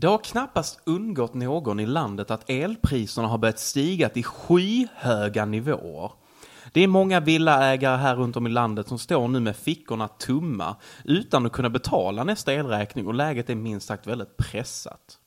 [0.00, 6.12] Det har knappast undgått någon i landet att elpriserna har börjat stiga till skyhöga nivåer.
[6.72, 10.76] Det är många villaägare här runt om i landet som står nu med fickorna tumma
[11.04, 15.18] utan att kunna betala nästa elräkning och läget är minst sagt väldigt pressat.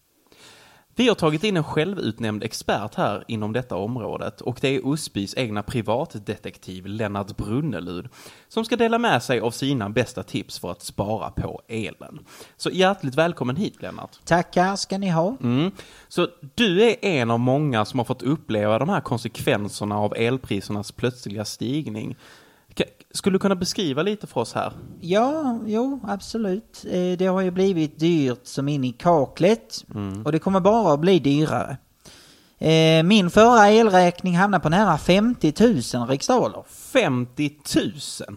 [0.96, 5.38] Vi har tagit in en självutnämnd expert här inom detta området och det är Osbys
[5.38, 8.10] egna privatdetektiv Lennart Brunnelud
[8.48, 12.20] som ska dela med sig av sina bästa tips för att spara på elen.
[12.58, 14.18] Så hjärtligt välkommen hit Lennart.
[14.26, 15.38] Tackar ska ni ha.
[15.42, 15.72] Mm.
[16.08, 20.92] Så du är en av många som har fått uppleva de här konsekvenserna av elprisernas
[20.92, 22.16] plötsliga stigning.
[23.12, 24.74] Skulle du kunna beskriva lite för oss här?
[25.02, 26.86] Ja, jo, absolut.
[26.92, 29.86] Eh, Det har ju blivit dyrt som in i kaklet.
[30.26, 31.78] Och det kommer bara att bli dyrare.
[32.58, 35.54] Eh, Min förra elräkning hamnade på nära 50
[35.98, 36.64] 000 riksdaler.
[36.70, 37.92] 50 000!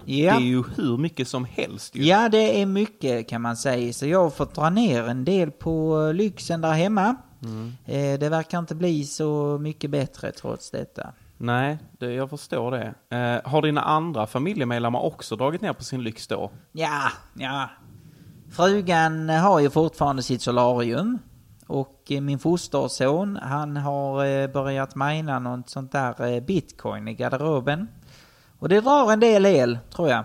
[0.04, 0.32] Ja.
[0.38, 2.04] Det är ju hur mycket som helst ju.
[2.04, 3.92] Ja, det är mycket kan man säga.
[3.92, 7.16] Så jag har fått dra ner en del på lyxen där hemma.
[7.84, 11.12] Eh, Det verkar inte bli så mycket bättre trots detta.
[11.38, 12.94] Nej, det, jag förstår det.
[13.16, 16.50] Eh, har dina andra familjemedlemmar också dragit ner på sin lyx då?
[16.72, 17.70] Ja, ja.
[18.50, 21.18] Frugan har ju fortfarande sitt solarium.
[21.66, 27.14] Och eh, min fosterson, han har eh, börjat mina något sånt där eh, bitcoin i
[27.14, 27.88] garderoben.
[28.58, 30.24] Och det drar en del el, tror jag.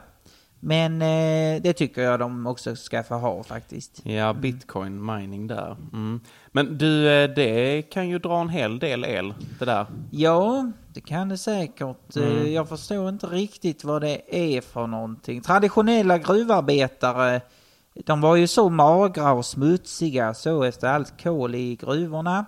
[0.63, 4.01] Men eh, det tycker jag de också ska få ha faktiskt.
[4.05, 5.77] Ja, bitcoin mining där.
[5.93, 6.19] Mm.
[6.51, 9.85] Men du, eh, det kan ju dra en hel del el, det där.
[10.11, 12.15] Ja, det kan det säkert.
[12.15, 15.41] Eh, Jag förstår inte riktigt vad det är för någonting.
[15.41, 17.41] Traditionella gruvarbetare,
[18.05, 22.45] de var ju så magra och smutsiga så efter allt kol i gruvorna.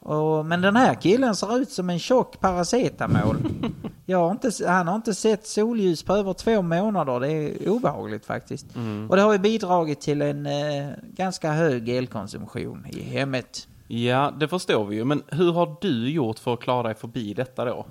[0.00, 3.36] Och, men den här killen ser ut som en tjock paracetamol.
[4.06, 7.20] Jag har inte, han har inte sett solljus på över två månader.
[7.20, 8.66] Det är obehagligt faktiskt.
[9.08, 13.68] Och det har ju bidragit till en eh, ganska hög elkonsumtion i hemmet.
[13.88, 15.04] Ja, det förstår vi ju.
[15.04, 17.86] Men hur har du gjort för att klara dig förbi detta då?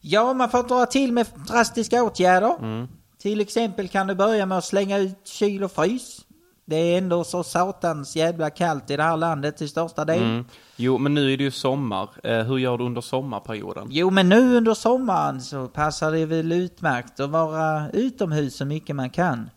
[0.00, 2.86] Ja, man får dra till med drastiska åtgärder.
[3.18, 6.24] Till exempel kan du börja med att slänga ut kyl och frys.
[6.68, 10.22] Det är ändå så satans jävla kallt i det här landet till största del.
[10.22, 10.44] Mm.
[10.76, 12.08] Jo, men nu är det ju sommar.
[12.24, 13.88] Eh, hur gör du under sommarperioden?
[13.90, 18.96] Jo, men nu under sommaren så passar det väl utmärkt att vara utomhus så mycket
[18.96, 19.50] man kan.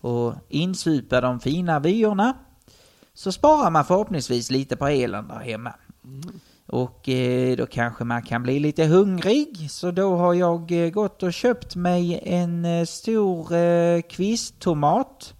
[0.00, 2.34] Och insupa de fina vyerna.
[3.14, 5.72] Så sparar man förhoppningsvis lite på elen där hemma.
[6.66, 9.70] Och eh, då kanske man kan bli lite hungrig.
[9.70, 15.34] Så då har jag eh, gått och köpt mig en eh, stor eh, kvisttomat.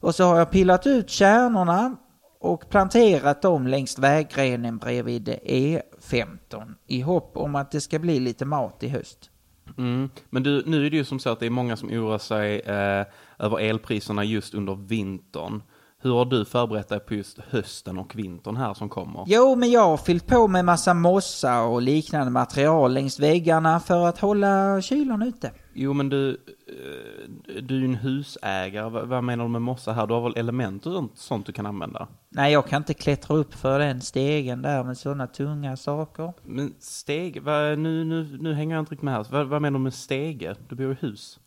[0.00, 1.96] Och så har jag pillat ut kärnorna
[2.40, 8.44] och planterat dem längs vägrenen bredvid E15 i hopp om att det ska bli lite
[8.44, 9.30] mat i höst.
[9.78, 10.10] Mm.
[10.30, 12.60] Men du, nu är det ju som så att det är många som oroar sig
[12.60, 13.06] eh,
[13.38, 15.62] över elpriserna just under vintern.
[16.02, 19.24] Hur har du förberett dig på just hösten och vintern här som kommer?
[19.26, 24.06] Jo, men jag har fyllt på med massa mossa och liknande material längs väggarna för
[24.06, 25.52] att hålla kylan ute.
[25.74, 26.30] Jo, men du,
[26.66, 29.06] eh, du är ju en husägare.
[29.06, 30.06] Vad menar du med mossa här?
[30.06, 32.08] Du har väl element och sånt- sånt du kan använda?
[32.28, 36.32] Nej, jag kan inte klättra upp för den stegen där med sådana tunga saker.
[36.44, 39.26] Men steg, vad, nu, nu, nu hänger jag inte riktigt med här.
[39.30, 40.54] Vad, vad menar du med stege?
[40.68, 41.38] Du bor i hus.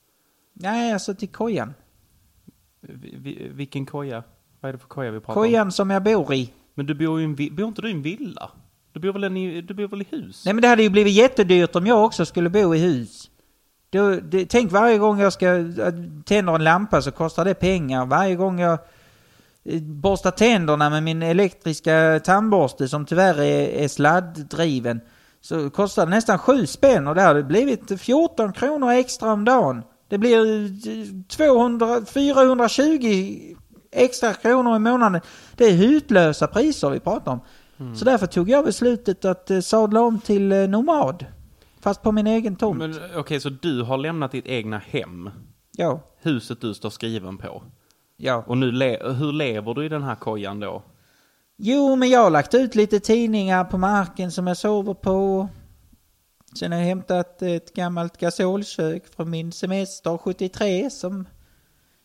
[0.54, 1.74] Nej, alltså till kojan.
[2.82, 4.24] Vi, vi, vilken koja?
[4.62, 5.44] Vad är det för koja vi pratar om?
[5.48, 6.54] Kojan som jag bor i.
[6.74, 8.50] Men du bor ju i en, vi- bor inte du i en villa?
[8.94, 10.42] Du bor väl, en, i- du bor väl i hus?
[10.46, 13.30] Nej men det hade ju blivit jättedyrt om jag också skulle bo i hus.
[13.90, 15.66] Då, det, tänk varje gång jag ska äh,
[16.26, 18.06] tänder en lampa så kostar det pengar.
[18.06, 18.80] Varje gång jag
[19.64, 25.02] eh, borstar tänderna med min elektriska tandborste som tyvärr är, är sladddriven
[25.42, 29.84] så kostar det nästan sju spänn och det hade blivit 14 kronor extra om dagen.
[30.08, 33.56] Det blir eh, 200, 420
[33.92, 35.22] extra kronor i månaden.
[35.56, 37.40] Det är hutlösa priser vi pratar om.
[37.96, 41.26] Så därför tog jag beslutet att eh, sadla om till eh, nomad.
[41.80, 42.78] Fast på min egen tomt.
[42.80, 45.30] Men okej, så du har lämnat ditt egna hem?
[45.72, 47.64] Ja, Huset du står skriven på?
[48.18, 48.44] ja.
[48.48, 50.84] Och nu le- hur lever du i den här kojan då?
[51.58, 55.48] Jo, men jag har lagt ut lite tidningar på marken som jag sover på.
[56.60, 61.26] Sen har jag hämtat ett gammalt gasolkök från min semester 73 som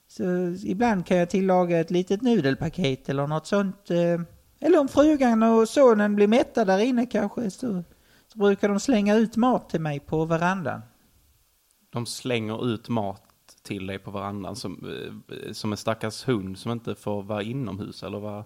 [0.08, 0.22] Så
[0.64, 3.90] ibland kan jag tillaga ett litet nudelpaket eller något sånt.
[3.90, 4.20] eh,
[4.60, 7.82] Eller om frugan och sonen blir mätta där inne kanske så,
[8.32, 10.80] så brukar de slänga ut mat till mig på verandan.
[11.90, 13.22] De slänger ut mat
[13.62, 14.86] till dig på verandan som,
[15.28, 18.44] eh, som en stackars hund som inte får vara inomhus eller vad?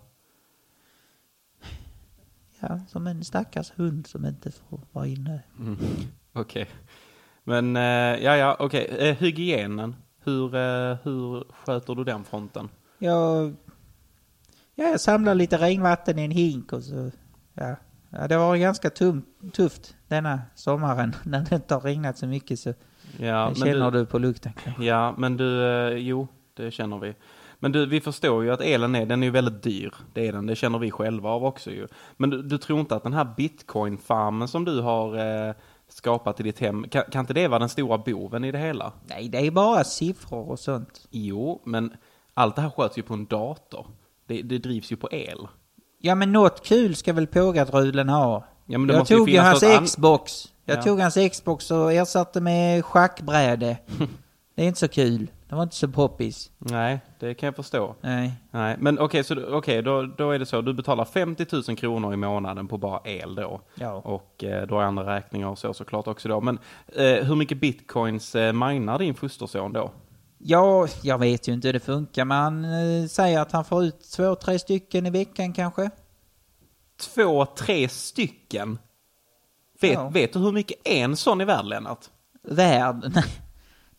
[2.60, 5.42] Ja, som en stackars hund som inte får vara inne.
[6.32, 6.68] Okej.
[7.44, 7.82] Men, eh,
[8.24, 8.86] ja, ja, okej.
[8.98, 9.96] Eh, hygienen.
[10.30, 12.68] Hur, eh, hur sköter du den fronten?
[12.98, 13.54] Jag,
[14.74, 17.10] ja, jag samlar lite regnvatten i en hink och så...
[17.54, 17.76] Ja,
[18.10, 19.22] ja det var ganska tum,
[19.52, 22.74] tufft denna sommaren när det inte har regnat så mycket så
[23.18, 24.52] Ja, känner du, du på lukten.
[24.80, 27.14] Ja, men du, eh, jo, det känner vi.
[27.58, 29.94] Men du, vi förstår ju att elen är, den är ju väldigt dyr.
[30.12, 31.88] Det är den, det känner vi själva av också ju.
[32.16, 35.54] Men du, du tror inte att den här bitcoin-farmen som du har eh,
[35.92, 38.92] skapat i ditt hem, kan, kan inte det vara den stora boven i det hela?
[39.06, 41.06] Nej, det är bara siffror och sånt.
[41.10, 41.92] Jo, men
[42.34, 43.86] allt det här sköts ju på en dator.
[44.26, 45.48] Det, det drivs ju på el.
[45.98, 48.44] Ja, men något kul ska väl pågatrulen ha.
[48.66, 50.52] Ja, men det jag måste tog ju hans an- Xbox.
[50.64, 50.82] Jag Ja.
[50.82, 53.76] tog hans Xbox och ersatte med schackbräde.
[54.54, 55.30] det är inte så kul.
[55.50, 56.50] Det var inte så poppis.
[56.58, 57.94] Nej, det kan jag förstå.
[58.00, 58.32] Nej.
[58.50, 60.60] Nej, men okej, så du- okej, då, då är det så.
[60.60, 63.60] Du betalar 50 000 kronor i månaden på bara el då.
[63.74, 63.92] Ja.
[63.92, 66.40] Och eh, då är andra räkningar och så såklart också då.
[66.40, 66.58] Men
[66.96, 69.90] eh, hur mycket bitcoins eh, minar din fosterson då?
[70.38, 73.84] Ja, jag vet ju inte hur det funkar, men han eh, säger att han får
[73.84, 75.90] ut två, tre stycken i veckan kanske.
[77.14, 78.78] Två, tre stycken?
[79.80, 80.08] Vet, Ja.
[80.08, 82.06] vet du hur mycket en sån är värd, Lennart?
[82.42, 82.96] Värd?
[83.14, 83.24] Nej.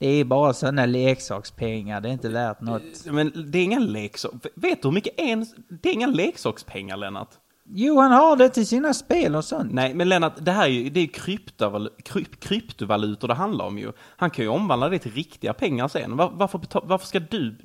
[0.02, 2.82] Det är bara sådana leksakspengar, det är inte värt något.
[3.06, 4.40] Men det är inga leksaker.
[4.56, 5.46] Vet du hur mycket en...
[5.82, 7.30] Det är inga leksakspengar, Lennart.
[7.74, 9.74] Jo, han har det till sina spel och sånt.
[9.74, 13.78] Nej, men Lennart, det här är ju, det är kryptoval, kryp, kryptovalutor det handlar om
[13.78, 13.92] ju.
[14.18, 16.18] Han kan ju omvandla det till riktiga pengar sen.
[16.18, 17.58] Var, varför, beta- varför ska du...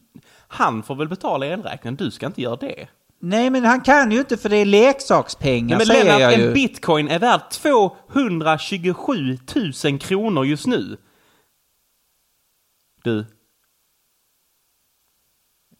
[0.48, 2.88] Han får väl betala elräkningen, du ska inte göra det.
[3.20, 6.34] Nej, men han kan ju inte för det är leksakspengar, Nej, men säger Lennart, jag
[6.34, 6.52] en ju.
[6.52, 9.38] bitcoin är värd 227
[9.84, 10.96] 000 kronor just nu.
[13.06, 13.26] Du.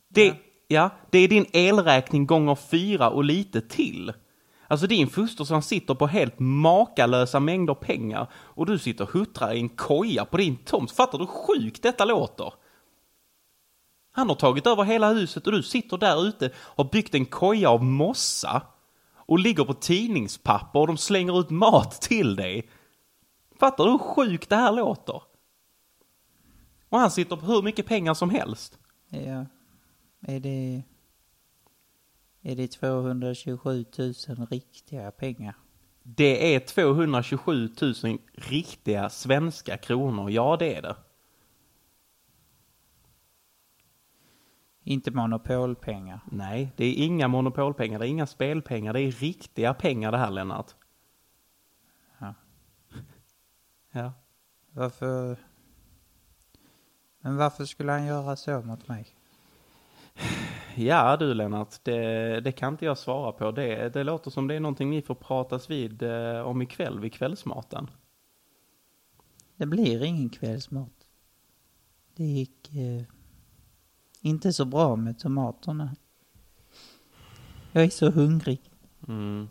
[0.08, 0.34] Det,
[0.69, 0.90] ja.
[1.11, 4.12] det är din elräkning gånger fyra och lite till.
[4.69, 9.61] Alltså din fosterson sitter på helt makalösa mängder pengar och du sitter och huttrar i
[9.61, 10.93] en koja på din tomt.
[10.93, 12.52] Fattar du hur sjukt detta låter?
[14.12, 17.26] Han har tagit över hela huset och du sitter där ute och har byggt en
[17.26, 18.62] koja av mossa
[19.14, 22.70] och ligger på tidningspapper och de slänger ut mat till dig.
[23.61, 25.22] Fattar du hur sjukt det här låter?
[26.88, 28.79] Och han sitter på hur mycket pengar som helst.
[29.09, 29.47] Ja.
[30.21, 30.83] Är det...
[32.43, 34.15] Är det 227 000
[34.50, 35.55] riktiga pengar?
[36.03, 40.31] Det är 227 000 riktiga svenska kronor.
[40.31, 40.97] Ja, det är det.
[44.82, 46.21] Inte monopolpengar.
[46.31, 50.31] Nej, det är inga monopolpengar, det är inga spelpengar, det är riktiga pengar det här,
[50.31, 50.75] Lennart.
[52.19, 52.35] Ja.
[53.93, 54.12] Ja.
[54.71, 55.39] Varför...
[57.26, 59.06] Men varför skulle han göra så mot mig?
[60.75, 63.50] Ja du Lennart, det, det kan inte jag svara på.
[63.50, 67.12] Det, det låter som det är någonting ni får pratas vid eh, om ikväll vid
[67.12, 67.90] kvällsmaten.
[69.56, 71.08] Det blir ingen kvällsmat.
[72.14, 73.05] Det gick eh,
[74.20, 75.96] inte så bra med tomaterna.
[77.72, 78.60] Jag är så hungrig.
[79.08, 79.48] Mm.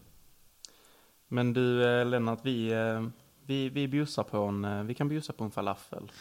[1.28, 3.08] Men du eh, Lennart, vi, eh,
[3.46, 6.12] vi, vi bjussar på en, eh, vi kan bjussa på en falafel.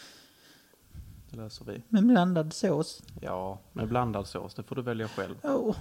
[1.35, 1.81] Det löser vi.
[1.89, 3.01] Med blandad sås.
[3.21, 5.35] Ja, med blandad sås, det får du välja själv.
[5.43, 5.75] Åh,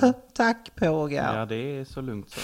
[0.00, 1.38] ta- tack Pågar.
[1.38, 2.40] Ja, det är så lugnt så.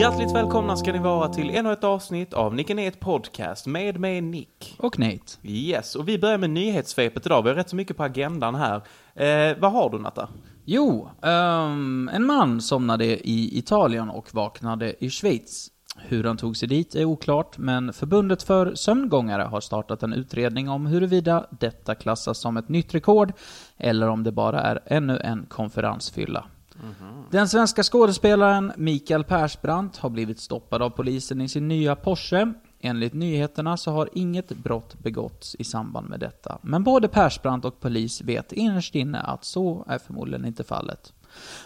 [0.00, 4.20] Hjärtligt välkomna ska ni vara till ännu ett avsnitt av Nick Net Podcast med mig
[4.20, 4.76] Nick.
[4.78, 5.18] Och Nate.
[5.42, 7.42] Yes, och vi börjar med nyhetssvepet idag.
[7.42, 8.76] Vi har rätt så mycket på agendan här.
[9.14, 10.28] Eh, vad har du Natta?
[10.64, 15.70] Jo, ehm, en man somnade i Italien och vaknade i Schweiz.
[15.96, 20.68] Hur han tog sig dit är oklart, men Förbundet för sömngångare har startat en utredning
[20.68, 23.32] om huruvida detta klassas som ett nytt rekord
[23.76, 26.44] eller om det bara är ännu en konferensfylla.
[27.30, 32.52] Den svenska skådespelaren Mikael Persbrandt har blivit stoppad av polisen i sin nya Porsche.
[32.80, 36.58] Enligt nyheterna så har inget brott begåtts i samband med detta.
[36.62, 41.12] Men både Persbrandt och polis vet innerst inne att så är förmodligen inte fallet.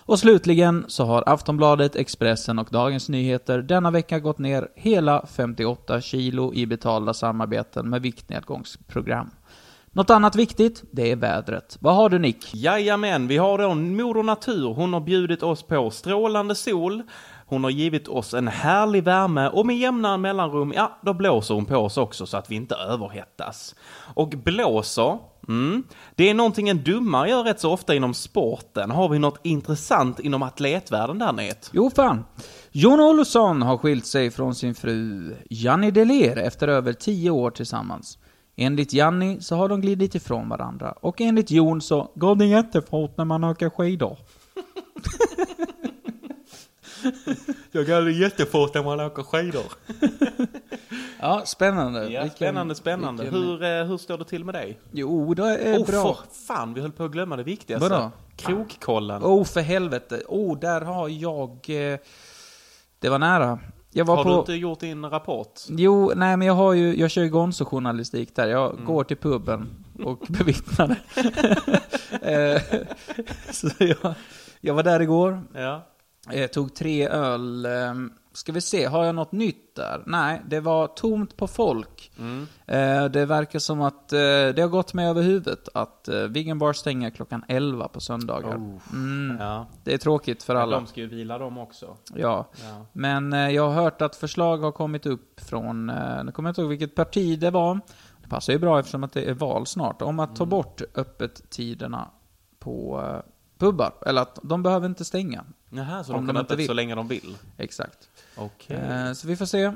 [0.04, 6.00] Och slutligen så har Aftonbladet, Expressen och Dagens Nyheter denna vecka gått ner hela 58
[6.00, 9.30] kilo i betalda samarbeten med viktnedgångsprogram.
[9.92, 11.76] Något annat viktigt, det är vädret.
[11.80, 12.54] Vad har du Nick?
[12.54, 14.74] Jajamän, vi har då Moder Natur.
[14.74, 17.02] Hon har bjudit oss på strålande sol,
[17.48, 21.64] Hon har givit oss en härlig värme och med jämna mellanrum, ja, då blåser hon
[21.64, 23.74] på oss också så att vi inte överhettas.
[24.14, 25.82] Och blåser, mm,
[26.14, 28.90] det är någonting en dummare gör rätt så ofta inom sporten.
[28.90, 31.70] Har vi något intressant inom atletvärlden där Nät?
[31.72, 32.24] Jo fan.
[32.72, 38.18] Jon Olsson har skilt sig från sin fru Janni Deler efter över tio år tillsammans.
[38.56, 43.16] Enligt Janni så har de glidit ifrån varandra och enligt Jon så går det jättefort
[43.16, 44.18] när man åker skidor.
[47.72, 49.62] Jag går jättefort när man åker skidor.
[51.20, 51.98] Ja, spännande.
[52.08, 53.22] Ja, Vilken- spännande, spännande.
[53.22, 54.78] vilken- Hur, eh, hur står det till med dig?
[54.92, 56.14] Jo, det är oh, bra.
[56.14, 57.88] för fan, vi höll på att glömma det viktigaste.
[57.88, 58.10] Vadå?
[58.36, 59.22] Krokkollen.
[59.22, 60.22] Oh, för helvete.
[60.28, 61.50] Oh, där har jag...
[61.68, 61.98] Eh,
[62.98, 63.58] det var nära.
[63.90, 64.30] Jag var Har på...
[64.30, 65.60] du inte gjort din rapport?
[65.68, 68.48] Jo, nej men jag har ju, jag kör ju Gonzo-journalistik där.
[68.48, 68.84] Jag Mm.
[68.84, 70.96] går till puben och bevittnar det.
[72.32, 72.62] Eh,
[73.52, 74.14] Så jag,
[74.60, 75.86] jag var där igår, Ja.
[76.32, 77.66] Jag tog tre öl.
[77.66, 77.94] eh,
[78.32, 80.02] Ska vi se, har jag något nytt där?
[80.06, 82.10] Nej, det var tomt på folk.
[82.18, 82.46] Mm.
[82.66, 86.58] Eh, Det verkar som att eh, det har gått mig över huvudet att eh, Vegan
[86.58, 88.54] Bar stänger klockan 11 på söndagar.
[88.92, 89.66] Mm, ja.
[89.84, 90.76] det är tråkigt för alla.
[90.76, 91.96] De ska ju vila de också.
[92.14, 92.48] Ja.
[92.62, 92.86] Ja.
[92.92, 96.50] Men eh, jag har hört att förslag har kommit upp från, eh, nu kommer jag
[96.52, 97.80] inte ihåg vilket parti det var.
[98.22, 100.02] Det passar ju bra eftersom att det är val snart.
[100.02, 100.50] Om att ta Mm.
[100.50, 102.08] bort öppettiderna
[102.58, 103.20] på eh,
[103.58, 103.92] pubbar.
[104.06, 105.44] Eller att de behöver inte stänga.
[105.70, 106.66] Jaha, så de de kan vill.
[106.66, 107.36] så länge de vill?
[107.56, 108.08] Exakt.
[108.36, 108.76] Okej.
[108.76, 109.72] Eh, så vi får se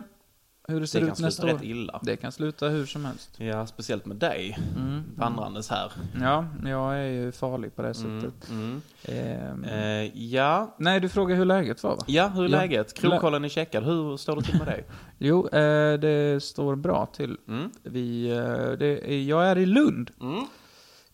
[0.69, 1.59] hur det ser det ut kan nästa sluta år.
[1.59, 2.01] rätt illa.
[2.03, 3.31] Det kan sluta hur som helst.
[3.41, 4.59] Ja, speciellt med dig.
[4.77, 5.03] Mm.
[5.17, 5.93] Vandrandes här.
[6.21, 8.21] Ja, jag är ju farlig på det Mm.
[8.21, 8.51] sättet.
[8.51, 8.83] Mm.
[9.05, 10.75] Ehm, Eh, ja.
[10.79, 12.03] nej, du frågar hur läget var va?
[12.07, 12.57] ja, hur är Ja.
[12.57, 12.95] läget?
[12.95, 13.85] Krogkollen är checkad.
[13.85, 14.85] Hur står det till med dig?
[15.19, 17.37] Jo, eh, det står bra till.
[17.49, 17.71] Mm.
[17.83, 20.45] Vi, eh, det är, jag är i Lund, Mm.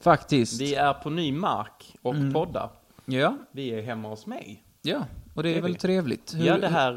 [0.00, 0.60] Faktiskt.
[0.60, 2.32] Vi är på ny mark och Mm.
[2.32, 2.70] poddar.
[3.04, 4.62] Ja, Vi är hemma hos mig.
[4.82, 5.02] ja.
[5.34, 5.78] Och det är Det är väl vi.
[5.78, 6.34] trevligt.
[6.34, 6.92] Hur- Ja, det här,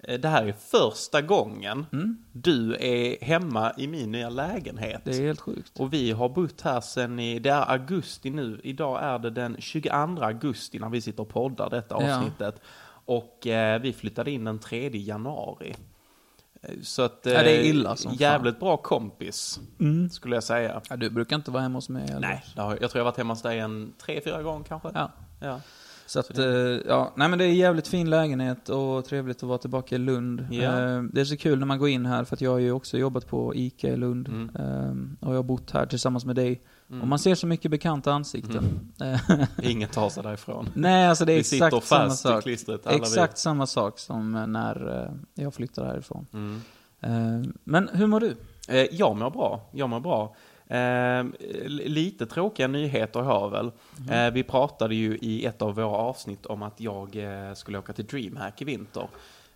[0.00, 5.00] eh, det här är första gången Mm, du är hemma i min nya lägenhet.
[5.04, 5.80] det är helt sjukt.
[5.80, 8.60] Och vi har bott här sen i, det är augusti nu.
[8.64, 12.16] Idag är det den 22 augusti när vi sitter och poddar detta Ja.
[12.16, 12.60] avsnittet.
[13.08, 15.74] Och eh, vi flyttade in den 3 januari.
[16.62, 17.26] Eh, Så att...
[17.26, 18.18] Eh, Ja, det är illa som fan.
[18.18, 20.10] Jävligt bra kompis, Mm.
[20.10, 20.80] skulle jag säga.
[20.90, 22.20] Ja, du brukar inte vara hemma hos mig eller?
[22.20, 24.88] Nej, jag tror jag har varit hemma hos dig en tre, fyra gånger kanske.
[24.94, 25.10] Ja.
[25.40, 25.60] Ja.
[26.06, 26.44] Så att, eh,
[26.86, 29.98] ja, nej men det är en jävligt fin lägenhet och trevligt att vara tillbaka i
[29.98, 30.40] Lund.
[30.40, 32.72] Eh, Det är så kul när man går in här för att jag har ju
[32.72, 34.28] också jobbat på ICA i Lund.
[34.28, 34.50] Mm.
[35.20, 36.60] Eh, Och jag har bott här tillsammans med dig.
[36.90, 37.02] Mm.
[37.02, 38.90] Och man ser så mycket bekanta ansikten.
[39.00, 39.20] Eh,
[39.70, 40.68] Ingen tar sig därifrån.
[40.74, 42.42] Nej, alltså det är Vi exakt samma sak.
[42.42, 43.02] klistret, alla vi.
[43.02, 45.02] Exakt samma sak som när
[45.36, 46.26] eh, jag flyttade härifrån.
[46.32, 46.60] Mm.
[47.00, 48.36] Eh, Men hur mår du?
[48.90, 49.60] Jag mår bra.
[49.72, 50.34] Jag mår bra.
[50.68, 51.24] Eh,
[51.68, 53.70] lite tråkiga nyheter har jag väl.
[54.10, 57.92] Eh, vi pratade ju i ett av våra avsnitt om att jag eh, skulle åka
[57.92, 59.08] till DreamHack i vinter.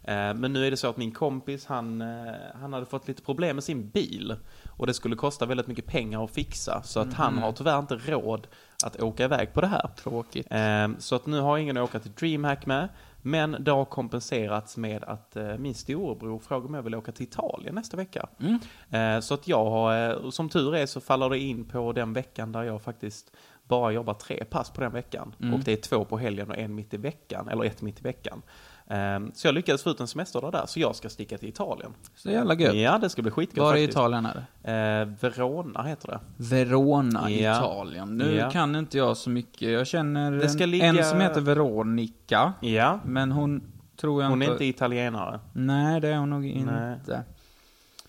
[0.04, 3.22] Eh, men nu är det så att min kompis, han, eh, han hade fått lite
[3.22, 4.36] problem med sin bil.
[4.76, 6.82] Och det skulle kosta väldigt mycket pengar att fixa.
[6.82, 8.46] Så att han har tyvärr inte råd
[8.84, 9.88] att åka iväg på det här.
[10.02, 10.46] Tråkigt.
[10.50, 12.88] Eh, Så att nu har ingen att åka till DreamHack med.
[13.22, 17.26] Men det har kompenserats med att eh, min storebror frågar om jag vill åka till
[17.26, 18.28] Italien nästa vecka.
[18.40, 18.58] Mm.
[18.90, 22.12] Eh, Så att jag har, eh, som tur är så faller det in på den
[22.12, 25.34] veckan där jag faktiskt bara jobbar tre pass på den veckan.
[25.40, 25.54] Mm.
[25.54, 28.02] Och det är två på helgen och en mitt i veckan, eller ett mitt i
[28.02, 28.42] veckan.
[28.90, 31.92] Eh, Så jag lyckades få ut en semesterdag där, så jag ska sticka till Italien.
[32.14, 32.74] Så jävla gött.
[32.74, 33.82] Ja, det ska bli skitgött Var i.
[33.84, 34.70] Italien är det?
[34.72, 36.20] Eh, Verona heter det.
[36.36, 37.56] Verona, Ja.
[37.58, 38.18] Italien.
[38.18, 38.50] Nu Ja.
[38.50, 39.70] kan inte jag så mycket.
[39.70, 42.52] Jag känner ligga- en som heter Veronica.
[42.60, 43.62] Ja, Men hon
[43.96, 44.52] tror jag hon är inte...
[44.54, 45.40] inte italienare.
[45.52, 46.52] Nej, det är hon nog Nej.
[46.98, 47.22] inte.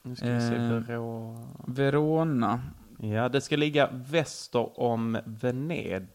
[0.04, 1.48] Nu ska vi se, Eh, Verona.
[1.68, 2.62] Verona.
[2.98, 6.08] Ja, det ska ligga väster om Venedig.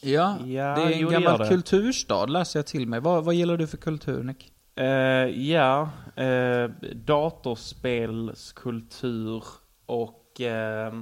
[0.00, 1.48] Ja, Ja, det är en gammal det.
[1.48, 3.00] kulturstad läser jag till mig.
[3.00, 4.52] Vad, vad gillar du för kultur, Nick?
[4.74, 4.84] Eh,
[5.50, 9.44] ja, eh, datorspelskultur
[9.86, 10.40] och...
[10.40, 10.94] eh,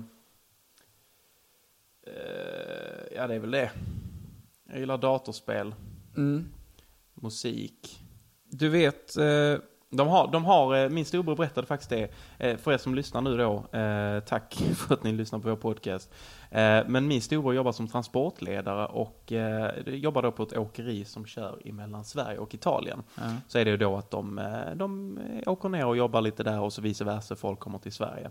[3.16, 3.70] ja, det är väl det.
[4.68, 5.74] Jag gillar datorspel,
[6.16, 6.46] Mm.
[7.14, 8.00] musik.
[8.50, 9.14] Du vet,
[9.92, 13.20] De har, de har, eh, min storebror berättade faktiskt det, eh, för er som lyssnar
[13.20, 16.12] nu då, eh, tack för att ni lyssnar på vår podcast.
[16.86, 19.32] Men min storebror jobbar som transportledare och
[19.86, 23.02] jobbar då på ett åkeri som kör mellan Sverige och Italien.
[23.14, 23.22] ja.
[23.48, 24.40] Så är det ju då att de,
[24.74, 28.30] de åker ner och jobbar lite där och så vice versa, folk kommer till Sverige.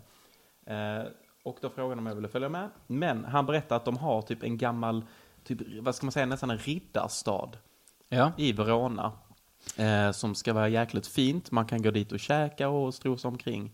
[1.43, 2.69] Och då frågade de om jag ville följa med.
[2.87, 5.03] Men han berättade att de har typ en gammal,
[5.43, 7.57] typ, vad ska man säga, nästan en riddarstad
[8.09, 8.31] ja.
[8.37, 9.11] i Verona.
[9.77, 11.51] Eh, som ska vara jäkligt fint.
[11.51, 13.71] Man kan gå dit och käka och strosa omkring.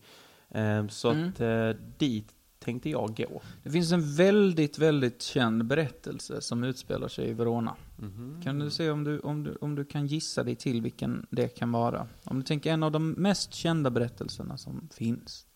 [0.50, 1.28] Eh, så Mm.
[1.28, 3.42] att eh, dit tänkte jag gå.
[3.62, 7.74] Det finns en väldigt, väldigt känd berättelse som utspelar sig i Verona.
[7.96, 8.40] Mhm.
[8.44, 11.48] Kan du se om du, om, du, om du kan gissa dig till vilken det
[11.48, 12.06] kan vara?
[12.24, 15.46] Om du tänker en av de mest kända berättelserna som finns.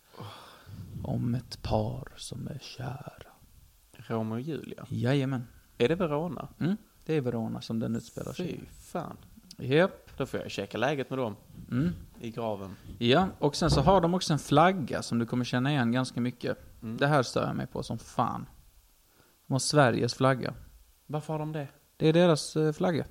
[1.02, 3.12] Om ett par som är kära.
[3.92, 4.86] Romeo och Julia.
[4.88, 5.46] Jajamän.
[5.78, 6.48] Är det Verona?
[6.60, 8.60] Mm, det är Verona som den utspelar sig Fy i.
[8.82, 9.16] fan.
[9.58, 10.09] Japp.
[10.20, 11.36] Då får jag checka läget med dem
[11.70, 11.90] Mm.
[12.20, 12.76] i graven.
[12.98, 16.20] Ja, och sen så har de också en flagga som du kommer känna igen ganska
[16.20, 16.58] mycket.
[16.82, 16.96] Mm.
[16.96, 18.46] Det här stör jag mig på som fan.
[19.46, 20.54] De har Sveriges flagga.
[21.06, 21.68] Varför har de det?
[21.96, 23.04] Det är deras eh, flagga.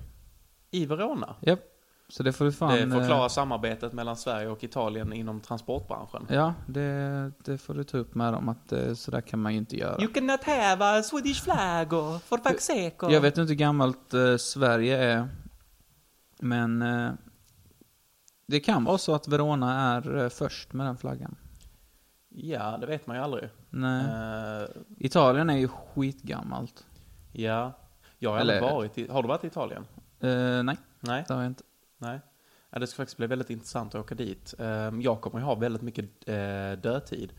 [0.70, 1.34] I Verona?
[1.40, 1.60] Japp.
[2.08, 2.70] Så det får du fan...
[2.90, 6.26] det förklarar eh, samarbetet mellan Sverige och Italien inom transportbranschen.
[6.30, 9.58] Ja, det, det får du ta upp med dem att eh, sådär kan man ju
[9.58, 10.00] inte göra.
[10.02, 13.06] You cannot have a Swedish flag or for fuck's sake.
[13.06, 15.28] or- Jag vet inte hur gammalt eh, Sverige är.
[16.42, 17.12] Men eh,
[18.46, 21.36] det kan vara så att Verona är eh, först med den flaggan.
[22.28, 23.48] Ja, det vet man ju aldrig.
[23.70, 24.04] Nej.
[24.62, 24.68] Eh,
[24.98, 26.86] Italien är ju skitgammalt.
[27.32, 27.72] ja.
[28.22, 29.86] Jag har Eller- aldrig varit i, Har du varit i Italien?
[30.20, 31.24] Eh, nej, Nej.
[31.28, 31.62] det har jag inte.
[31.98, 32.20] Nej.
[32.70, 34.54] Ja, det ska faktiskt bli väldigt intressant att åka dit.
[34.58, 37.32] Ehm, Jag kommer ju ha väldigt mycket eh, dödtid.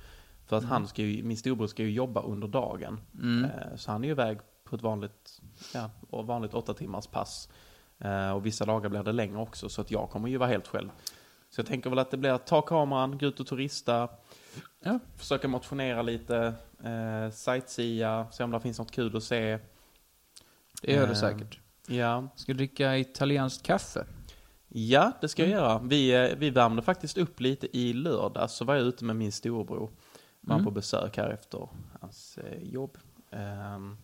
[0.46, 3.00] För att han ska ju, min storbror ska ju jobba under dagen.
[3.14, 3.44] Mm.
[3.46, 5.42] Eh, Så han är ju iväg på ett vanligt,
[5.74, 7.50] ja, och vanligt åtta timmars pass.
[8.02, 10.68] Eh, Och vissa dagar blir det längre också, så att jag kommer ju vara helt
[10.68, 10.90] själv.
[11.50, 14.10] Så jag tänker väl att det blir att ta kameran, gå ut och turista,
[14.84, 15.00] Ja.
[15.18, 16.54] försöka motionera lite,
[16.84, 19.60] eh, sightsea, se om det finns något kul att se.
[20.82, 21.60] Det gör Eh, det säkert.
[21.88, 24.06] Ja, Ska du dricka italienskt kaffe?
[24.68, 25.64] Ja, det ska jag Mm.
[25.64, 25.80] göra.
[25.84, 29.32] Vi, eh, vi värmde faktiskt upp lite i lördag, så var jag ute med min
[29.32, 29.92] storebror.
[30.42, 30.66] Var Mm.
[30.66, 31.70] på besök här efter
[32.02, 32.98] hans eh, jobb.
[33.32, 33.98] Ehm,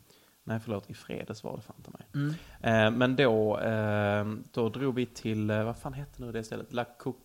[0.47, 2.07] nej, förlåt, i fredags var det fan ta mig.
[2.13, 2.35] Mm.
[2.61, 6.73] Eh, men då, ehm, då drog vi till, eh, vad fan hette nu det stället?
[6.73, 7.15] La, Co-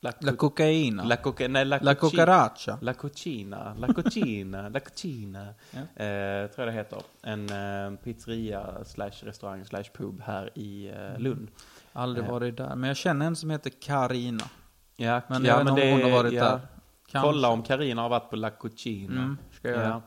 [0.00, 1.04] La, La Co- cocaina.
[1.04, 2.78] La, Coca- nej, La, La cucaracha.
[2.82, 5.80] La Cucina, La Cucina, La Cucina, Ja.
[6.04, 7.02] eh, tror jag det heter.
[7.22, 11.48] En eh, pizzeria slash restaurang slash pub här i eh, Lund.
[11.92, 12.74] Aldrig varit där.
[12.76, 14.44] Men jag känner en som heter Karina.
[14.96, 16.44] Ja, Men ja, jag vet inte om hon har varit ja.
[16.44, 16.60] där.
[17.10, 17.28] Kanske.
[17.28, 19.22] Kolla om Karina har varit på La Cucina.
[19.22, 20.02] Mm, ska jag ja.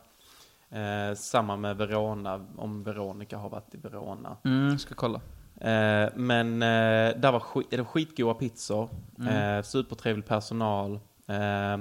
[0.72, 4.38] Eh, samma med Verona, om Veronica har varit i Verona.
[4.44, 5.22] Mm, ska kolla.
[5.62, 9.58] Eh, men eh, där var, skit, det var skitgoda pizzor, Mm.
[9.58, 11.00] eh, supertrevlig personal.
[11.28, 11.78] Eh,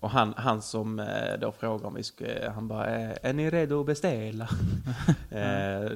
[0.00, 1.06] och han, han som eh,
[1.40, 4.48] då frågade om vi skulle, han bara, eh, är ni redo att beställa?
[5.30, 5.90] eh,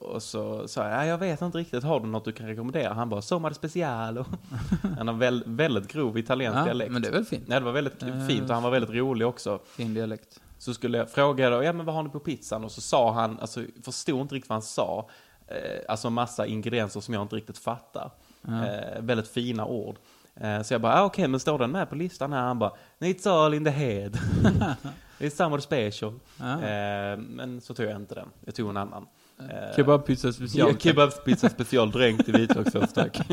[0.00, 2.92] och så sa jag, "Ja, jag vet inte riktigt, har du något du kan rekommendera?
[2.92, 4.24] Han bara, sommar special.
[4.98, 6.92] han har väl, väldigt grov italiensk Ja, dialekt.
[6.92, 7.48] men det är väl fint.
[7.48, 9.58] Nej, det var väldigt fint och han var väldigt rolig också.
[9.66, 10.40] Fin dialekt.
[10.64, 12.64] Så skulle jag fråga då, ja men vad har ni på pizzan?
[12.64, 15.08] Och så sa han, alltså förstod inte riktigt vad han sa.
[15.48, 15.56] Eh,
[15.88, 18.10] alltså massa ingredienser som jag inte riktigt fattar.
[18.42, 18.66] Ja.
[18.66, 19.96] Eh, väldigt fina ord.
[20.36, 22.40] Eh, så jag bara, ah, okej men står den med på listan här?
[22.40, 24.10] Han bara, it's all in the head.
[25.18, 26.20] it's summer special.
[26.40, 26.52] Ja.
[26.62, 29.06] Eh, men så tog jag inte den, jag tog en annan.
[29.40, 30.78] Eh, Kebabpizza Ja, special.
[30.78, 33.20] kebabpizza special dränkt i vitlökssås tack.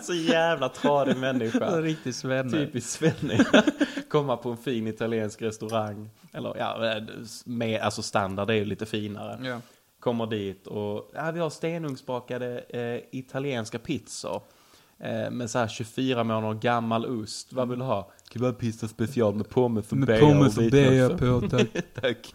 [0.04, 1.80] så jävla tradig människa.
[1.80, 2.50] Riktigt svenne.
[2.50, 3.40] Typiskt svennig.
[4.08, 6.10] Komma på en fin italiensk restaurang.
[6.32, 7.00] Eller ja,
[7.44, 9.38] med, alltså standard är ju lite finare.
[9.44, 9.60] Ja.
[10.00, 14.42] Kommer dit och ja, vi har stenugnsbakade eh, italienska pizzor.
[14.98, 17.52] Eh, med så här 24 månader gammal ost.
[17.52, 18.10] Vad vill du ha?
[18.32, 21.68] Kebabpizza special med pommes och Med bea pommes och och bea på, tack.
[22.00, 22.34] Tack.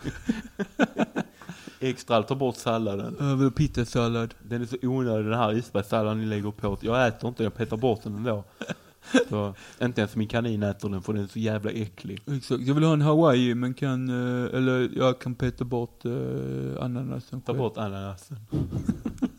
[1.79, 3.17] Extra, ta bort salladen.
[3.19, 4.33] Över pizzasallad.
[4.43, 6.77] Den är så onödig den här isbergssalladen ni lägger på.
[6.81, 8.43] Jag äter inte, jag petar bort den ändå.
[9.29, 12.21] Så, inte ens min kanin äter den för den är så jävla äcklig.
[12.27, 12.61] Exakt.
[12.61, 16.11] Jag vill ha en hawaii men kan, eh, eller jag kan peta bort eh,
[16.83, 17.57] ananasen Ta själv.
[17.57, 18.37] bort ananasen.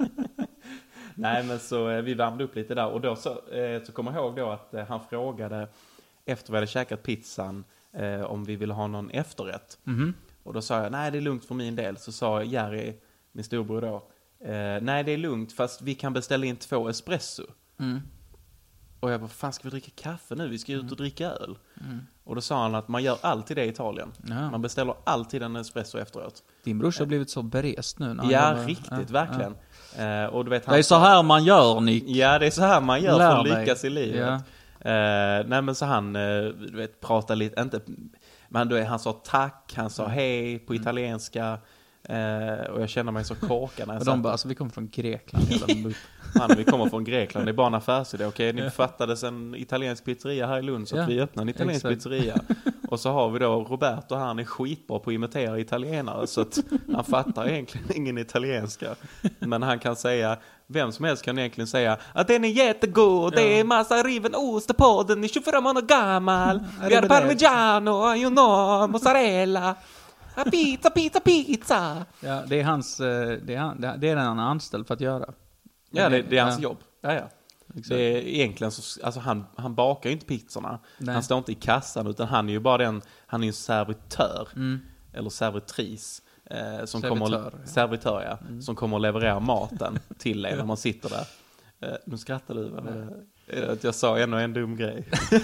[1.14, 4.12] Nej men så eh, vi värmde upp lite där och då så, eh, så kommer
[4.12, 5.68] jag ihåg då att eh, han frågade
[6.24, 7.64] efter vi hade käkat pizzan
[8.26, 9.78] om vi ville ha någon efterrätt.
[9.84, 10.14] Mhm.
[10.46, 11.96] Och då sa jag, nej det är lugnt för min del.
[11.98, 12.96] Så sa Jerry,
[13.32, 13.94] min storbror då,
[14.50, 17.42] eh, nej det är lugnt fast vi kan beställa in två espresso.
[17.80, 18.00] Mm.
[19.00, 20.48] Och jag bara, fan ska vi dricka kaffe nu?
[20.48, 21.58] Vi ska ut och dricka öl.
[21.80, 22.00] Mm.
[22.24, 24.12] Och då sa han att man gör alltid det i Italien.
[24.28, 24.50] Ja.
[24.50, 26.42] Man beställer alltid en espresso efteråt.
[26.64, 29.54] Din brorsa har blivit så berest nu när han Ja, jobbar- riktigt, ja, verkligen.
[29.98, 30.72] Eh, och du vet, Ja.
[30.72, 32.04] Det är så här man gör Nick.
[32.06, 34.20] Ja, det är så här man gör Lär för att lyckas i livet.
[34.26, 34.34] Ja.
[34.90, 37.80] Eh, nej men så han, eh, du vet, pratade lite, inte,
[38.48, 39.90] men vet, han sa tack, han Mm.
[39.90, 41.58] sa hej på italienska.
[42.08, 44.70] Eh, och jag kände mig så korkad när jag Och de bara, alltså vi kommer
[44.70, 45.44] från Grekland.
[46.38, 48.24] Man, vi kommer från Grekland, det är bara en affärsidé.
[48.26, 51.84] Okej, ni fattades en italiensk pizzeria här i Lund så Ja, vi öppnar en italiensk
[51.84, 51.94] exakt.
[51.94, 52.36] pizzeria.
[52.88, 56.58] Och så har vi då Roberto, han är skitbra på att imitera italienare så att
[56.94, 58.94] han fattar egentligen ingen italienska.
[59.38, 60.36] Men han kan säga,
[60.68, 64.76] vem som helst kan egentligen säga att den är jättegod, det är massa riven ost
[64.76, 69.74] på den, är 24 månader gammal, vi har parmigiano, you know, mozzarella,
[70.50, 72.04] pizza, pizza, pizza.
[72.20, 74.94] Ja, det är hans, eh, det är, han, det är det han är anställd för
[74.94, 75.32] att göra.
[75.90, 76.62] Ja, det, det är hans Ja.
[76.62, 76.78] jobb.
[77.00, 77.28] Ja, ja.
[77.68, 77.88] Exakt.
[77.88, 80.78] Det är egentligen så, alltså han, han bakar ju inte pizzorna.
[80.98, 81.14] Nej.
[81.14, 83.52] Han står inte i kassan utan han är ju bara den, han är ju en
[83.54, 84.48] servitör.
[84.56, 84.80] Mm.
[85.12, 86.22] Eller servitris.
[86.50, 87.50] Eh, som Servitör, kommer, ja.
[87.50, 87.66] Mm.
[87.66, 88.60] Servitör, ja.
[88.60, 91.26] Som kommer att leverera maten till er när man sitter där.
[91.80, 92.82] Eh, nu skrattar du, va?
[93.46, 95.08] Det att jag sa ännu en dum grej?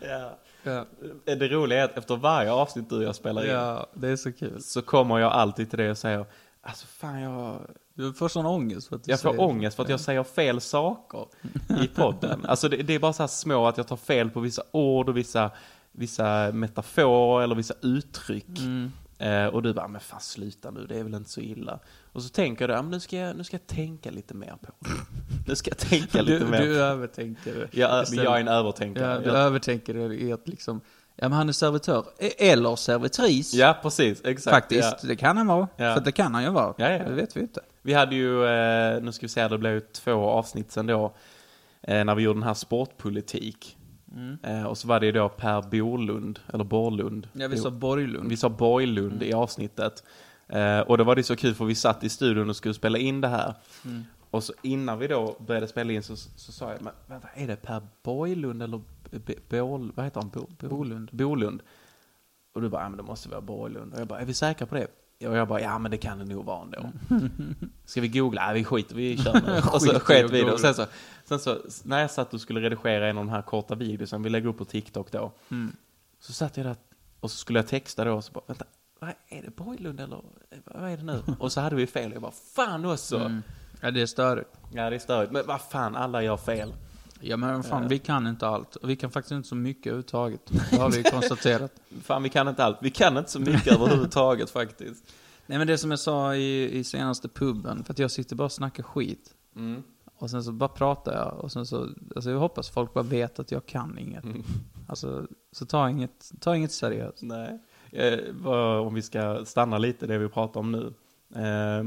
[0.00, 0.38] ja.
[0.64, 0.86] Ja.
[1.24, 4.16] Det roliga är att efter varje avsnitt du och jag spelar in ja, det är
[4.16, 4.62] så kul.
[4.62, 6.26] så kommer jag alltid till dig och säger
[6.66, 7.60] Alltså fan jag,
[7.94, 10.60] Du får sån ångest för att du jag får ångest för att jag säger fel
[10.60, 11.26] saker
[11.82, 12.44] i podden.
[12.48, 15.08] Alltså det, det är bara så här små att jag tar fel på vissa ord
[15.08, 15.50] och vissa,
[15.92, 18.58] vissa metaforer eller vissa uttryck.
[18.58, 18.92] Mm.
[19.18, 21.78] Eh, och du bara, men fan sluta nu, det är väl inte så illa.
[22.12, 24.54] Och så tänker du, ja, men nu, ska jag, nu ska jag tänka lite mer
[24.60, 24.90] på det.
[25.48, 26.60] Nu ska jag tänka Du, lite mer.
[26.60, 27.68] du övertänker.
[27.72, 29.12] jag, men jag är en övertänkare.
[29.14, 30.80] Ja, du jag, övertänker i att liksom,
[31.16, 32.04] ja men han är servitör.
[32.18, 33.54] E- Eller servitris.
[33.54, 34.54] ja precis, exakt.
[34.54, 35.08] Faktiskt, Ja.
[35.08, 35.68] det kan han vara.
[35.76, 35.94] Ja.
[35.94, 36.74] För det kan han ju vara.
[36.78, 37.04] Ja, ja.
[37.04, 37.60] Det vet vi inte.
[37.82, 41.14] Vi hade ju, eh, nu ska vi se, det blev två avsnitt sen då,
[41.82, 43.76] eh, när vi gjorde den här sportpolitik.
[44.42, 47.28] Eh, och så var det ju då Per Bolund, eller Borlund.
[47.32, 48.28] Ja, vi sa Borglund.
[48.28, 50.04] Vi sa Borglund i avsnittet.
[50.48, 52.98] Eh, och då var det så kul för vi satt i studion och skulle spela
[52.98, 53.54] in det här.
[54.30, 57.46] Och så innan vi då började spela in så, så sa jag, men vänta, är
[57.46, 58.80] det Per Borglund eller
[59.48, 60.30] Bål, vad heter han?
[60.30, 61.08] Bo, Bo, Bolund.
[61.12, 61.62] Bolund.
[62.54, 63.94] Och du bara, ja men det måste vara Borglund.
[63.94, 64.86] Och jag bara, är vi säkra på det?
[65.28, 66.90] Och jag bara, ja men det kan det nog vara ändå.
[67.84, 68.46] Ska vi googla?
[68.46, 69.62] Nej vi skiter, vi kör nu.
[69.72, 70.42] Och så sket vi.
[70.42, 70.86] Och sen så,
[71.24, 74.30] sen så, när jag satt och skulle redigera en av de här korta videorna vi
[74.30, 75.32] lägger upp på TikTok då.
[76.20, 76.76] Så satt jag där
[77.20, 78.64] och så skulle jag texta då och så bara, vänta,
[79.00, 80.20] vad är det Borglund eller
[80.64, 81.22] vad är det nu?
[81.38, 82.12] Och så hade vi fel.
[82.12, 83.16] Jag bara, fan också.
[83.16, 83.42] Mm.
[83.80, 84.50] Ja, det är störigt.
[84.72, 85.32] Ja det är störigt.
[85.32, 86.74] Men vad fan, alla gör fel.
[87.20, 88.76] Ja men fan, vi kan inte allt.
[88.76, 90.40] Och vi kan faktiskt inte så mycket överhuvudtaget.
[90.70, 91.72] Det har vi ju konstaterat.
[92.02, 92.78] Fan vi kan inte allt.
[92.80, 95.04] Vi kan inte så mycket överhuvudtaget faktiskt.
[95.46, 98.44] Nej men det som jag sa i, i senaste puben, för att jag sitter bara
[98.44, 99.30] och snackar skit.
[99.56, 99.82] Mm.
[100.18, 103.38] Och sen så bara pratar jag och sen så, alltså jag hoppas folk bara vet
[103.38, 104.24] att jag kan inget.
[104.24, 104.42] Mm.
[104.88, 107.22] Alltså, så ta inget, ta inget seriöst.
[107.22, 107.58] Nej.
[107.92, 108.46] Eh,
[108.86, 110.94] om vi ska stanna lite det vi pratar om nu.
[111.40, 111.84] Eh,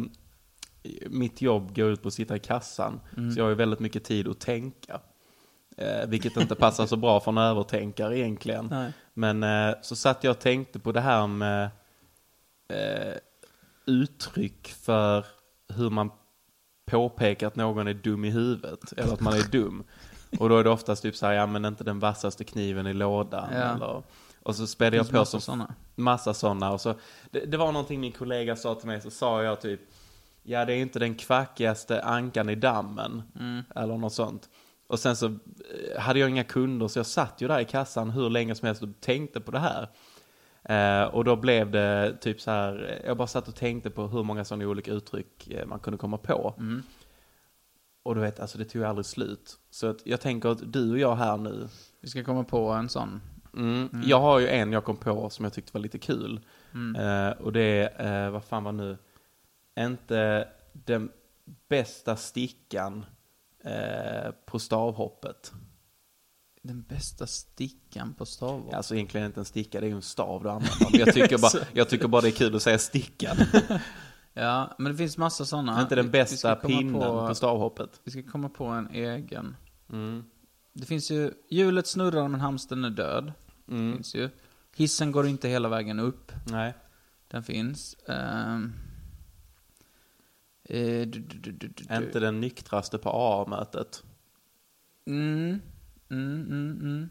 [1.09, 2.99] mitt jobb går ut på att sitta i kassan.
[3.15, 5.01] Så jag har ju väldigt mycket tid att tänka.
[5.77, 8.67] Eh, vilket inte passar så bra för en övertänkare egentligen.
[8.71, 8.93] Nej.
[9.13, 11.69] Men eh, så satt jag och tänkte på det här med
[12.67, 13.13] eh,
[13.85, 15.25] uttryck för
[15.73, 16.11] hur man
[16.85, 18.93] påpekar att någon är dum i huvudet.
[18.97, 19.83] Eller att man är dum.
[20.39, 22.93] Och då är det oftast typ så här, ja men inte den vassaste kniven i
[22.93, 23.49] lådan.
[23.51, 23.57] Ja.
[23.57, 24.03] Eller,
[24.43, 25.73] och så spädde jag på massa som såna.
[25.95, 26.71] massa sådana.
[26.71, 26.95] Och så,
[27.31, 29.81] det, det var någonting min kollega sa till mig, så sa jag typ,
[30.43, 33.23] ja det är inte den kvackigaste ankan i dammen.
[33.39, 33.63] Mm.
[33.75, 34.49] Eller något sånt.
[34.87, 38.09] Och sen så eh, hade jag inga kunder så jag satt ju där i kassan
[38.09, 39.89] hur länge som helst och tänkte på det här.
[40.63, 44.23] Eh, och då blev det typ så här, jag bara satt och tänkte på hur
[44.23, 46.55] många sådana olika uttryck eh, man kunde komma på.
[46.57, 46.83] Mm.
[48.03, 49.57] Och du vet, alltså det tog aldrig slut.
[49.69, 51.67] Så att jag tänker att du och jag här nu,
[52.01, 53.21] Vi ska komma på en sån.
[53.53, 56.39] mm, jag har ju en jag kom på som jag tyckte var lite kul.
[56.73, 56.95] Mm.
[56.95, 58.97] Eh, och det är, eh, vad fan var nu,
[59.79, 61.09] inte den
[61.69, 63.05] bästa stickan
[63.67, 65.51] eh, på stavhoppet.
[66.63, 68.73] Den bästa stickan på stavhopp.
[68.73, 70.87] Alltså egentligen inte en sticka, det är ju en stav du använder.
[70.91, 73.37] Men jag tycker bara, jag tycker bara det är kul att säga stickan.
[74.39, 75.81] Ja, men det finns massa såna.
[75.81, 78.01] inte den Vi- vi bästa pinnen på, på, stavhoppet.
[78.03, 79.55] Vi ska komma på en egen.
[79.89, 80.23] Mm.
[80.73, 83.33] Det finns ju, hjulet snurrar men hamstern är död.
[83.69, 83.93] Mm.
[83.93, 84.29] Finns ju.
[84.75, 86.31] Hissen går inte hela vägen upp.
[86.45, 86.73] Nej.
[87.27, 87.95] Den finns.
[88.07, 88.73] Ehm.
[90.69, 91.95] Eh, du, du, du, du.
[91.97, 94.03] Inte den nyktraste på AA-mötet.
[95.05, 95.61] Mm,
[96.09, 97.09] mm, mm, mm.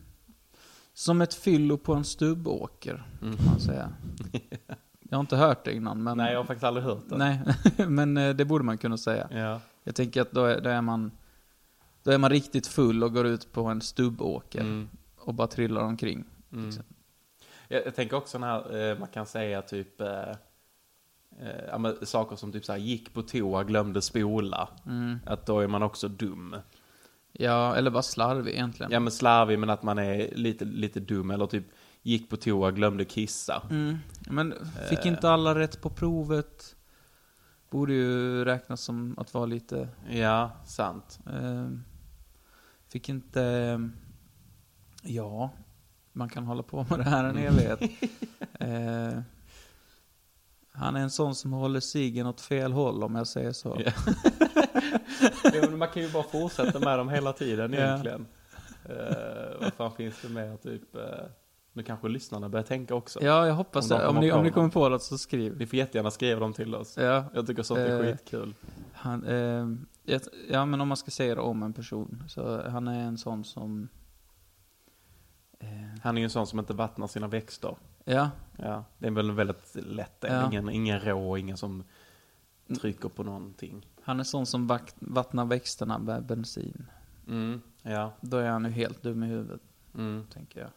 [0.92, 3.92] Som ett fyllo på en stubbåker, kan man säga.
[5.10, 6.12] Jag har inte hört det innan, men...
[6.12, 6.24] Mm.
[6.24, 7.16] Nej, jag har faktiskt aldrig hört det.
[7.16, 7.40] Nej,
[7.88, 9.28] men eh, det borde man kunna säga.
[9.30, 9.60] Ja.
[9.84, 11.10] Jag tänker att då är, då är man...
[12.02, 14.88] Då är man riktigt full och går ut på en stubbåker Mm.
[15.16, 16.24] och bara trillar omkring.
[16.52, 16.64] Mm.
[16.66, 16.84] liksom.
[17.68, 20.32] Jag, jag tänker också när eh, man kan säga typ eh,
[21.42, 24.68] eh, men, saker som typ så här, gick på toa, glömde spola.
[24.86, 25.18] Mm.
[25.26, 26.56] Att då är man också dum.
[27.32, 28.92] Ja, eller bara slarvig egentligen.
[28.92, 31.66] Ja men slarvig men att man är lite, lite dum eller typ
[32.02, 33.62] gick på toa, glömde kissa.
[33.70, 33.98] Mm.
[34.30, 34.54] Men
[34.88, 35.06] fick Eh.
[35.06, 36.76] inte alla rätt på provet?
[37.70, 39.88] Borde ju räknas som att vara lite...
[40.10, 41.18] Ja, sant.
[41.26, 41.68] Eh,
[42.88, 43.90] fick inte...
[45.02, 45.50] ja.
[46.12, 47.80] Man kan hålla på med det här en evighet.
[48.60, 49.20] eh,
[50.76, 53.80] han är en sån som håller cigen åt fel håll om jag säger så.
[55.44, 57.78] Ja, men man kan ju bara fortsätta med dem hela tiden Ja.
[57.78, 58.26] egentligen.
[58.84, 60.56] Eh, vad fan finns det mer?
[60.56, 61.02] Typ, eh,
[61.72, 63.22] nu kanske lyssnarna börjar tänka också.
[63.22, 64.06] Ja, jag hoppas Om det.
[64.06, 65.56] Om ni, om ni kommer på något så skriv.
[65.58, 66.96] Ni får jättegärna skriva dem till oss.
[66.96, 68.54] Ja, Jag tycker sånt är Eh, skitkul.
[68.92, 69.24] han,
[70.04, 72.22] jag- ja, men om man ska säga det om en person.
[72.28, 73.88] Så han är en sån som...
[76.02, 77.76] Han är ju en sån som inte vattnar sina växter.
[78.06, 80.16] Ja, Ja, det är väl väldigt lätt.
[80.28, 80.46] Ja.
[80.46, 81.84] Ingen, ingen rå, ingen som
[82.80, 83.86] trycker på någonting.
[84.02, 86.86] han är sån som vattnar växterna med bensin.
[87.28, 88.12] Mm, ja.
[88.20, 89.60] Då är han ju helt dum i huvudet,
[89.94, 90.26] Mm.
[90.32, 90.70] tänker jag.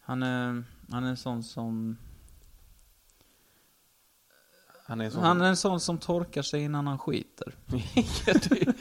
[0.00, 1.96] Han är, han är en sån som...
[4.86, 7.54] Han är sån Han är en sån som torkar sig innan han skiter.
[8.26, 8.74] ja, det,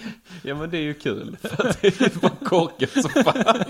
[0.44, 1.38] ja, men det är ju kul.
[1.42, 3.64] För att det är ju bara korkat som fan.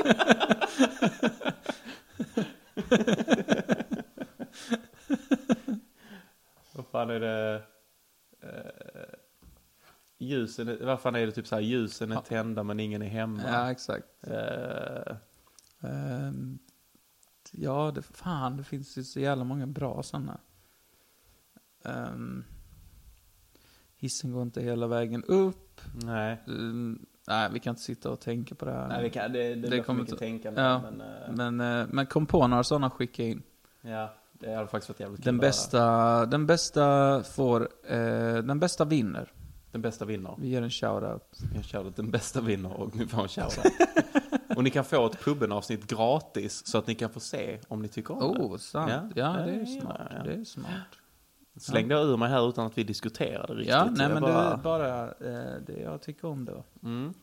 [6.74, 7.64] Vad fan är det?
[8.42, 9.20] Eh,
[10.34, 13.42] ljusen, vad fan är det typ så här, ljusen är tända men ingen är hemma.
[13.48, 14.06] Ja, exakt.
[14.28, 15.16] Eh,
[15.90, 16.60] Ehm,
[17.52, 20.40] ja, det, fan, det finns ju så jävla många bra sådana.
[21.84, 22.44] Um,
[23.98, 25.82] hissen går inte hela vägen upp.
[26.04, 26.42] nej.
[26.48, 28.88] Ehm, nej, vi kan inte sitta och tänka på det här.
[28.88, 30.62] Nej, det, kan, det, det, Det kommer inte- tänkande.
[30.62, 33.44] ja, Men, eh, Men, eh, men kom på några sådana, skicka in.
[33.82, 35.48] ja, det hade faktiskt varit jävligt kul Den höra.
[35.48, 39.32] bästa, den bästa får, eh, den bästa vinner.
[39.74, 40.36] Den bästa vinner.
[40.40, 41.40] Vi ger en shoutout.
[41.56, 43.74] Jag kör den bästa vinner och ni får en shoutout.
[44.56, 47.88] och ni kan få ett puben-avsnitt gratis så att ni kan få se om ni
[47.88, 48.92] tycker om Oh, sant.
[48.92, 50.02] Ja, Ja, ja, det är ja, smart.
[50.12, 50.24] ja.
[50.24, 50.68] Det är smart.
[51.54, 51.60] det.
[51.60, 53.70] Släng det ur mig här utan att vi diskuterade riktigt.
[53.74, 54.44] Ja, nej Jag men bara...
[54.50, 56.64] det är bara eh, det jag tycker om det.
[56.84, 57.14] Mm,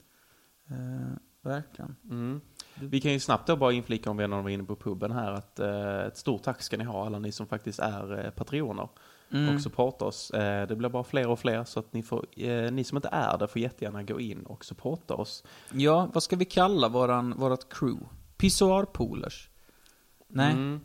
[0.71, 1.97] Eh, verkligen.
[2.11, 2.41] mm.
[2.81, 5.33] Vi kan ju snabbt då bara inflika om vi ändå var inne på puben här
[5.33, 8.89] att eh, ett stort tack ska ni ha alla ni som faktiskt är eh, patroner
[9.33, 9.55] Mm.
[9.55, 10.31] och supportar oss.
[10.31, 13.09] Eh, det blir bara fler och fler så att ni, får, eh, ni som inte
[13.13, 15.45] är det får jättegärna gå in och supporta oss.
[15.73, 18.07] Ja, vad ska vi kalla våran, vårat crew?
[18.37, 19.49] Pissoarpoolers?
[20.29, 20.53] Nej?
[20.53, 20.81] Mm.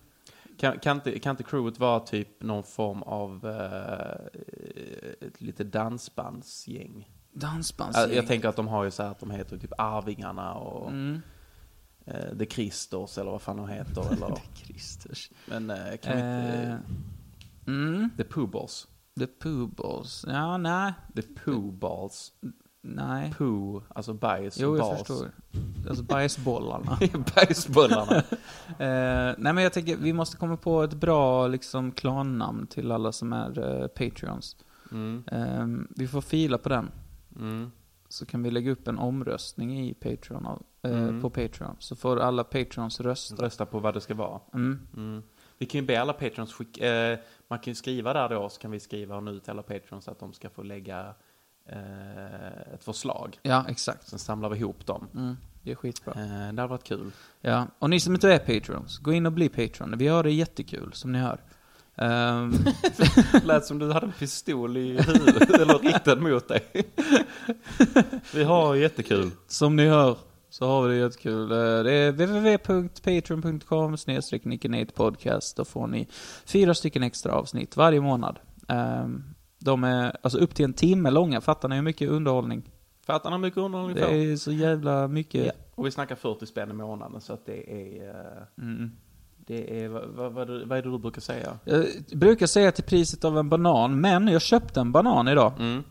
[0.57, 7.09] Kan, kan, inte, kan inte crewet vara typ någon form av eh, ett lite dansbandsgäng?
[7.31, 8.03] Dansbandsgäng?
[8.09, 10.89] Jag, jag tänker att de har ju så här att de heter typ Arvingarna och
[10.91, 11.21] Mm.
[12.05, 14.01] eh, The Christers eller vad fan de heter.
[14.13, 15.31] eller, Christers.
[15.45, 16.79] men eh, kan vi Eh, inte...
[17.67, 18.09] mm.
[18.17, 18.87] The Pooballs.
[19.19, 20.25] The Pooballs.
[20.27, 20.93] Ja, nej.
[21.15, 22.31] The Pooballs.
[22.87, 23.33] Nej.
[23.37, 24.97] Poo, alltså bajs Jo, jag bas.
[25.07, 25.31] förstår.
[25.89, 26.97] Alltså bajsbollarna.
[27.35, 28.15] Bajsbollarna.
[28.79, 33.11] eh, nej men jag tänker, vi måste komma på ett bra liksom klannamn till alla
[33.11, 34.55] som är eh, Patreons.
[34.91, 36.91] Mm, Eh, vi får fila på den.
[37.39, 37.71] mm,
[38.09, 41.21] Så kan vi lägga upp en omröstning i Patreon, av- eh, Mm.
[41.21, 41.75] på Patreon.
[41.79, 43.43] Så får alla Patreons rösta.
[43.45, 44.39] rösta på vad det ska vara.
[44.53, 44.79] Mm.
[44.97, 45.23] Mm.
[45.57, 48.59] Vi kan ju be alla patrons skicka, eh, man kan ju skriva där då, så
[48.59, 51.13] kan vi skriva nu till alla patrons att de ska få lägga
[51.69, 53.39] eh, ett förslag.
[53.41, 54.07] Ja, exakt.
[54.07, 55.07] Sen samlar vi ihop dem.
[55.13, 55.37] Mm.
[55.61, 56.13] Det är skitbra.
[56.13, 57.11] Eh, det hade varit kul.
[57.41, 59.97] Ja, och ni som inte är Patreons, gå in och bli Patreon.
[59.97, 61.39] Vi har det jättekul, som ni hör.
[61.95, 62.53] Ehm,
[63.43, 66.63] Lät som du hade en pistol i huvudet, eller riktad mot dig.
[68.33, 69.31] vi har jättekul.
[69.47, 70.17] som ni hör
[70.57, 71.51] så har vi det jättekul.
[71.51, 74.43] Eh, Det är www.patreon.com snedstreck
[74.95, 75.57] podcast.
[75.57, 76.07] Då får ni
[76.45, 78.39] fyra stycken extra avsnitt varje månad.
[78.67, 79.23] Ehm,
[79.59, 81.41] De är alltså upp till en timme långa.
[81.41, 82.71] Fattar ni hur mycket underhållning?
[83.05, 85.45] Fattar ni hur mycket underhållning Det är så jävla mycket.
[85.45, 85.51] Ja.
[85.75, 88.09] Och vi snackar 40 spänn i månaden, så att det är...
[88.09, 88.91] eh, Mm.
[89.47, 91.59] Det är, vad, vad, vad, vad är det du brukar säga?
[91.63, 95.53] Jag brukar säga till priset av en banan, men jag köpte en banan idag.
[95.59, 95.83] Mm.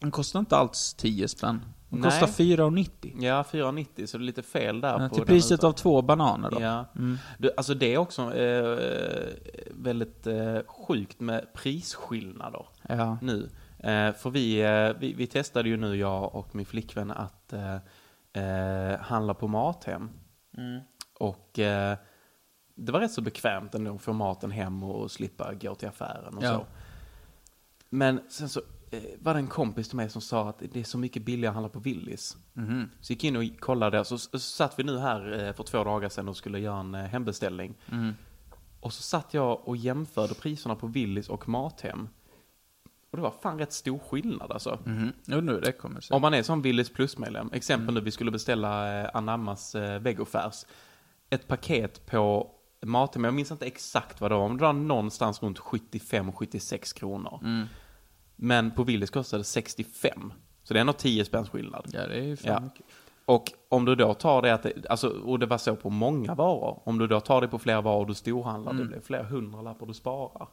[0.00, 1.60] Den kostar inte alls 10 spänn.
[1.92, 2.10] Den Nej.
[2.20, 3.16] kostar 4,90.
[3.24, 5.00] Ja, 4,90 så det är lite fel där.
[5.02, 6.60] Ja, på till priset utan- av två bananer då.
[6.60, 6.84] Ja.
[6.96, 7.18] Mm.
[7.38, 9.28] Du, alltså det är också eh,
[9.70, 13.18] väldigt eh, sjukt med prisskillnader Ja.
[13.22, 13.50] nu.
[13.78, 17.74] Eh, för vi, eh, vi, vi testade ju nu, jag och min flickvän, att eh,
[18.44, 20.10] eh, handla på Mathem.
[20.56, 20.80] Mm.
[21.18, 21.50] Och
[22.74, 26.36] det var rätt så bekvämt ändå att få maten hem och slippa gå till affären
[26.36, 26.52] och Ja.
[26.54, 26.66] så.
[27.90, 28.60] Men sen så
[29.18, 31.54] var det en kompis till mig som sa att det är så mycket billigare att
[31.54, 32.36] handla på Willys.
[32.52, 32.90] Mhm.
[33.00, 35.84] Så gick in och kollade och så, så satt vi nu här eh, för två
[35.84, 37.74] dagar sedan och skulle göra en eh, hembeställning.
[37.90, 38.14] Mm.
[38.80, 42.08] Och så satt jag och jämförde priserna på Willys och Mathem.
[43.10, 44.78] Och det var fan rätt stor skillnad alltså.
[44.84, 45.12] Mhm.
[45.26, 46.14] Undrar hur det kommer sig.
[46.14, 50.64] Om man är som Willys Plus-medlem, exempel nu, vi skulle beställa eh, Anammas eh, vegofärs.
[51.30, 52.50] Ett paket på
[52.82, 57.40] Mathem, jag minns inte exakt vad det var, men det var någonstans runt 75-76 kronor.
[57.42, 57.66] Mm.
[58.42, 60.32] Men på Willys kostade det 65.
[60.62, 61.86] Så det är ändå 10 spänns skillnad.
[61.92, 62.60] Ja, det är ju fan Ja.
[62.60, 62.86] mycket.
[63.24, 66.34] Och om du då tar det att, det, alltså, och det var så på många
[66.34, 68.82] varor, om du då tar det på flera varor du storhandlar, Mm.
[68.84, 70.48] det blir flera hundralappar du sparar.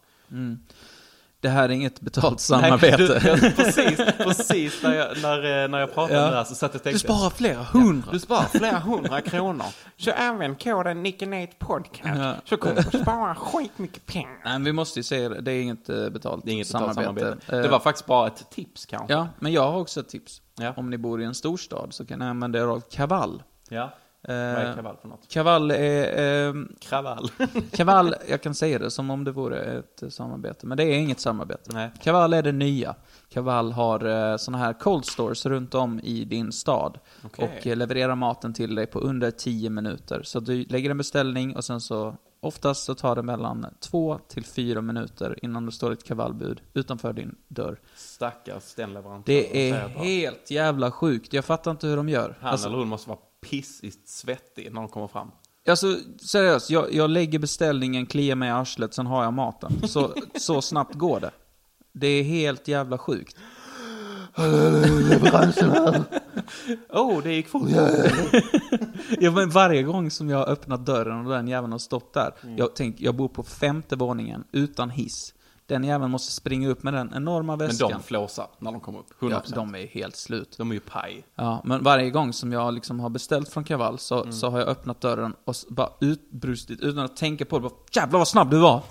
[1.41, 3.19] Det här är inget betalt samarbete.
[3.23, 6.25] Nej, du, precis, precis när jag, när, eh, när jag pratade Ja.
[6.25, 6.99] om det här så satt jag och Du tänkte.
[6.99, 8.11] sparar flera hundra.
[8.11, 9.65] Du sparar flera hundra kronor.
[9.97, 12.19] Så använd koden Nickenate Podcast.
[12.19, 12.33] Ja.
[12.45, 14.41] Så kommer du spara skitmycket pengar.
[14.45, 15.41] Nej, vi måste ju säga det.
[15.41, 17.25] Det är inget eh, betalt Det är inget betalt samarbete.
[17.25, 17.55] samarbete.
[17.55, 19.13] Eh, Det var faktiskt bara ett tips kanske.
[19.13, 20.41] Ja, men jag har också ett tips.
[20.59, 20.73] Ja.
[20.77, 23.43] Om ni bor i en storstad så kan ni använda er av Kavall.
[23.69, 23.93] ja.
[24.29, 25.27] Eh, Vad är kravall för något?
[25.27, 26.47] Kavall är...
[26.47, 27.31] Eh, Kravall.
[27.71, 30.99] Kavall, jag kan säga det som om det vore ett eh, samarbete, men det är
[30.99, 31.73] inget samarbete.
[31.73, 31.91] Nej.
[32.01, 32.95] Kavall är det nya.
[33.29, 36.99] Kavall har eh, såna här cold stores runt om i din stad.
[37.25, 37.45] Okej.
[37.45, 40.23] Och eh, levererar maten till dig på under 10 minuter.
[40.23, 44.45] Så du lägger en beställning och sen så Oftast så tar det mellan två till
[44.45, 47.79] fyra minuter innan det står ett kavallbud utanför din dörr.
[47.95, 49.23] Stackars den leverantören.
[49.25, 51.33] Det är helt jävla sjukt.
[51.33, 52.37] Jag fattar inte hur de gör.
[52.41, 55.31] Han Alltså, eller hon måste vara pissigt svettig när de kommer fram.
[55.67, 59.87] alltså seriöst, jag, jag lägger beställningen, kliar mig i arslet, sen har jag maten.
[59.87, 61.31] Så, så snabbt går det.
[61.93, 63.37] Det är helt jävla sjukt.
[66.89, 67.69] Oh, det gick fort.
[69.19, 72.33] Ja, men varje gång som jag har öppnat dörren och den jäveln har stått där.
[72.43, 72.57] Mm.
[72.57, 75.33] Jag tänker, jag bor på femte våningen utan hiss.
[75.69, 77.91] Den jäveln måste springa upp med den enorma Men väskan.
[77.91, 79.13] de flåsar när de kommer upp.
[79.19, 79.29] 100%.
[79.31, 80.55] ja, de är helt slut.
[80.57, 81.23] de är ju paj.
[81.35, 84.31] Ja, men varje gång som jag liksom har beställt från Kavall så, Mm.
[84.33, 87.61] så har jag öppnat dörren och bara utbrustit utan att tänka på det.
[87.61, 88.83] Bara, Jävlar vad snabb du var!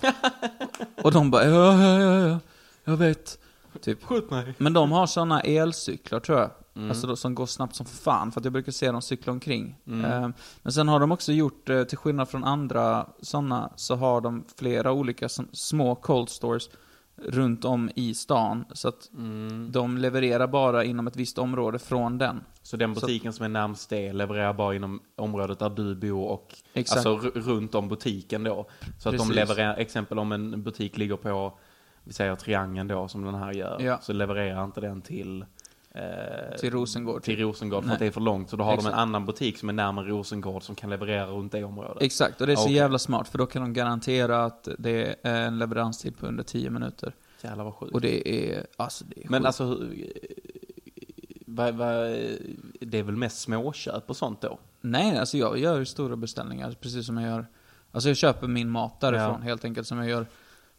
[1.03, 2.39] och de bara, ja, ja, ja, ja,
[2.85, 3.39] jag vet.
[3.83, 4.05] Typ.
[4.05, 4.55] Skjut mig.
[4.59, 6.51] Men de har sådana elcyklar tror jag.
[6.79, 6.91] Mm.
[6.91, 9.77] Alltså då, som går snabbt som fan, för att jag brukar se dem cykla omkring.
[9.87, 10.05] Mm.
[10.25, 10.29] Eh,
[10.63, 14.45] men sen har de också gjort, eh, till skillnad från andra sådana, så har de
[14.59, 16.71] flera olika som, små cold stores
[17.23, 18.65] runt om i stan.
[18.73, 19.73] Så att Mm.
[19.73, 22.41] de levererar bara inom ett visst område från den.
[22.63, 26.55] Så den butiken som är närmst det levererar bara inom området där du bor och
[26.75, 27.07] Exakt.
[27.07, 28.67] alltså runt om butiken då.
[28.99, 29.35] Så att de Precis.
[29.35, 31.59] levererar, exempel om en butik ligger på,
[32.05, 33.99] vi säger triangeln då som den här gör, Ja.
[34.03, 35.45] så levererar inte den till
[36.61, 37.23] Till Rosengård.
[37.23, 37.95] Till Rosengård för Nej.
[37.95, 38.51] att det är för långt.
[38.51, 38.93] Så då har de Exakt.
[38.95, 42.03] en annan butik som är närmare Rosengård som kan leverera runt det området.
[42.03, 42.75] Exakt, och det är så Okej.
[42.75, 46.71] jävla smart, för då kan de garantera att det är en leveranstid på under 10
[46.71, 47.15] minuter.
[47.43, 47.95] Jävlar vad sjukt.
[47.95, 49.47] Och det är, alltså det är Men sjukt.
[49.47, 49.83] alltså,
[51.47, 51.97] vad, vad,
[52.81, 54.59] det är väl mest småköp och sånt då?
[54.81, 57.47] Nej, alltså jag gör stora beställningar, precis som jag gör.
[57.93, 59.45] Alltså jag köper min mat därifrån, Ja.
[59.45, 60.27] helt enkelt, som jag gör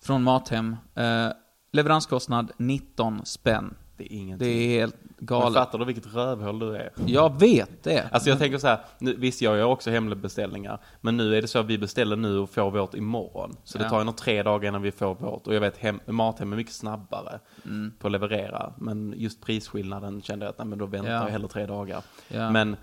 [0.01, 0.75] från Mathem.
[0.95, 1.27] Eh,
[1.71, 3.75] leveranskostnad 19 spänn.
[3.99, 4.47] Det är ingenting.
[4.47, 5.53] Det är helt Men galet.
[5.53, 6.91] fattar du vilket rövhål du är?
[7.05, 8.09] Jag vet det.
[8.11, 11.47] Alltså jag tänker så här, nu, visst jag gör också hembeställningar, men nu är det
[11.47, 13.55] så att vi beställer nu och får vårt imorgon.
[13.63, 13.89] Så det Ja.
[13.89, 15.47] tar ju nog tre dagar innan vi får vårt.
[15.47, 17.93] Och jag vet, hem, Mathem är mycket snabbare Mm.
[17.99, 18.73] på att leverera.
[18.77, 21.23] Men just prisskillnaden kände jag att, nej men då väntar Ja.
[21.23, 22.01] jag hellre tre dagar.
[22.27, 22.51] Ja.
[22.51, 22.75] Men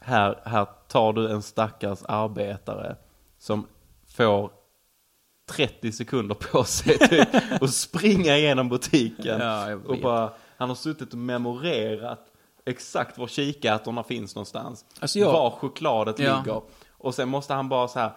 [0.00, 2.96] här, här tar du en stackars arbetare
[3.38, 3.66] som
[4.16, 4.50] får
[5.46, 7.28] 30 sekunder på sig typ,
[7.60, 9.40] och springa igenom butiken.
[9.40, 12.26] Ja, och bara, han har suttit och memorerat
[12.64, 14.84] exakt var kikärtorna finns någonstans.
[15.00, 16.38] Alltså jag- Var chokladet Ja.
[16.38, 16.62] ligger.
[16.98, 18.10] Och sen måste han bara så här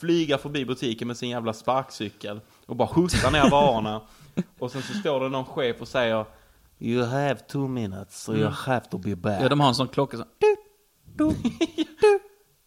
[0.00, 4.00] flyga förbi butiken med sin jävla sparkcykel och bara skjutsa ner varorna.
[4.58, 6.24] Och sen så står det någon chef och säger
[6.78, 9.42] You have two minutes, so you have to be back.
[9.42, 10.26] Ja, de har en sån klocka som...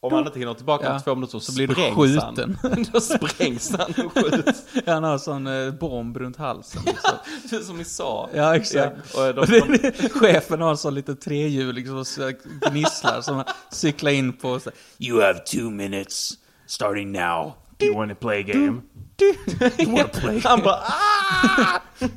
[0.05, 0.93] Om han inte hinner tillbaka Ja.
[0.93, 2.57] om två minuter så, blir du skjuten.
[2.61, 2.85] han.
[2.93, 4.63] Då sprängs han och skjuts.
[4.85, 6.81] Han har sån eh, bomb runt halsen.
[6.85, 7.63] Liksom.
[7.63, 8.29] Som vi sa.
[8.35, 8.95] Ja, exakt.
[9.15, 12.31] Ja, och de, det- Chefen har en sån liten trehjul liksom, så
[12.71, 14.59] gnisslar som han cyklar in på.
[14.59, 16.33] Så, You have two minutes,
[16.67, 17.53] starting now.
[17.77, 18.81] Do you want to play a game?
[20.43, 21.81] han bara ah!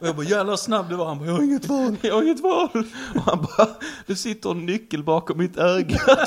[0.00, 1.06] och jag bara, jävlar snabb du var.
[1.06, 1.96] Han bara, jag har inget val.
[2.02, 2.84] Jag har inget val.
[3.14, 3.68] Och han bara,
[4.06, 6.00] det sitter en nyckel bakom mitt öga.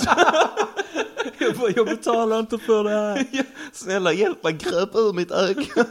[1.42, 3.28] Jag bara, jag betalar inte för det här.
[3.74, 5.86] Snälla hjälp mig, gröp ur mitt öga.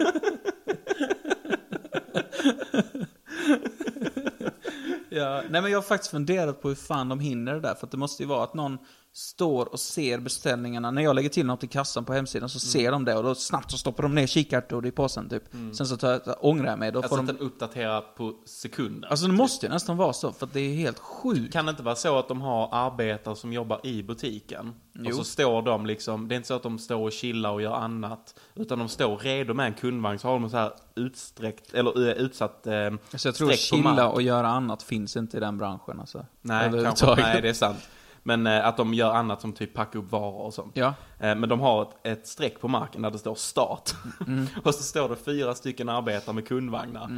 [5.08, 7.74] Ja, nej men jag har faktiskt funderat på hur fan de hinner det där.
[7.74, 8.78] För att det måste ju vara att någon
[9.18, 10.90] står och ser beställningarna.
[10.90, 13.34] När jag lägger till något i kassan på hemsidan så ser de det och då
[13.34, 15.42] snabbt så stoppar de ner kikärtor i påsen typ.
[15.72, 16.92] Sen så tar jag, ångrar jag mig.
[16.92, 17.32] Då Alltså får att de...
[17.32, 19.10] den uppdaterar på sekunden.
[19.10, 21.52] Alltså det måste ju nästan vara så, för att det är helt sjukt.
[21.52, 24.68] Kan det inte vara så att de har arbetare som jobbar i butiken?
[24.68, 25.16] Och Jo.
[25.16, 27.74] så står de liksom, det är inte så att de står och chillar och gör
[27.74, 28.34] annat.
[28.54, 32.14] Utan de står redo med en kundvagn, så har de så här utsträckt, eller eh,
[32.14, 36.26] utsatt eh, Så jag tror chilla och göra annat finns inte i den branschen alltså.
[36.40, 37.88] Nej, kanske, nej, det är sant.
[38.28, 40.76] Men eh, att de gör annat som typ packa upp varor och sånt.
[40.76, 40.94] Ja.
[41.18, 43.90] Eh, men de har ett, ett streck på marken där det står start.
[44.26, 44.46] Mm.
[44.64, 47.04] och så står det fyra stycken arbetare med kundvagnar.
[47.04, 47.10] Och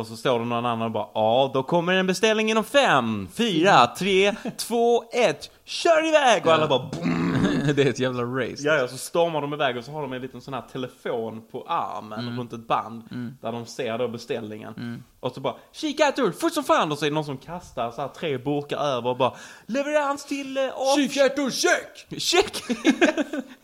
[0.00, 3.28] Och så står det någon annan och bara, ja, då kommer en beställning inom fem,
[3.34, 6.46] fyra, tre, två, ett, kör iväg!
[6.46, 7.36] Och alla bara, boom!
[7.76, 8.62] det är ett jävla race.
[8.62, 11.42] Ja, ja, så stormar de iväg och så har de en liten sån här telefon
[11.52, 13.02] på armen runt ett band.
[13.40, 15.02] Där de ser då beställningen.
[15.20, 16.92] Och så bara, kika här fort som fan!
[16.92, 19.32] Och så är det någon som kastar så här tre burkar över och bara,
[19.66, 20.56] leverans till...
[20.56, 20.62] Eh,
[20.96, 22.20] Kikärtor, check!
[22.20, 22.62] Check!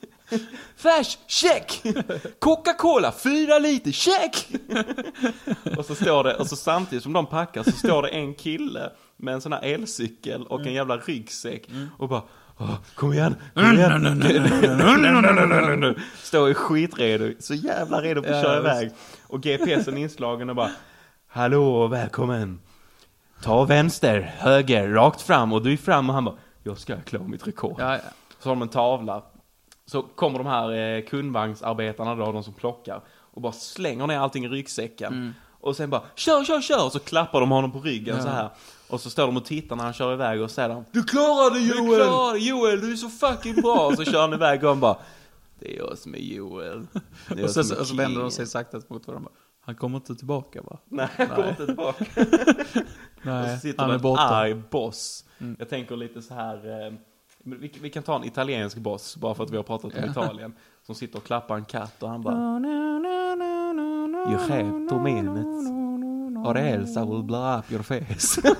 [0.76, 1.82] Färs, check!
[2.38, 4.48] Coca-Cola, fyra liter, check!
[5.78, 8.90] och så står det, och så samtidigt som de packar så står det en kille
[9.16, 11.68] med en sån här elcykel och en jävla ryggsäck
[11.98, 12.22] och bara
[12.94, 13.78] kom igen, kom igen.
[16.22, 18.90] Står skitredo, så jävla redo för att köra iväg.
[19.26, 20.70] Och GPSen inslagen och bara
[21.28, 22.60] Hallå, välkommen.
[23.42, 27.24] Ta vänster, höger, rakt fram och du är fram och han bara Jag ska klara
[27.24, 27.80] mitt rekord.
[28.38, 29.22] Så har de en tavla.
[29.86, 34.44] Så kommer de här eh, kundvagnsarbetarna då, de som plockar, och bara slänger ner allting
[34.44, 35.34] i ryggsäcken.
[35.60, 36.84] Och sen bara, kör, kör, kör!
[36.86, 38.48] Och så klappar de honom på ryggen så här.
[38.88, 41.98] Och så står de och tittar när han kör iväg och säger Du klarade Joel!
[41.98, 43.86] Du klarade Joel, du är så fucking bra!
[43.86, 44.96] Och så kör han iväg och han bara,
[45.58, 46.86] Det är jag som är Joel.
[47.28, 49.30] Är jag Och så, som är och så vänder de kingen." sig sakta mot varandra.
[49.60, 50.78] Han kommer inte tillbaka va?
[50.84, 52.04] Nej, han kommer inte tillbaka.
[53.16, 54.22] Och Nej, så sitter han är borta.
[54.22, 55.24] arg boss.
[55.58, 56.86] Jag tänker lite så här.
[56.86, 56.92] Eh,
[57.46, 60.54] vi, vi kan ta en italiensk boss, bara för att vi har pratat om Italien.
[60.86, 62.36] Som sitter och klappar en katt och han bara...
[64.28, 65.70] You have two minutes.
[66.46, 68.40] Or else I will blow up your face.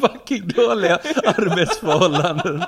[0.00, 2.62] Fucking dåliga arbetsförhållanden.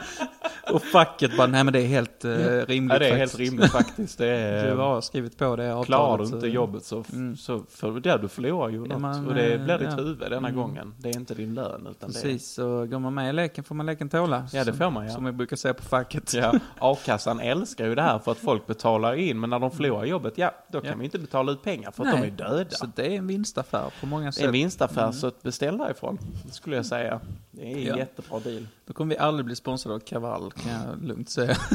[0.72, 2.30] Och facket bara, nej men det är helt uh,
[2.66, 3.38] rimligt ja, det är helt faktiskt.
[3.52, 4.18] rimligt faktiskt.
[4.18, 5.86] Det är, Du har skrivit på det avtalet.
[5.86, 7.04] klarar du inte så- jobbet så,
[7.38, 9.00] så för det du förlorar ju något.
[9.00, 9.96] man, och det eh, blir ditt ja.
[9.96, 10.94] huvud denna gången.
[10.98, 13.86] Det är inte din lön utan Precis, så går man med i leken får man
[13.86, 14.46] leken tåla.
[14.52, 15.10] Ja, det får man, ja.
[15.14, 16.32] Som vi brukar säga på facket.
[16.32, 16.42] det är...
[16.52, 16.60] Ja,
[16.92, 19.40] a-kassan älskar ju det här för att folk betalar in.
[19.40, 20.96] Men när de förlorar jobbet, ja, då kan Ja.
[20.98, 22.70] vi inte betala ut pengar för att Nej, de är döda.
[22.70, 24.44] Så det är en vinstaffär på många Det är sätt.
[24.44, 26.18] en vinstaffär, så att beställ därifrån.
[26.46, 27.20] Det skulle jag säga.
[27.50, 27.96] Det är en Ja.
[27.96, 28.66] jättebra deal.
[28.89, 31.57] Då kommer vi aldrig bli sponsrade av Kaval, kan jag lugnt säga.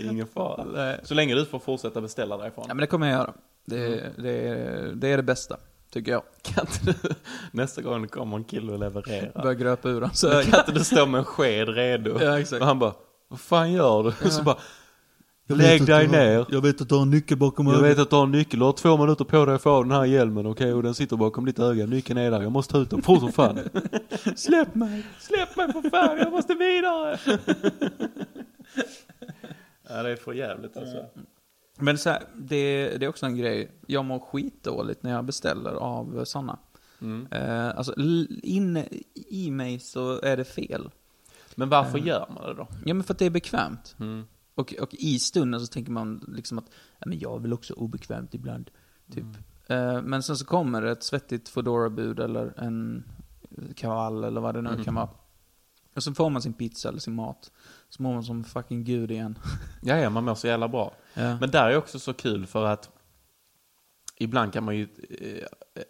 [0.00, 0.96] Ingen fara.
[1.02, 2.64] Så länge du får fortsätta beställa därifrån.
[2.68, 3.32] Ja men det kommer jag göra.
[3.66, 4.12] Det, Mm.
[4.22, 5.56] det, det är det bästa,
[5.92, 6.22] tycker jag.
[6.42, 7.14] Kan inte du,
[7.52, 9.42] nästa gång det kommer en kille och levererar.
[9.42, 10.50] Börja gröpa ur hans Så öga.
[10.50, 12.18] kan inte du stå med en sked redo?
[12.20, 12.60] Ja, exakt.
[12.62, 12.92] Och han bara,
[13.28, 14.30] vad fan gör du?
[14.30, 14.58] Så bara,
[15.46, 16.46] lägg dig ner.
[16.48, 18.58] Jag vet att du har en nyckel bakom Jag vet att du har en nyckel,
[18.58, 20.72] du har två minuter på dig att få av den här hjälmen, okej?
[20.72, 23.20] Och den sitter bakom ditt öga, nyckeln är där, jag måste ta ut den fort
[23.20, 23.58] som fan.
[24.36, 27.18] Släpp mig, släpp mig för fan, jag måste vidare.
[29.88, 31.06] ja, det är för jävligt alltså.
[31.78, 33.70] Men så här, det, det är också en grej.
[33.86, 36.58] Jag mår skitdåligt när jag beställer av sådana.
[37.00, 37.26] Mm.
[37.30, 37.94] Eh, alltså,
[38.42, 40.90] inne i mig så är det fel.
[41.54, 42.68] Men varför gör man det då?
[42.84, 43.96] Ja, men för att det är bekvämt.
[44.00, 44.24] Mm.
[44.54, 47.74] Och, och i stunden så tänker man liksom att, ja men jag är väl också
[47.74, 48.70] obekvämt ibland.
[49.12, 49.24] Typ.
[49.66, 53.04] Eh, men sen så kommer ett svettigt Foodora-bud eller en
[53.76, 55.08] kavall eller vad det nu kan vara.
[55.94, 57.50] Och så får man sin pizza eller sin mat.
[57.88, 59.38] Så mår man som fucking gud igen.
[59.82, 60.94] Ja, ja, man mår så jävla bra.
[61.14, 61.38] Ja.
[61.40, 62.90] Men där är också så kul för att
[64.16, 64.88] ibland kan man ju...
[65.20, 65.44] Eh,
[65.74, 65.82] eh,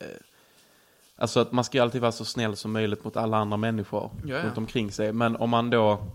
[1.17, 4.11] alltså att man ska ju alltid vara så snäll som möjligt mot alla andra människor
[4.25, 4.45] Ja, ja.
[4.45, 5.13] runt omkring sig.
[5.13, 6.07] Men om man då...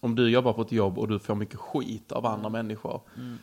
[0.00, 3.00] Om du jobbar på ett jobb och du får mycket skit av andra människor.
[3.16, 3.38] Mm.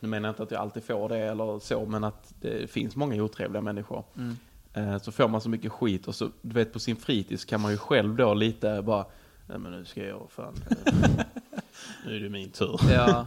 [0.00, 2.96] Nu menar jag inte att jag alltid får det eller så, men att det finns
[2.96, 4.04] många otrevliga människor.
[4.16, 4.36] Mm.
[4.74, 7.60] Eh, så får man så mycket skit och så, du vet på sin fritids kan
[7.60, 9.06] man ju själv då lite bara,
[9.46, 10.94] nej men nu ska jag fan, eh,
[12.06, 12.80] nu är det min tur.
[12.90, 13.26] Ja.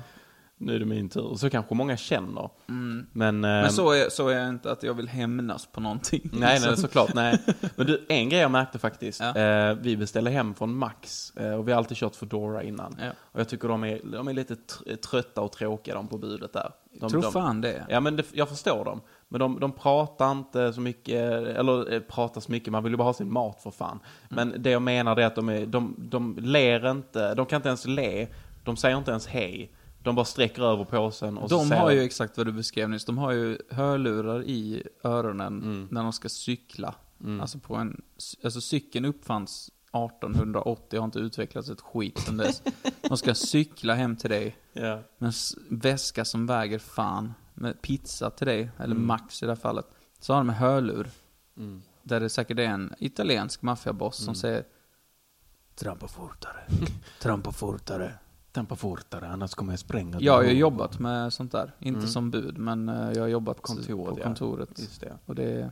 [0.58, 1.36] Nu är det min tur.
[1.36, 2.50] Så kanske många känner.
[2.70, 3.08] Mm.
[3.12, 6.30] Men, Men ehm, så är, så är jag inte att jag vill hämnas på någonting.
[6.34, 7.14] Nej, nej, såklart.
[7.14, 7.40] Nej.
[7.76, 9.22] Men du, en grej jag märkte faktiskt.
[9.22, 9.38] Ja.
[9.38, 11.34] Eh, vi beställde hem från Max.
[11.36, 12.96] Eh, och vi har alltid kört Foodora innan.
[13.02, 13.10] Ja.
[13.22, 16.54] Och jag tycker de är, de är lite tr- trötta och tråkiga de på budet
[16.54, 16.72] där.
[17.00, 17.86] De, Tror de, fan det.
[17.90, 19.02] Ja, men det, jag förstår dem.
[19.28, 22.98] Men de, de pratar inte så mycket, eller eh, pratar så mycket, man vill ju
[22.98, 24.00] bara ha sin mat för fan.
[24.32, 24.50] Mm.
[24.50, 27.68] Men det jag menar är att de, är, de, de ler inte, de kan inte
[27.70, 28.28] ens le,
[28.64, 29.72] de säger inte ens hej.
[30.06, 32.90] De bara sträcker över påsen och så De säger har ju exakt vad du beskrev
[32.90, 33.06] nyss.
[33.06, 35.88] De har ju hörlurar i öronen Mm.
[35.92, 36.96] när de ska cykla.
[37.42, 38.02] Alltså på en...
[38.44, 42.64] Alltså cykeln uppfanns 1880 har inte utvecklats ett skit sedan dess.
[43.02, 45.02] De ska cykla hem till dig Ja.
[45.18, 45.34] med en
[45.80, 47.34] väska som väger fan.
[47.54, 49.08] Med pizza till dig, eller Mm.
[49.08, 49.86] Max i det här fallet.
[50.20, 51.10] Så har de en hörlur.
[51.58, 51.82] Mm.
[52.04, 54.64] Där det säkert är en italiensk maffiaboss som säger
[55.76, 56.64] Trampa fortare,
[57.22, 58.14] trampa fortare.
[58.56, 60.26] Tampa fortare, annars kommer jag spränga dig.
[60.26, 61.72] Jag har ju jobbat med sånt där.
[61.80, 62.10] Inte Mm.
[62.10, 63.96] som bud, men eh, jag har jobbat på ja.
[63.96, 64.70] På kontoret.
[64.80, 65.14] Just det.
[65.26, 65.72] Och det,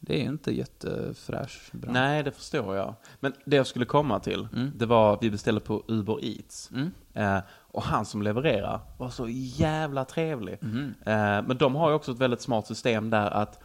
[0.00, 1.92] Det är inte jättefräsch bransch.
[1.94, 2.94] Nej, det förstår jag.
[3.20, 4.70] Men det jag skulle komma till, Mm.
[4.76, 6.70] det var vi beställde på Uber Eats.
[6.70, 6.90] Mm.
[7.14, 10.58] Eh, och han som levererar var så jävla trevlig.
[10.60, 10.94] Mhm.
[11.06, 11.14] Eh,
[11.46, 13.60] men de har ju också ett väldigt smart system där att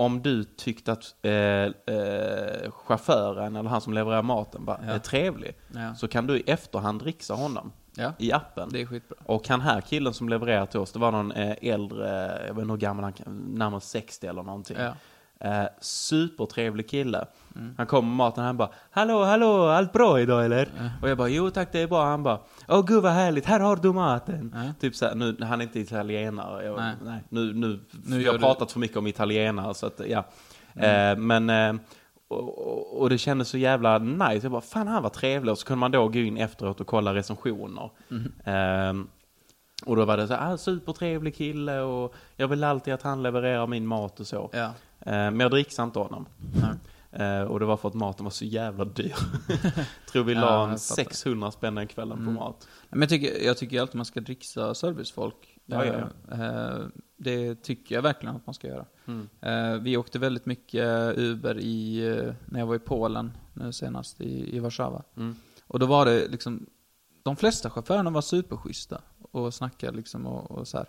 [0.00, 4.92] om du tyckte att eh, eh, chauffören eller han som levererar maten var, Ja.
[4.92, 5.94] är trevlig, Ja.
[5.94, 8.68] så kan du i efterhand dricksa honom ja, i appen.
[8.72, 9.18] det är skitbra.
[9.26, 12.08] Och han här killen som levererar till oss, det var någon eh, äldre,
[12.46, 14.76] jag vet inte hur gammal han kan, närmare 60 eller någonting.
[14.80, 14.94] Ja.
[15.48, 17.26] Eh, supertrevlig kille.
[17.76, 20.68] Han kom med maten och han bara Hallå, hallå, allt bra idag eller?
[21.02, 22.04] Och jag bara Jo tack det är bra.
[22.04, 22.38] Han bara
[22.68, 24.54] Åh gud vad härligt, här har du maten.
[24.54, 24.72] Ja.
[24.80, 26.64] Typ såhär, nu, han är inte italienare.
[26.64, 26.94] Jag, nej.
[27.04, 27.20] Nej.
[27.28, 30.24] nu, nu, Nu gör har du- pratat för mycket om italienare så att ja.
[30.74, 31.74] Eh, men eh,
[32.28, 34.40] och, och- det kändes så jävla nice.
[34.46, 35.52] Jag bara, fan han var trevlig.
[35.52, 37.90] Och så kunde man då gå in efteråt och kolla recensioner.
[38.44, 38.94] Eh,
[39.86, 43.22] och då var det så här, ah, supertrevlig kille och jag vill alltid att han
[43.22, 44.50] levererar min mat och så.
[44.52, 44.64] Ja.
[45.00, 46.26] Eh, Men jag dricksade inte honom.
[46.54, 46.70] Nej.
[47.12, 49.14] Eh, Och det var för att maten var så jävla dyr.
[50.12, 50.94] Tror vi la en fattar.
[50.94, 52.34] 600 spänn den kvällen på Mm.
[52.34, 52.68] mat.
[52.90, 55.58] Men jag tycker, jag tycker alltid man ska dricksa servicefolk.
[55.66, 56.78] Ja, ja, Eh,
[57.16, 58.84] Det tycker jag verkligen att man ska göra.
[59.06, 59.28] Mm.
[59.40, 64.20] Eh, Vi åkte väldigt mycket Uber i, eh, när jag var i Polen nu senast,
[64.20, 65.02] i, i Warszawa.
[65.16, 65.36] Mm.
[65.66, 66.66] Och då var det liksom,
[67.22, 69.00] de flesta chaufförerna var superschyssta
[69.32, 70.86] och snackade liksom och, och så här.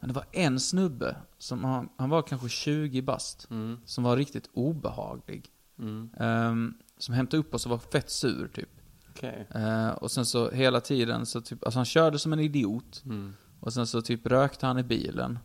[0.00, 3.78] Men det var en snubbe, som han, han var kanske 20 bast, Mm.
[3.84, 5.48] som var riktigt obehaglig.
[5.78, 6.10] Mm.
[6.16, 8.68] Ehm, som hämtade upp oss och var fett sur typ.
[9.10, 9.46] Okej.
[9.54, 13.02] Eh, och sen så hela tiden så typ, alltså han körde som en idiot.
[13.04, 13.34] Mm.
[13.60, 15.38] Och sen så typ rökte han i bilen.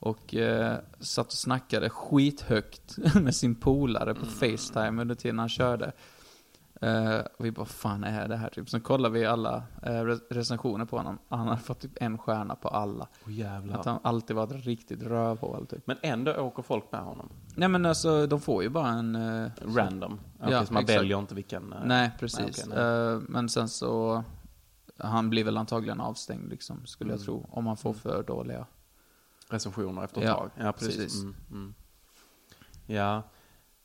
[0.00, 5.92] Och eh, satt och snackade skithögt med sin polare på Facetime under tiden han körde.
[6.80, 8.48] Eh, och vi bara, fan är det här?
[8.48, 8.70] Typ.
[8.70, 11.18] Sen kollade vi alla re- recensioner på honom.
[11.28, 13.08] Han hade fått typ en stjärna på alla.
[13.26, 13.78] Jävlar.
[13.78, 15.86] Att han alltid var ett riktigt rövhål typ.
[15.86, 17.28] Men ändå åker folk med honom.
[17.54, 19.16] Nej men alltså, de får ju bara en...
[19.16, 20.20] eh, Random.
[20.40, 20.98] Okej, Ja, så man exakt.
[21.00, 21.74] väljer inte vilken...
[21.84, 22.66] Nej, precis.
[22.66, 22.78] nej.
[22.78, 24.24] Eh, men sen så...
[25.00, 27.24] Han blir väl antagligen avstängd liksom, skulle jag Mm.
[27.26, 27.46] tro.
[27.50, 28.66] Om man får för dåliga.
[29.50, 30.50] recensioner efter ett Ja, tag.
[30.56, 30.96] Ja, precis.
[30.96, 31.22] precis.
[31.22, 31.74] Mm, mm.
[32.86, 33.22] Ja.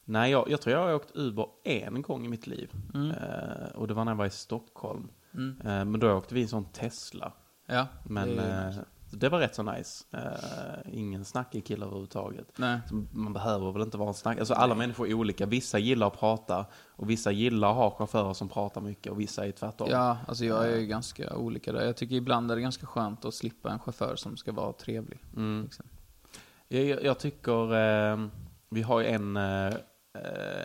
[0.05, 2.71] Nej, jag, jag tror jag har åkt Uber en gång i mitt liv.
[2.93, 3.11] Mm.
[3.11, 5.09] Eh, och det var när jag var i Stockholm.
[5.33, 5.57] Mm.
[5.61, 7.33] Eh, men då åkte vi i en sån Tesla.
[7.65, 8.83] Ja, Men det eh,
[9.15, 10.05] det var rätt så nice.
[10.11, 12.47] Eh, ingen snackig kille överhuvudtaget.
[12.55, 12.79] Nej.
[12.89, 14.39] Så Man behöver väl inte vara en snack.
[14.39, 15.45] Alltså alla människor är olika.
[15.45, 19.45] Vissa gillar att prata och vissa gillar att ha chaufförer som pratar mycket och vissa
[19.45, 19.87] är tvärtom.
[19.91, 21.85] Ja, alltså jag är ju ganska olika där.
[21.85, 25.19] Jag tycker ibland är det ganska skönt att slippa en chaufför som ska vara trevlig.
[25.35, 25.63] Mm.
[25.63, 25.85] Liksom.
[26.67, 28.27] Jag, jag, tycker, eh,
[28.69, 29.73] vi har ju en, eh, eh,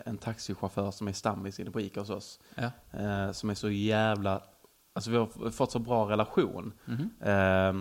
[0.04, 2.40] en taxichaufför som är stammis inne på Ica hos oss.
[2.54, 2.70] Ja.
[3.00, 4.42] Eh, som är så jävla,
[4.92, 6.72] alltså vi har fått så bra relation.
[7.20, 7.76] Eh,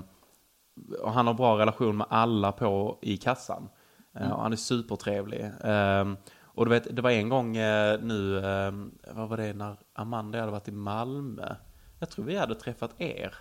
[1.02, 3.70] och han har bra relation med alla på i kassan.
[4.16, 4.32] Eh, Mm.
[4.34, 5.52] och han är supertrevlig.
[5.62, 8.72] Eh, och du vet, det var en gång eh, nu, eh,
[9.14, 11.56] vad var det, när Amanda hade varit i Malmö.
[12.00, 13.34] Jag tror vi hade träffat er,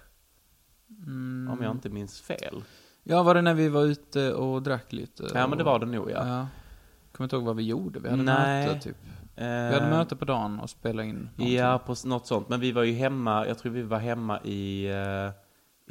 [1.06, 1.48] Mm.
[1.52, 2.64] om jag inte minns fel.
[3.02, 5.22] Ja, var det när vi var ute och drack lite?
[5.34, 6.28] Ja, men det och- var det nog, ja.
[6.28, 6.46] ja.
[7.16, 8.00] Kommer inte ihåg vad vi gjorde.
[8.00, 8.66] Vi hade Nej.
[8.66, 8.96] möte typ.
[9.36, 9.44] Vi
[9.74, 11.52] hade möte på dagen och spelade in någonting.
[11.54, 12.48] Ja, på något sånt.
[12.48, 15.30] Men vi var ju hemma, jag tror vi var hemma i, eh,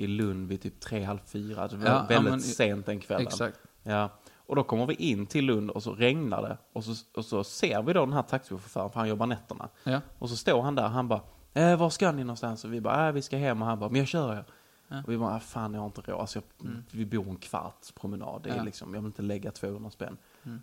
[0.03, 1.61] i Lund vid typ tre, halv fyra.
[1.61, 3.27] Alltså, Det var Ja, väldigt men- sent den kvällen.
[3.27, 3.59] Exakt.
[3.83, 4.09] Ja.
[4.47, 6.57] Och då kommer vi in till Lund och så regnar det.
[6.73, 9.69] Och så, och så ser vi då den här taxichauffören, för han jobbar nätterna.
[9.83, 10.01] Ja.
[10.19, 11.21] Och så står han där, han bara,
[11.53, 12.65] eh, var ska ni någonstans?
[12.65, 13.61] Och vi bara, äh, vi ska hem.
[13.61, 14.43] Och han bara, men jag kör jag.
[14.87, 15.03] Ja.
[15.05, 16.19] Och vi bara, ah, fan jag har inte råd.
[16.21, 16.83] Alltså, jag, Mm.
[16.91, 18.41] Vi bor en kvarts promenad.
[18.43, 20.17] Det är liksom, jag vill inte lägga 200 spänn.
[20.43, 20.61] Mm.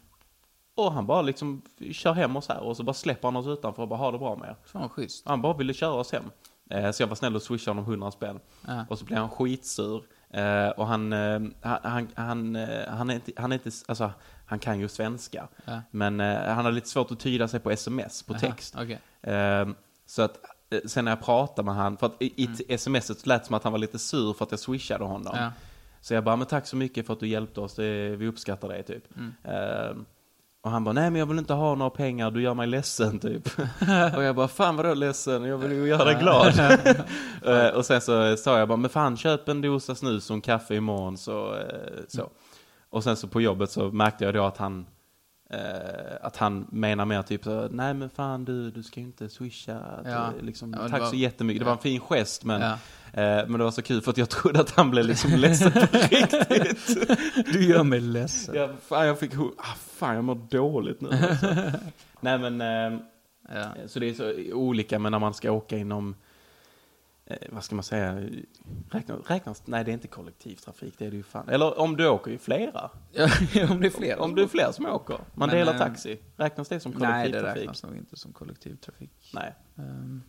[0.75, 1.62] Och han bara liksom
[1.93, 4.18] kör hem oss här och så bara släpper han oss utanför och bara ha det
[4.18, 4.57] bra med er.
[4.64, 5.27] Fan schysst.
[5.29, 6.25] Han bara ville köra oss hem.
[6.70, 8.41] Eh, Så jag var snäll och swishade honom 100 spänn.
[8.66, 8.85] Ja.
[8.89, 10.03] Och så blev han skitsur.
[10.31, 12.57] Eh, Och han, eh, han, han, han,
[12.89, 14.11] han är inte, han är inte, alltså
[14.47, 15.49] han kan ju svenska.
[15.64, 15.83] Ja.
[15.91, 16.20] Men
[16.55, 18.75] han har lite svårt att tyda sig på sms, på Aha, text.
[18.79, 19.01] Okej.
[19.23, 19.68] Eh,
[20.07, 20.39] Så att
[20.87, 23.73] sen när jag pratade med han, för att i, i smset lät som att han
[23.73, 25.33] var lite sur för att jag swishade honom.
[25.37, 25.53] Ja.
[26.01, 28.83] Så jag bara, men tack så mycket för att du hjälpte oss, vi uppskattar det
[28.83, 29.05] typ.
[29.16, 30.05] Mm.
[30.64, 33.18] Och han bara, nej men jag vill inte ha några pengar, du gör mig ledsen
[33.18, 33.48] typ.
[34.16, 36.52] och jag bara, fan vadå ledsen, jag vill ju göra dig glad.
[37.46, 40.40] Eh, och sen så sa jag bara, men fan köp en dosa snus och en
[40.40, 41.54] kaffe imorgon så.
[41.54, 41.60] eh,
[42.08, 42.30] så.
[42.90, 44.86] Och sen så på jobbet så märkte jag då att han,
[45.50, 45.58] eh,
[46.22, 49.80] att han menar mer typ så, nej men fan du, du ska ju inte swisha.
[50.04, 50.30] Ja.
[50.40, 52.78] liksom, Ja, tack var- så jättemycket, det var en fin gest men, Ja.
[53.14, 55.80] Men det var så kul för att jag trodde att han blev liksom ledsen på
[55.80, 57.08] riktigt.
[57.52, 58.54] Du gör mig ledsen.
[58.54, 61.08] Ja, fan jag fick, ah, fan jag mår dåligt nu.
[61.08, 61.46] Alltså.
[62.20, 63.00] Nej men, eh,
[63.54, 63.74] Ja.
[63.86, 66.14] så det är så olika men när man ska åka inom
[67.26, 68.22] eh, vad ska man säga,
[68.90, 71.48] räknas, räknas, nej det är inte kollektivtrafik, det är det ju fan.
[71.48, 72.90] Eller om du åker ju flera.
[73.70, 74.18] Om det är fler.
[74.20, 77.00] Om du är fler som åker, man Men, delar eh, taxi, räknas det som Nej,
[77.00, 77.60] det kollektivtrafik?
[77.62, 79.30] räknas nog inte som kollektivtrafik.
[79.34, 79.54] Nej.
[79.78, 80.22] Ehm,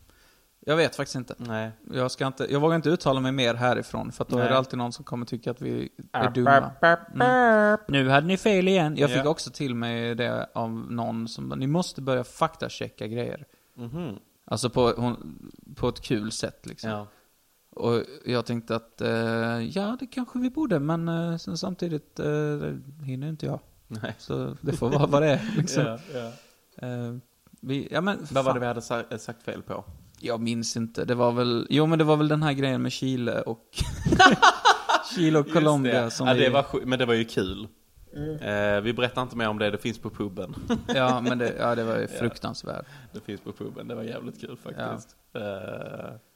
[0.65, 1.35] jag vet faktiskt inte.
[1.37, 1.71] Nej.
[1.91, 2.47] Jag, ska inte.
[2.53, 4.45] jag vågar inte uttala mig mer härifrån, för att då Nej.
[4.45, 6.71] är det alltid någon som kommer tycka att vi är dumma.
[7.13, 7.77] Mm.
[7.87, 8.95] Nu hade ni fel igen.
[8.97, 9.29] Jag fick Ja.
[9.29, 13.45] också till mig det av någon som ni måste börja faktachecka grejer.
[13.75, 14.19] Mhm.
[14.45, 15.39] Alltså på, hon,
[15.75, 16.89] på ett kul sätt liksom.
[16.89, 17.07] Ja.
[17.75, 19.09] Och jag tänkte att, eh,
[19.59, 22.25] ja det kanske vi borde, men eh, samtidigt eh,
[23.05, 23.59] hinner inte jag.
[23.87, 24.15] Nej.
[24.17, 25.83] Så det får vara vad det är liksom.
[25.85, 26.87] Ja, ja.
[26.87, 27.15] Eh,
[27.61, 29.83] vi, ja men, Vad var det vi hade sa- sagt fel på?
[30.25, 31.05] Jag minns inte.
[31.05, 33.67] Det var väl, jo men det var väl den här grejen med Chile och
[35.15, 36.31] Chile och Colombia Just som det.
[36.31, 37.67] Ja, vi, det var, sju- men det var ju kul.
[38.41, 40.55] Eh, vi berättar inte mer om det, det finns på puben.
[40.95, 42.85] Ja men det, ja, det var ju fruktansvärt.
[43.13, 45.15] det finns på puben, det var jävligt kul faktiskt.
[45.33, 45.41] Eh,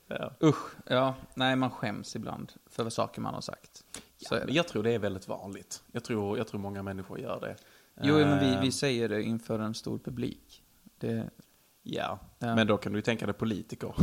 [0.08, 0.32] ja.
[0.44, 3.84] Usch, ja, nej man skäms ibland för saker man har sagt.
[4.30, 4.46] Det.
[4.48, 5.84] jag tror det är väldigt vanligt.
[5.92, 7.56] Jag tror, jag tror många människor gör det.
[8.02, 10.64] Jo men vi, Eh, vi säger det inför en stor publik.
[11.00, 11.30] Det,
[11.90, 12.20] Ja.
[12.40, 12.56] Ja.
[12.56, 13.94] men då kan du ju tänka dig politiker.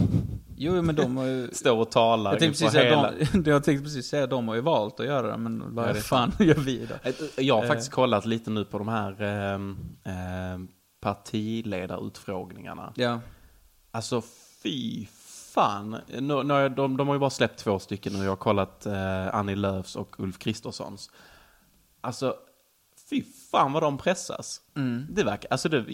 [0.57, 1.49] jo men de har ju...
[1.53, 3.13] Står och talar Jag tänkte, precis hela...
[3.33, 5.85] de, jag tänkte precis säga de har ju valt att göra det, men Ja, vad
[5.87, 6.95] det är fan gör vi då?
[7.43, 7.69] Jag har Eh.
[7.69, 10.69] faktiskt kollat lite nu på de här ehm,
[11.01, 12.93] partiledarutfrågningarna.
[12.97, 13.21] Ja,
[13.91, 14.23] Alltså
[14.63, 15.07] fy
[15.55, 15.91] fan.
[16.09, 18.19] Nu, nu, har jag- de, de har ju bara släppt två stycken nu.
[18.25, 21.11] Jag har kollat eh, Annie Lööfs och Ulf Kristerssons.
[22.01, 22.35] Alltså,
[23.11, 24.61] fy fan vad de pressas.
[24.77, 25.07] Mm.
[25.11, 25.85] Det verkar, alltså det,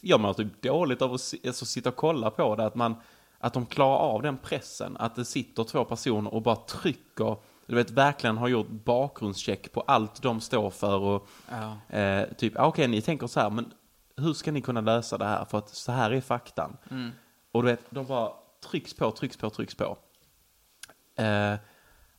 [0.00, 2.66] jag mår typ dåligt av att alltså, sitta och kolla på det.
[2.66, 2.94] Att, man,
[3.38, 4.96] att de klarar av den pressen.
[4.96, 7.36] Att det sitter två personer och bara trycker.
[7.66, 10.98] Du vet, verkligen har gjort bakgrundscheck på allt de står för.
[10.98, 11.96] Och, ja.
[11.98, 13.72] Eh, typ, ah, okej ni tänker så här, men
[14.16, 15.44] hur ska ni kunna lösa det här?
[15.44, 16.76] För att så här är faktan.
[16.90, 17.10] Mm.
[17.52, 18.32] Och du vet, de bara
[18.70, 19.96] trycks på, trycks på, trycks på.
[21.16, 21.54] Eh,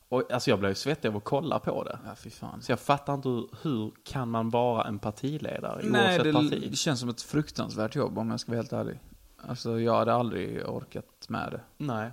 [0.08, 1.98] och alltså jag blev svettig av att kolla på det.
[2.04, 2.62] ja fy fan.
[2.62, 6.68] Så jag fattar inte hur, hur kan man vara en partiledare Nej, det, parti?
[6.70, 9.00] det känns som ett fruktansvärt jobb om jag ska vara helt ärlig.
[9.36, 11.60] Alltså jag hade aldrig orkat med det.
[11.76, 12.10] Nej.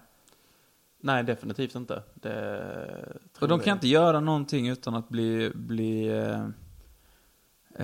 [0.99, 2.03] Nej, definitivt inte.
[2.13, 6.47] Det, Och de kan inte göra någonting utan att bli, bli eh,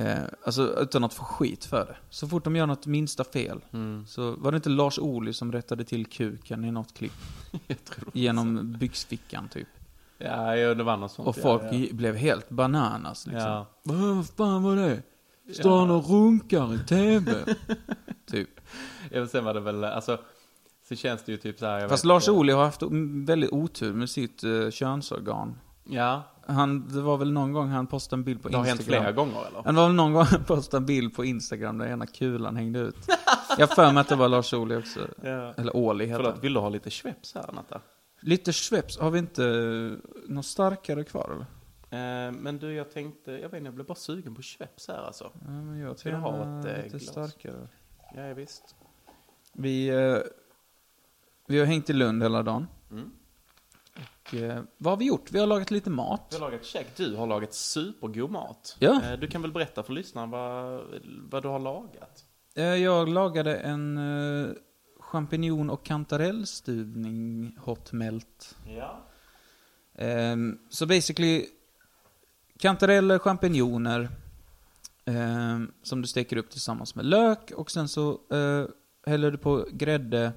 [0.03, 1.97] eh, alltså utan att få skit för det.
[2.09, 3.65] Så fort de gör något minsta fel.
[3.71, 4.05] Mm.
[4.07, 7.13] Så var det inte Lars Ohly som rättade till kuken i något klipp?
[7.67, 7.77] Jag.
[8.13, 9.67] Genom byxfickan typ.
[10.19, 11.27] Ja, ja, det var något sånt.
[11.27, 11.73] Och ja, folk ja.
[11.73, 13.49] i- blev helt bananas liksom.
[13.49, 13.65] Ja.
[13.83, 15.01] Vad fan var det?
[15.53, 17.31] Står han och runkar i TV?
[18.31, 18.49] typ.
[19.11, 20.17] Ja, men sen var det väl, alltså,
[20.89, 21.87] så känns det ju typ så här.
[21.87, 22.81] Fast Lars Ohly har haft
[23.25, 25.57] väldigt otur med sitt uh, könsorgan.
[25.91, 28.93] Ja, Han, det var väl någon gång han postade en bild på det har Instagram.
[29.03, 29.63] hänt flera gånger eller?
[29.63, 32.79] Det var väl någon gång han postade en bild på Instagram där ena kulan hängde
[32.79, 32.95] ut.
[33.57, 34.99] Jag för mig att det var Lars Ohly också.
[35.23, 35.53] Ja.
[35.57, 36.41] Eller Ohly heter Förlåt, han.
[36.41, 37.81] vill du ha lite Schweppes här Natta?
[38.21, 41.45] Lite Schweppes, har vi inte eh, något starkare kvar eller?
[41.91, 44.97] Eh, men du, jag tänkte, jag vet inte, jag blev bara sugen på Schweppes här
[45.03, 45.31] alltså.
[45.45, 47.03] Ja, men jag Ska du tror ha ha ett, eh, lite glas?
[47.11, 47.67] starkare.
[48.15, 48.75] Ja, ja, visst.
[49.53, 50.17] Vi, eh,
[51.47, 52.67] vi har hängt i Lund hela dagen.
[52.91, 53.11] Mm.
[53.95, 55.31] Och, eh, vad har vi gjort?
[55.31, 56.27] Vi har lagat lite mat.
[56.31, 56.87] Vi har lagat käk.
[56.97, 58.75] Du har lagat supergod mat.
[58.79, 59.01] Ja.
[59.03, 60.81] Eh, du kan väl berätta för lyssnarna vad,
[61.31, 62.25] vad du har lagat?
[62.55, 64.51] Eh, Jag lagade en eh,
[65.09, 68.55] champinjon och kantarellstuvning hot melt.
[68.67, 69.05] Ja.
[69.95, 71.45] Ehm, Så basically,
[72.59, 74.09] kantareller, champinjoner
[75.05, 78.65] ehm, som du steker upp tillsammans med lök och sen så eh,
[79.05, 80.31] häller du på grädde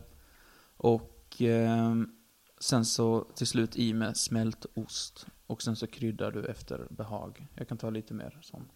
[0.76, 2.10] och ehm,
[2.58, 5.26] sen så till slut i med smältost.
[5.46, 7.46] Och sen så kryddar du efter behag.
[7.54, 8.68] Jag kan ta lite mer sån.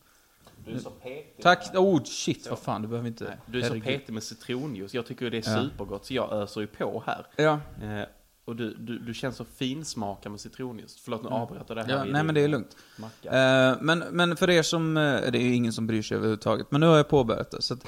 [0.66, 1.42] Du är så petig.
[1.42, 1.74] Tack!
[1.74, 3.24] Oh shit, vad fan, du behöver inte...
[3.24, 3.84] Nej, du är så herregud.
[4.00, 4.94] petig med citronjuice.
[4.94, 5.62] Jag tycker det är Ja.
[5.62, 7.26] supergott, så jag öser ju på här.
[7.36, 8.02] Ja, Eh,
[8.44, 11.00] och du, du, du känns så finsmakad med citronjuice.
[11.04, 11.90] Förlåt, nu avbröt jag det här.
[11.90, 12.76] ja nej men det är lugnt.
[12.98, 13.28] Macka.
[13.28, 16.70] Eh, men, men för er som, eh, det är ju ingen som bryr sig överhuvudtaget,
[16.70, 17.62] men nu har jag påbörjat det.
[17.62, 17.86] Så att,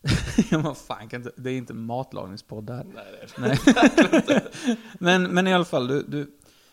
[0.50, 2.84] ja, vad fan, kan inte, det är inte matlagningspodd här.
[2.94, 3.04] Nej,
[3.36, 4.24] det är det.
[4.28, 4.76] Nej.
[4.98, 6.30] men, men i alla fall, du, du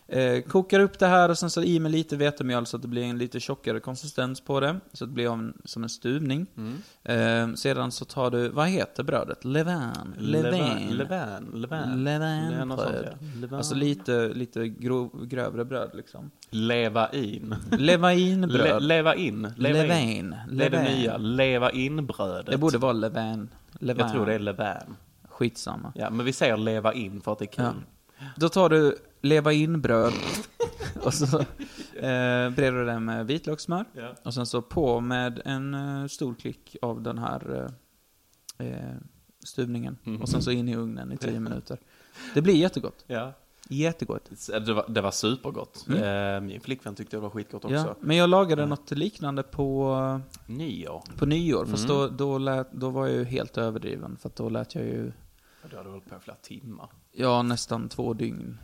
[0.07, 2.87] eh, kokar upp det här och sen så i med lite vetemjöl så att det
[2.87, 4.79] blir en lite tjockare konsistens på det.
[4.93, 6.47] Så att det blir en, som en stuvning.
[6.57, 7.49] Mm.
[7.49, 9.45] Eh, sedan så tar du, vad heter brödet?
[9.45, 10.13] Levain?
[10.17, 10.87] Levain.
[10.89, 11.51] Levain.
[11.53, 12.03] Levain.
[12.03, 13.17] Levainbröd.
[13.35, 13.57] Levain.
[13.57, 16.31] Alltså lite, lite grov, grövre bröd liksom.
[16.49, 17.55] Leva in.
[17.71, 18.41] Le, leva in.
[18.79, 19.47] Leva in.
[19.57, 20.35] Levain.
[20.51, 21.17] Det är det nya.
[21.17, 22.51] Leva in-brödet.
[22.51, 23.49] Det borde vara Levain.
[23.79, 24.05] Levain.
[24.05, 24.95] Jag tror det är levain.
[25.29, 25.93] Skitsamma.
[25.95, 27.83] Ja, men vi säger leva in för att det är kul.
[28.17, 28.25] Ja.
[28.35, 30.13] Då tar du leva in bröd
[31.03, 33.85] och så eh, breder du det med vitlökssmör.
[33.93, 34.15] Ja.
[34.23, 37.69] Och sen så på med en eh, stor klick av den här
[38.59, 38.95] eh, eh,
[39.45, 39.97] stuvningen.
[40.03, 40.21] Mhm.
[40.21, 41.77] Och sen så in i ugnen i tio minuter.
[42.33, 43.03] Det blir jättegott.
[43.07, 43.33] Ja.
[43.69, 44.29] Jättegott.
[44.65, 45.85] Det var, det var supergott.
[45.89, 47.75] Eh, Min flickvän tyckte det var skitgott också.
[47.75, 51.03] Ja, men jag lagade något liknande på, Nyår.
[51.17, 51.97] på nyår, fast Mm.
[51.97, 55.11] då, då, lät, då var jag ju helt överdriven, för då lät jag ju,
[55.61, 56.89] Ja, Du hade hållit på i flera timmar.
[57.11, 58.57] ja, nästan två dygn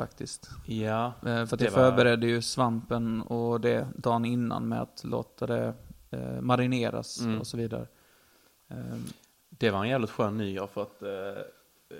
[0.00, 0.50] faktiskt.
[0.66, 1.06] Ja.
[1.06, 5.04] Eh, För att Det jag var- förberedde ju svampen och det dagen innan med att
[5.04, 5.74] låta det
[6.10, 7.40] eh, marineras Mm.
[7.40, 7.86] och så vidare.
[8.68, 9.04] Ehm,
[9.48, 11.42] Det var en jävligt skön nyår för att eh,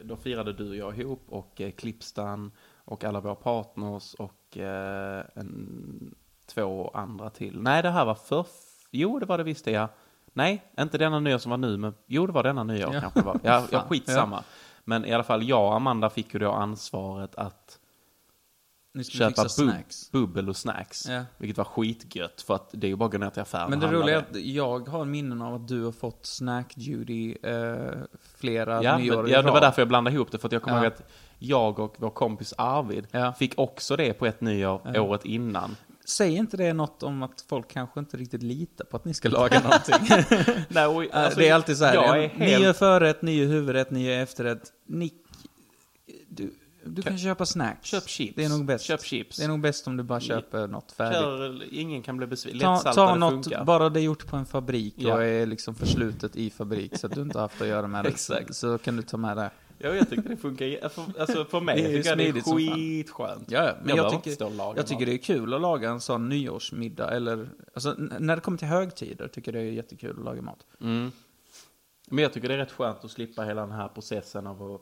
[0.05, 2.53] då firade du och jag ihop och eh, Klippstan
[2.85, 6.15] och alla våra partners och eh, en,
[6.47, 7.61] två andra till.
[7.63, 8.47] Nej, det här var för...
[8.91, 9.89] Jo, det var det visst det ja.
[10.33, 13.01] Nej, inte denna nyår som var nu, men jo, det var denna nyår Ja.
[13.01, 13.41] kanske var.
[13.43, 14.43] Ja, ja skitsamma.
[14.85, 17.80] Men i alla fall, jag och Amanda fick ju då ansvaret att
[19.11, 21.07] köpa bub- bubbel och snacks.
[21.09, 21.25] Ja.
[21.39, 23.81] Vilket var skitgött, för att det är ju bara att gå ner till affären Men
[23.81, 27.77] det roliga är att jag har minnen av att du har fått snack duty eh,
[28.35, 30.39] flera Ja, nyår men, ja, det var därför jag blandade ihop det.
[30.39, 30.83] För att jag kommer Ja.
[30.85, 33.33] ihåg att jag och vår kompis Arvid Ja.
[33.33, 35.01] fick också det på ett nyår Ja.
[35.01, 35.77] året innan.
[36.05, 39.29] Säger inte det något om att folk kanske inte riktigt litar på att ni ska
[39.29, 40.25] laga någonting?
[40.69, 42.17] Nej, och, Eh, alltså, det är alltid så här.
[42.17, 42.61] Är helt...
[42.61, 44.73] Nya förrätt, nya huvudrätt, nya efterrätt.
[44.87, 45.15] Nick,
[46.29, 46.55] du,
[46.85, 47.89] du kan köpa snacks.
[47.89, 48.37] Köp chips.
[48.37, 48.85] Det är nog bäst.
[48.85, 49.37] Köp chips.
[49.37, 51.19] Det är nog bäst om du bara köper något färdigt.
[51.19, 52.61] Kör, ingen kan bli besviken.
[52.61, 53.65] Ta, ta något, funkar.
[53.65, 55.15] bara det är gjort på en fabrik Ja.
[55.15, 58.05] och är liksom förslutet i fabrik så att du inte har haft att göra med
[58.05, 58.09] det.
[58.09, 58.55] Exakt.
[58.55, 59.51] Så kan du ta med det.
[59.83, 60.89] Ja, jag tycker det funkar.
[60.89, 63.51] För, alltså för mig Det är tycker jag det är skitskönt.
[63.51, 66.29] Ja, ja, men jag jag, tycker, jag tycker det är kul att laga en sån
[66.29, 70.43] nyårsmiddag eller, alltså när det kommer till högtider tycker jag det är jättekul att laga
[70.43, 70.67] mat.
[70.81, 71.13] Mm.
[72.11, 74.81] Men jag tycker det är rätt skönt att slippa hela den här processen av att,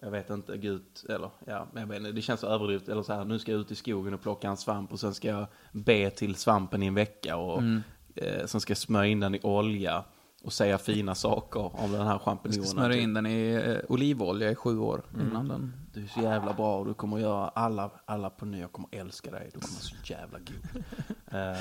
[0.00, 3.02] jag vet inte, gå ut, eller ja, jag vet inte, det känns så överdrivet, eller
[3.02, 5.28] så här, nu ska jag ut i skogen och plocka en svamp och sen ska
[5.28, 7.82] jag be till svampen i en vecka och Mm.
[8.14, 10.04] eh, sen ska jag smörja in den i olja
[10.44, 12.66] och säga fina saker om den här Jag ska champinjonen.
[12.68, 13.02] smörja typ.
[13.02, 15.26] in den i eh, olivolja i sju år Mm.
[15.28, 15.72] innan den.
[15.94, 19.30] Du är så jävla bra och du kommer göra alla, alla på nyår kommer älska
[19.30, 19.50] dig.
[19.54, 20.82] Du kommer vara så jävla god.
[21.32, 21.58] Eh,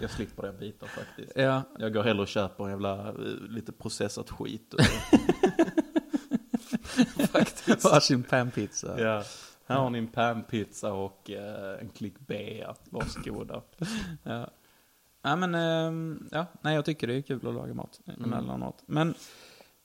[0.00, 1.32] jag slipper den biten faktiskt.
[1.36, 3.14] Ja, Jag går hellre och köper en jävla eh,
[3.48, 4.74] lite processat skit.
[4.74, 4.80] Och,
[7.32, 7.84] faktiskt.
[7.84, 9.00] varsin panpizza.
[9.00, 9.24] Ja.
[9.66, 12.74] Här har ni en panpizza och eh, en klick bea.
[12.90, 13.62] Varsågoda.
[14.22, 14.50] Ja.
[15.22, 18.82] Ja, men, ehm, ja, nej, jag tycker det är kul att laga mat emellanåt.
[18.86, 19.14] Men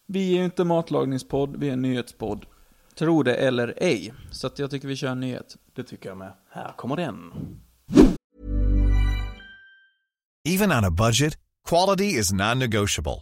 [0.05, 2.45] vi är ju inte matlagningspodd, vi är en nyhetspodd.
[2.95, 4.13] Tro det eller ej.
[4.31, 5.57] Så att jag tycker vi kör en nyhet.
[5.73, 6.33] Det tycker jag med.
[6.49, 7.31] Här kommer den.
[10.47, 11.37] Even on a budget,
[11.69, 13.21] quality is non-negotiable.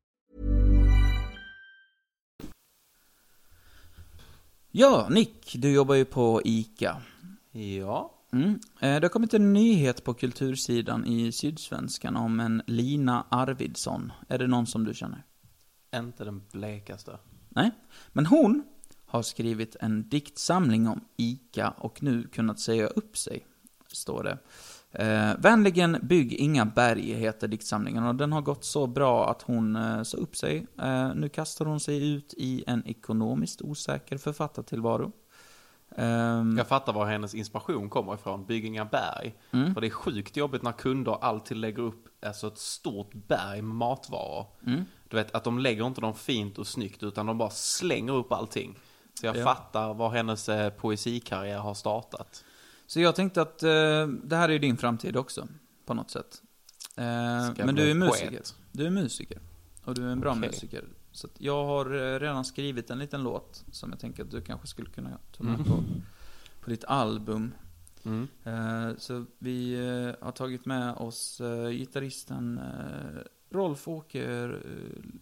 [4.71, 7.01] Ja, Nick, du jobbar ju på ICA.
[7.51, 8.17] Ja.
[8.33, 8.49] Mm.
[8.81, 14.11] Eh, Det har kommit en nyhet på kultursidan i Sydsvenskan om en Lina Arvidsson.
[14.27, 15.23] Är det någon som du känner?
[15.95, 17.17] Inte den blekaste.
[17.49, 17.71] Nej,
[18.13, 18.63] men hon
[19.05, 23.45] har skrivit en diktsamling om ICA och nu kunnat säga upp sig,
[23.87, 24.37] står det.
[24.93, 29.75] Eh, Vänligen bygg inga berg heter diktsamlingen och den har gått så bra att hon
[29.75, 30.67] eh, sa upp sig.
[30.81, 35.11] Eh, nu kastar hon sig ut i en ekonomiskt osäker författartillvaro.
[35.95, 38.45] Ehm, Jag fattar var hennes inspiration kommer ifrån.
[38.45, 39.35] Bygg inga berg.
[39.51, 39.73] Mm.
[39.73, 43.75] För det är sjukt jobbigt när kunder alltid lägger upp alltså ett stort berg med
[43.75, 44.45] matvaror.
[44.67, 44.85] Mm.
[45.09, 48.31] Du vet att de lägger inte dem fint och snyggt utan de bara slänger upp
[48.31, 48.77] allting.
[49.13, 49.43] Så jag Ja.
[49.43, 52.43] fattar var hennes eh, poesikarriär har startat.
[52.91, 55.47] Så jag tänkte att eh, det här är ju din framtid också,
[55.85, 56.41] på något sätt.
[56.97, 57.03] Eh,
[57.65, 57.95] men du är poet?
[57.97, 58.41] musiker.
[58.71, 59.39] Du är musiker.
[59.83, 60.41] Och du är en bra Okej.
[60.41, 60.85] musiker.
[61.11, 64.67] Så jag har eh, redan skrivit en liten låt som jag tänker att du kanske
[64.67, 65.63] skulle kunna ta med Mm.
[65.63, 65.83] på,
[66.61, 67.51] på ditt album.
[68.03, 68.27] Mm.
[68.43, 72.59] Eh, så vi eh, har tagit med oss gitarristen
[73.49, 74.61] Rolf Åker,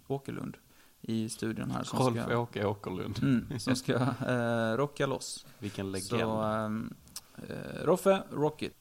[0.07, 0.57] Åkerlund
[1.01, 1.84] i studion här.
[1.84, 3.20] Som Rolf ska, Åke Åkerlund.
[3.22, 3.93] mm, som ska
[4.28, 5.45] eh, rocka loss.
[5.59, 6.22] Vilken legend.
[6.22, 7.09] Så, ehm, eh,
[7.48, 8.74] Eh, Roffe, Rocket.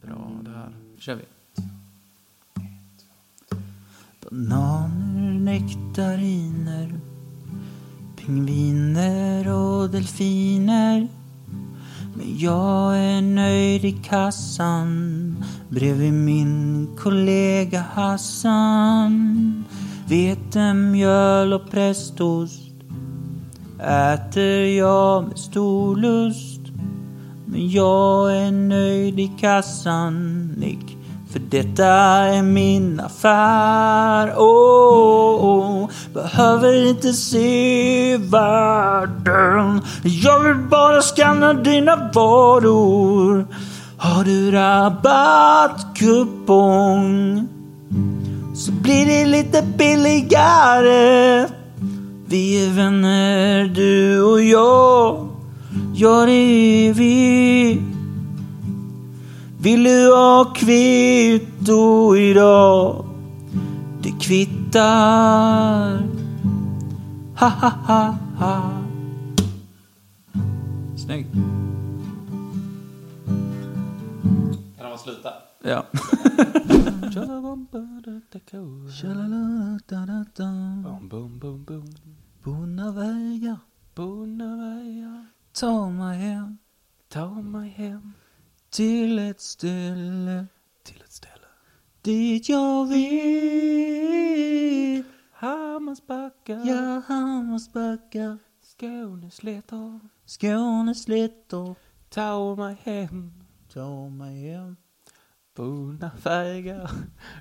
[0.00, 0.76] Bra där.
[0.98, 1.24] kör vi.
[4.20, 7.00] Bananer, nektariner,
[8.16, 11.21] pingviner och delfiner
[12.14, 19.64] men jag är nöjd i kassan bredvid min kollega Hassan.
[20.08, 22.72] Vetemjöl och prästost
[23.78, 26.60] äter jag med stor lust.
[27.46, 30.98] Men jag är nöjd i kassan, Nick.
[31.32, 34.34] För detta är min affär.
[34.36, 35.88] Oh, oh.
[36.14, 39.80] Behöver inte se världen.
[40.02, 43.46] Jag vill bara scanna dina varor.
[43.96, 47.48] Har du rabattkupong
[48.54, 51.46] så blir det lite billigare.
[52.26, 55.28] Vi är vänner du och jag.
[55.94, 57.82] Ja, det är vi.
[59.62, 63.04] Vill du ha kvitto idag?
[64.02, 66.08] Det kvittar.
[67.36, 68.82] Ha, ha, ha, ha.
[70.96, 71.32] Snyggt.
[74.76, 75.34] Kan det vara slut där?
[75.70, 75.84] Ja.
[81.10, 81.94] Boom, boom.
[82.44, 83.58] Bonna vägar,
[85.52, 86.58] ta mig hem
[87.08, 88.12] ta mig hem
[88.72, 90.46] till ett ställe
[90.82, 91.32] till ett ställe.
[92.02, 92.86] dit jag
[94.02, 95.02] vill.
[95.32, 100.00] Hammarsbacka, Ja, Hammarsbacka, Skåneslätter.
[100.26, 101.74] Skåneslätter,
[102.08, 103.32] Ta mig hem,
[103.72, 104.76] ta mig hem.
[105.56, 106.90] bonna vägar.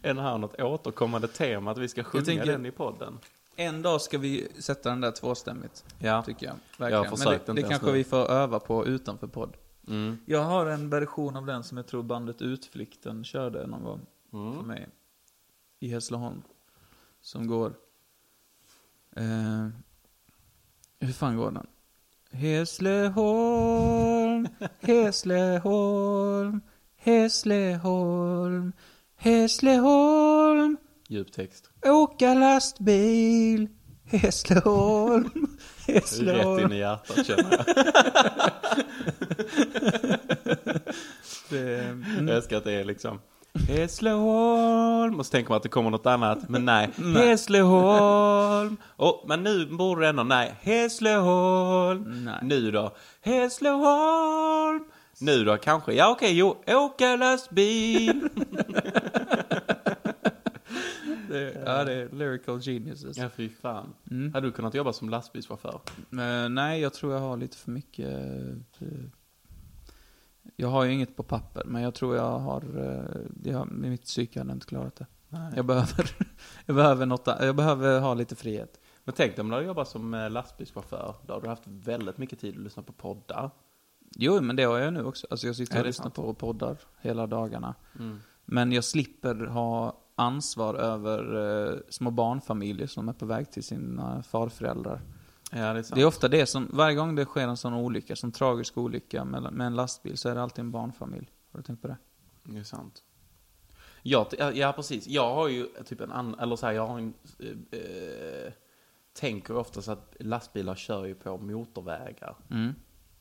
[0.04, 3.20] Är det här något återkommande tema att vi ska sjunga tänker- den i podden?
[3.56, 6.24] En dag ska vi sätta den där tvåstämmigt, Ja.
[6.24, 6.56] tycker jag.
[6.78, 7.18] Jag har Verkligen.
[7.18, 7.94] försökt Men inte det, det ens kanske nu.
[7.94, 9.58] vi får öva på utanför podd.
[9.92, 10.18] Mm.
[10.26, 14.54] Jag har en version av den som jag tror bandet Utflykten körde någon gång Mm.
[14.54, 14.88] för mig.
[15.80, 16.42] I Hässleholm.
[17.22, 17.74] Som går...
[19.16, 19.68] Eh,
[21.00, 21.68] hur fan går den?
[23.22, 24.48] Hässleholm,
[24.80, 26.62] Hässleholm,
[26.98, 28.72] Hässleholm,
[29.16, 30.78] Hässleholm,
[31.08, 31.70] Djup text.
[31.86, 33.68] åka lastbil,
[34.12, 35.30] Hässleholm,
[35.86, 36.66] Rätt Hässleholm.
[36.66, 37.66] in i hjärtat känner jag.
[41.50, 42.28] Det, mm.
[42.28, 43.20] Jag älskar att det är liksom
[43.68, 46.90] Hässleholm och så tänker man att det kommer något annat, men nej.
[47.16, 48.78] Hässleholm!
[48.98, 50.56] Oh, men nu borde det ändå, nej.
[50.62, 52.26] Hässleholm!
[52.26, 52.40] Nej.
[52.42, 52.96] Nu då?
[53.22, 54.84] Hässleholm!
[55.20, 55.94] Nu då kanske?
[55.94, 56.64] Ja okej, jo.
[56.68, 58.30] Åka lastbil!
[61.32, 63.18] det, ja, det är lyrical geniuses.
[63.18, 63.94] ja fy fan.
[64.12, 64.34] Mm.
[64.34, 65.82] Hade du kunnat jobba som lastbilschaufför?
[66.12, 68.08] Eh, nej, jag tror jag har lite för mycket...
[68.80, 68.88] eh,
[70.56, 72.78] jag har ju inget på papper, men jag tror jag har...
[72.78, 73.06] Uh,
[73.44, 75.06] jag, med mitt psyke hade inte klarat det.
[75.30, 75.54] Nej.
[75.56, 76.12] Jag behöver,
[76.66, 78.80] jag behöver något, jag behöver ha lite frihet.
[79.04, 81.16] Men tänk dig om du hade jobbat som eh, lastbilschaufför.
[81.26, 83.52] Då hade du haft väldigt mycket tid att lyssna på poddar.
[84.16, 85.28] Jo, men det har jag nu också.
[85.30, 87.76] Alltså jag sitter och lyssnar på poddar hela dagarna.
[88.00, 88.20] Mm.
[88.46, 91.36] Men jag slipper ha ansvar över
[91.72, 95.02] eh, små barnfamiljer som är på väg till sina farföräldrar.
[95.52, 95.96] Ja, det är sant.
[95.96, 99.26] Det är ofta det som, varje gång det sker en sån olycka, som tragisk olycka
[99.26, 101.32] med, med en lastbil, så är det alltid en barnfamilj.
[101.52, 101.98] Har du tänkt på det?
[102.44, 103.04] Det är sant.
[104.04, 105.08] Ja, ja, precis.
[105.08, 108.54] Jag har ju typ en annan, eller så här, jag har en, eh, eh,
[109.14, 112.36] tänker oftast att lastbilar kör ju på motorvägar.
[112.52, 112.74] Mm.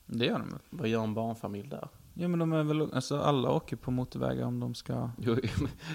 [0.07, 0.59] Det gör de?
[0.70, 1.88] Vad gör en barnfamilj där?
[2.21, 5.11] Ja men de är väl, alltså alla åker på motorvägar om de ska...
[5.18, 5.37] Jo,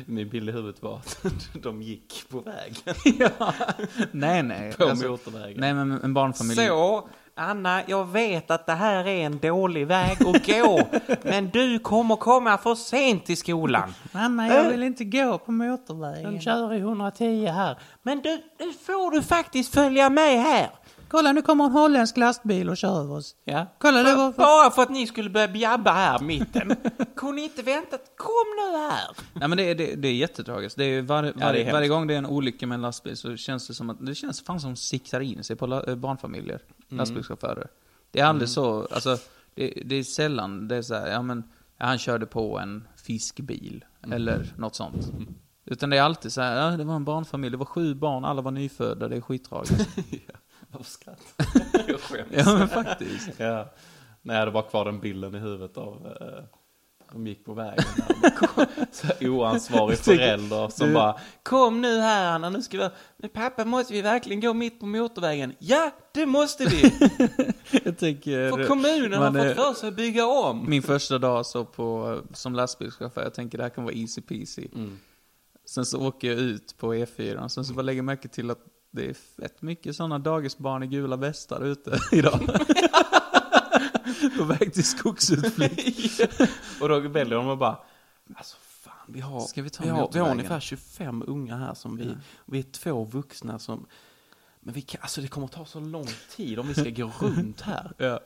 [0.06, 2.76] min bild i huvudet var att de gick på väg.
[3.20, 3.54] ja.
[4.12, 4.74] Nej nej.
[4.74, 5.60] På Alltså, motorvägen.
[5.60, 6.56] nej men en barnfamilj...
[6.68, 10.80] Så, Anna, jag vet att det här är en dålig väg att gå,
[11.24, 13.94] men du kommer komma för sent till skolan.
[14.12, 16.34] Mamma jag vill inte gå på motorvägen.
[16.34, 17.80] De kör i 110 här.
[18.04, 20.70] Men du, nu får du faktiskt följa med här.
[21.16, 23.36] Kolla nu kommer en holländsk lastbil och kör över oss.
[23.44, 23.66] Ja.
[23.80, 24.32] Kolla det var...
[24.32, 26.76] Bara för att ni skulle börja bjabba här mitten.
[27.16, 27.98] Kunde ni inte vänta?
[28.18, 29.18] Kom nu här.
[29.34, 30.78] Nej men det är, det, det är jättetragiskt.
[30.78, 31.74] Det är var, var, det är hemskt.
[31.74, 34.16] varje gång det är en olycka med en lastbil så känns det som att, det
[34.16, 36.60] känns fan som siktar in sig på la, eh, barnfamiljer.
[36.90, 36.98] Mm.
[36.98, 37.68] Lastbilschaufförer.
[38.12, 39.18] Det är aldrig så, alltså,
[39.54, 41.44] det, det är sällan det är så här, ja men,
[41.78, 43.86] ja, han körde på en fiskbil.
[44.04, 44.14] Mm.
[44.14, 45.12] Eller något sånt.
[45.66, 48.26] Utan det är alltid så här, ja det var en barnfamilj, det var sju barn,
[48.26, 49.90] alla var nyfödda, det är skittragiskt.
[50.78, 52.28] Varför skrattar Jag skäms.
[52.32, 53.30] ja men faktiskt.
[53.38, 53.74] Ja.
[54.22, 56.44] Nej, jag hade bara kvar den bilden i huvudet av, eh,
[57.12, 57.84] De gick på vägen.
[58.92, 62.90] Så oansvarig förälder som bara Kom nu här Anna, nu ska vi...
[63.18, 65.54] Men pappa, måste vi verkligen gå mitt på motorvägen?
[65.60, 66.82] Ja, det måste vi!
[67.84, 68.50] Jag tänker...
[68.52, 70.70] För kommunen har man fått för sig att bygga om.
[70.70, 74.68] Min första dag så på, som lastbilschaufför, jag tänker det här kan vara easy peasy.
[74.76, 75.00] Mm.
[75.66, 78.60] Sen så åker jag ut på E4, sen så bara lägger jag märke till att
[78.96, 82.40] det är fett mycket sådana dagisbarn i gula västar ute idag.
[84.38, 86.22] på väg till skogsutflykt.
[86.82, 87.78] Och då väljer de att bara,
[88.36, 91.74] alltså fan, vi har, Ska vi ta vi har, vi har ungefär 25 unga här
[91.74, 93.86] som vi, vi är två vuxna som,
[94.60, 97.12] men vi kan, alltså det kommer att ta så lång tid om vi ska gå
[97.20, 97.92] runt här.
[97.98, 98.20] Ja.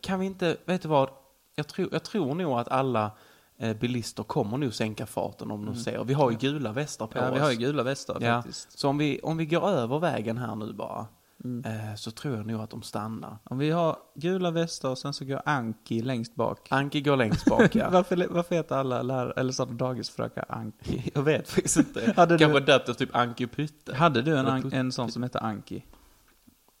[0.00, 1.10] Kan vi inte, vet du vad,
[1.54, 3.10] jag tror, jag tror nog att alla
[3.58, 7.18] eh, bilister kommer nog sänka farten om de ser, vi har ju gula västar på
[7.18, 7.24] Mm.
[7.28, 7.38] ja, oss.
[7.38, 8.78] vi har ju gula västar Ja, faktiskt.
[8.78, 11.06] så om vi, om vi går över vägen här nu bara,
[11.44, 11.64] Mm.
[11.64, 13.38] eh, så tror jag nog att de stannar.
[13.44, 16.66] Om vi har gula västar och sen så går Anki längst bak.
[16.70, 17.90] Anki går längst bak, ja.
[17.92, 21.10] varför, varför heter alla lärare, eller sådana dagisfrökar Anki?
[21.14, 22.12] Jag vet faktiskt inte.
[22.16, 23.94] Hade du- Kanske döpt efter typ Anki Pytte.
[23.94, 25.84] Hade du en, an, en sån som hette Anki?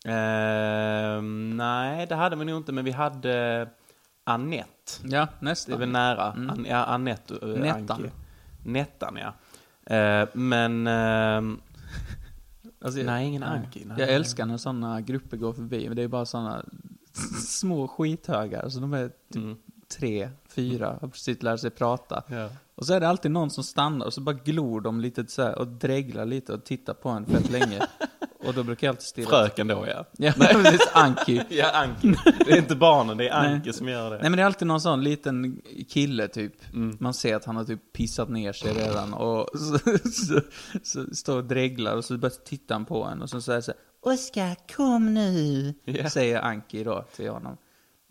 [0.04, 3.68] Ehm, nej, det hade vi nog inte, men vi hade
[4.28, 4.92] Annette.
[5.02, 5.74] Ja, Det nästan.
[5.74, 6.32] är väl nära.
[6.32, 6.50] Mm.
[6.50, 7.90] An, ja, Annette uh, Nettan.
[8.02, 8.10] Anki.
[8.64, 9.32] Nettan, ja.
[9.96, 10.86] Eh, men...
[10.86, 11.60] ehm,
[12.84, 13.84] Alltså, nej, ingen Anki.
[13.84, 13.96] Nej.
[14.00, 16.64] Jag älskar när sådana grupper går förbi, men det är bara sådana
[17.46, 18.68] små skithögar.
[18.68, 19.56] Så de är typ Mm.
[19.98, 22.22] tre, fyra, har precis lärt sig prata.
[22.28, 22.48] Ja.
[22.74, 25.52] Och så är det alltid någon som stannar och så bara glor de lite så
[25.52, 27.86] och dreglar lite och tittar på en fett länge.
[28.46, 29.28] Och då brukar jag alltid stirra.
[29.28, 30.04] Fröken då, ja.
[30.18, 30.88] Ja, precis.
[30.92, 31.42] Anki.
[31.48, 32.14] Ja, Anki.
[32.46, 34.16] Det är inte barnen, det är Anki som gör det.
[34.16, 36.72] Nej men det är alltid någon sån liten kille typ.
[36.72, 36.96] Mm.
[37.00, 39.78] Man ser att han har typ pissat ner sig redan och så,
[40.08, 40.40] så,
[40.82, 44.12] så, står och dreglar och så tittar han på en och så säger så här,
[44.12, 46.10] Oskar kom nu, Ja.
[46.10, 47.56] säger Anki då till honom.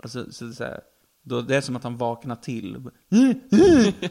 [0.04, 0.82] Och så, så, så här,
[1.28, 2.76] då, det är som att han vaknar till.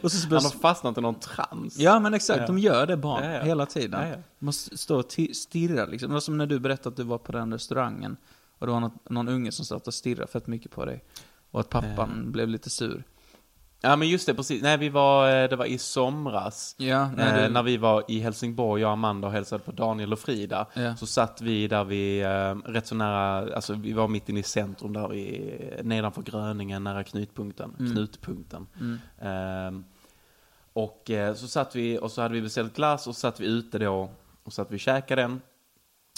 [0.03, 1.77] Och, så, Han har fastnat i någon trans.
[1.79, 2.47] Ja men exakt, Ja.
[2.47, 3.43] de gör det barn Ja, ja.
[3.43, 4.07] hela tiden.
[4.09, 4.15] Ja.
[4.39, 6.09] Man står och ti- stirrar liksom.
[6.09, 8.17] Det var som när du berättade att du var på den restaurangen.
[8.59, 11.03] Och det var något, någon unge som satt och stirrade fett mycket på dig.
[11.51, 13.03] Och att pappan blev lite sur.
[13.85, 14.61] Ja, men just det, precis.
[14.61, 16.75] Nej, vi var, eh, det var i somras.
[16.77, 17.53] Ja, När, när du...
[17.53, 20.95] när vi var i Helsingborg, jag och Amanda och hälsade på Daniel och Frida, Ja.
[20.95, 24.43] så satt vi där vi, eh, rätt så nära, alltså vi var mitt inne i
[24.43, 28.67] centrum där vi, nedanför Gröningen, nära knutpunkten, knutpunkten.
[28.79, 28.99] Mm.
[29.21, 29.83] Ehm,
[30.73, 33.45] och eh, så satt vi, och så hade vi beställt glass och så satt vi
[33.45, 34.09] ute då,
[34.43, 35.41] och satt vi och käkade den.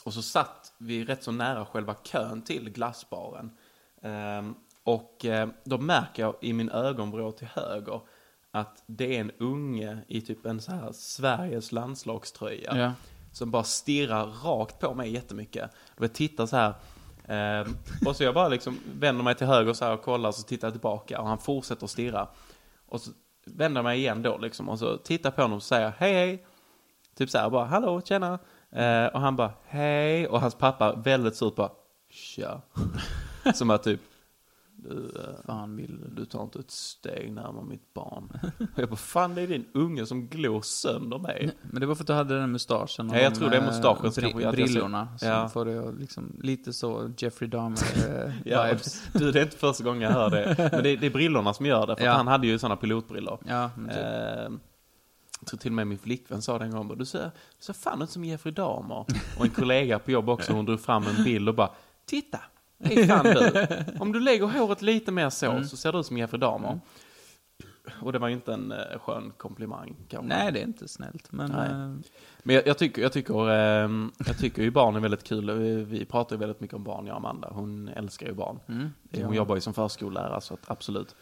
[0.03, 3.51] Och så satt vi rätt så nära själva kön till glassbaren.
[4.01, 4.55] Ehm,
[4.87, 8.01] och eh, då märker jag i min ögonvrå till höger
[8.51, 12.77] att det är en unge i typ en så här Sveriges landslagströja.
[12.77, 12.93] Ja.
[13.31, 15.71] Som bara stirrar rakt på mig jättemycket.
[15.97, 16.73] Och jag tittar så här.
[17.27, 20.43] ehm, och så jag bara liksom vänder mig till höger så här och kollar, så
[20.43, 22.27] tittar jag tillbaka och han fortsätter att stirra.
[22.85, 23.11] Och så
[23.45, 26.13] vänder jag mig igen då liksom och så tittar jag på honom och säger hej
[26.13, 26.45] hej.
[27.17, 28.39] Typ så här bara hallå, tjena.
[28.71, 31.71] Eh, och han bara hej och hans pappa väldigt surt bara
[32.09, 32.61] tja.
[33.53, 34.01] Som att typ
[34.89, 38.39] du, eh, Fan vill du tar inte ett steg närmare mitt barn.
[38.73, 41.51] Och jag bara fan det är din unge som glor sönder mig.
[41.61, 43.67] Men det var för att du hade den mustaschen Ja, jag tror det är eh,
[43.67, 45.49] mustaschen bri- ser- brillorna som Ja.
[45.49, 47.77] får att liksom, lite så Jeffrey Dahmer
[48.25, 48.75] eh, Ja,
[49.13, 50.55] du, det är inte första gången jag hör det.
[50.71, 51.95] Men det, det är brillorna som gör det.
[51.95, 52.11] För Ja.
[52.13, 53.39] han hade ju sådana pilotbrillor.
[53.47, 53.91] Ja, typ.
[53.97, 54.49] Eh,
[55.39, 57.31] jag tror till och med min flickvän sa det en gång, bara, du ser, du
[57.63, 59.05] ser fan ut som Jeffrey Dahmer.
[59.39, 61.69] Och en kollega på jobb också, hon drog fram en bild och bara,
[62.05, 62.39] titta,
[63.07, 63.67] fan du.
[63.99, 65.63] Om du lägger håret lite mer så, Mm.
[65.63, 66.79] så ser du ut som Jeffrey Dahmer.
[68.01, 70.27] Och det var ju inte en eh, skön komplimang kanske.
[70.37, 71.31] Nej, det är inte snällt.
[71.31, 71.95] Men eh,
[72.43, 75.51] Men jag, jag tycker, jag tycker, ehm, jag tycker ju barn är väldigt kul.
[75.51, 77.49] Vi, vi pratar ju väldigt mycket om barn, jag och Amanda.
[77.51, 78.59] Hon älskar ju barn.
[78.67, 79.33] mm, Hon ja.
[79.33, 81.15] jobbar ju som förskollärare, så att absolut.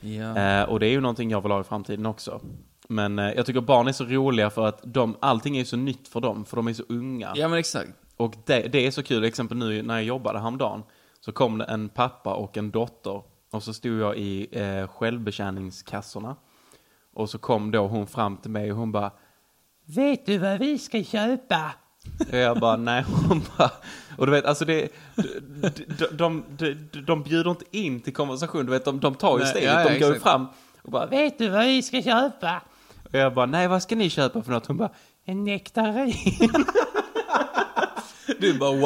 [0.00, 0.36] Ja.
[0.38, 2.40] Eh, och det är ju någonting jag vill ha i framtiden också.
[2.88, 6.08] Men eh, jag tycker barn är så roliga för att de, allting är så nytt
[6.08, 7.32] för dem, för de är så unga.
[7.34, 7.90] ja, men exakt.
[8.16, 10.82] Och det, det är så kul, exempel nu när jag jobbade häromdagen,
[11.26, 16.36] så kom det en pappa och en dotter, och så stod jag i eh, självbetjäningskassorna.
[17.14, 19.10] Och så kom då hon fram till mig och hon bara,
[19.84, 21.72] vet du vad vi ska köpa?
[22.32, 23.70] Och jag bara, nej, hon bara,
[24.18, 25.70] och du vet, alltså det, de,
[26.12, 29.44] de, de, de, de bjuder inte in till konversation, du vet, de, de tar ju
[29.44, 30.46] Nej, steget, ja, ja, de går ju fram
[30.82, 32.62] och bara, vet du vad vi ska köpa?
[33.04, 34.66] Och jag bara, nej, vad ska ni köpa för något?
[34.66, 34.90] Hon bara,
[35.24, 36.14] en nektarin.
[38.40, 38.80] Du bara wow,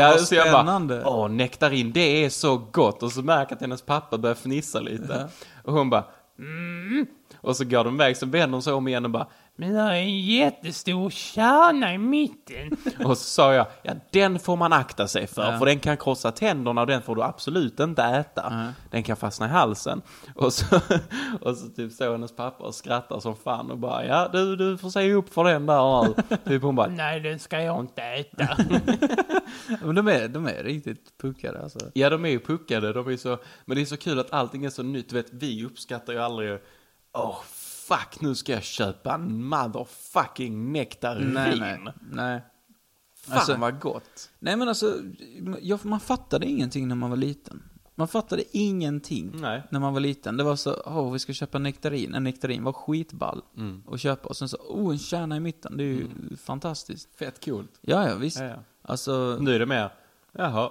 [0.00, 1.00] Ja, vad spännande.
[1.04, 3.02] bara, åh, nektarin, det är så gott.
[3.02, 5.28] Och så märker jag att hennes pappa börjar fnissa lite.
[5.64, 6.04] Och hon bara,
[6.38, 7.06] mm.
[7.36, 9.26] Och Och så går de iväg, så vänder de sig om igen och bara
[9.58, 12.76] Men det är en jättestor kärna i mitten.
[13.04, 16.32] och så sa jag, ja den får man akta sig för, för den kan krossa
[16.32, 18.72] tänderna och den får du absolut inte äta.
[18.90, 20.02] Den kan fastna i halsen.
[20.34, 20.76] Och så,
[21.40, 24.78] och så typ såg hennes pappa och skrattade som fan och bara, ja du, du
[24.78, 26.14] får säga upp för den där
[26.48, 28.56] typ hon bara, nej den ska jag inte äta.
[29.82, 31.78] Men de är, de är riktigt puckade alltså.
[31.94, 34.64] Ja, de är ju puckade, de är så, men det är så kul att allting
[34.64, 35.08] är så nytt.
[35.08, 36.58] Du vet, vi uppskattar ju aldrig,
[37.12, 37.36] åh
[37.88, 41.28] fuck, nu ska jag köpa en motherfucking nektarin.
[41.32, 41.78] Nej, nej.
[42.12, 42.40] nej.
[43.16, 44.30] Fan Alltså- vad gott.
[44.38, 44.94] Nej men alltså,
[45.60, 47.62] jag, man fattade ingenting när man var liten.
[47.98, 49.62] Man fattade ingenting Nej.
[49.70, 50.36] när man var liten.
[50.36, 52.14] Det var så, åh vi ska köpa nektarin.
[52.14, 53.82] En nektarin var skitball Mm.
[53.90, 54.28] att köpa.
[54.28, 55.76] Och sen så, oh en kärna i mitten.
[55.76, 57.08] Det är ju fantastiskt.
[57.18, 57.70] Fett coolt.
[57.80, 58.38] Ja, ja visst.
[58.40, 58.56] Ja, ja.
[58.82, 59.90] Alltså, Nu är det mer,
[60.32, 60.70] jaha,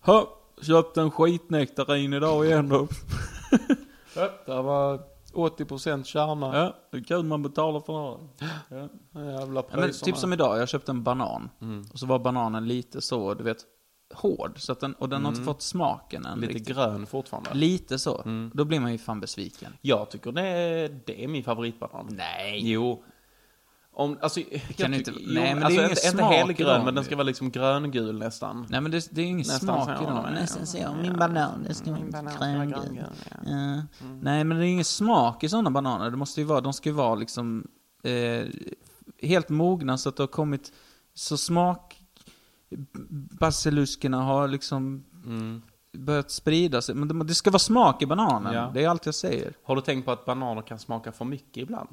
[0.00, 2.88] ha, köpte en skitnektarin idag igen då.
[4.46, 5.00] där var
[5.32, 6.56] 80% kärna.
[6.56, 8.48] Ja, det är kul man betalar för det.
[8.68, 8.88] Ja.
[9.22, 10.04] Jävla Ja, men priserna.
[10.06, 11.50] typ som idag, jag köpte en banan.
[11.60, 11.84] Mm.
[11.92, 13.58] Och så var bananen lite så, du vet,
[14.14, 14.60] hård.
[14.60, 16.40] Så att den, och den har inte fått smaken än Mm.
[16.40, 16.76] Lite riktigt.
[16.76, 17.50] grön fortfarande.
[17.54, 18.22] Lite så.
[18.22, 18.50] Mm.
[18.54, 19.72] Då blir man ju fan besviken.
[19.80, 22.06] Jag tycker det är, det är min favoritbanan.
[22.10, 22.60] Nej.
[22.72, 23.04] Jo.
[23.94, 24.40] Om, alltså,
[24.76, 27.16] kan inte- nej, men det är alltså, ingen inte, smak helgrön, dem men den ska
[27.16, 28.66] vara liksom gröngul nästan.
[28.70, 30.26] Nej men det, det är ingen Nästan smak i dem.
[30.34, 32.70] Nästan så, Ja, min banan, det ska vara gröngul.
[32.72, 33.36] gröngul, ja.
[33.46, 33.82] Ja.
[34.22, 36.10] Nej men det är ingen smak i sådana bananer.
[36.10, 37.66] Det måste ju vara, de ska ju vara liksom
[38.02, 38.44] eh,
[39.22, 40.72] helt mogna så att det har kommit
[41.14, 41.98] så smak...
[43.40, 45.62] Basiluskerna har liksom Mm.
[45.92, 46.94] börjat sprida sig.
[46.94, 48.54] Men det, det ska vara smak i bananen.
[48.54, 48.70] Ja.
[48.74, 49.52] Det är allt jag säger.
[49.64, 51.88] Har du tänkt på att bananer kan smaka för mycket ibland?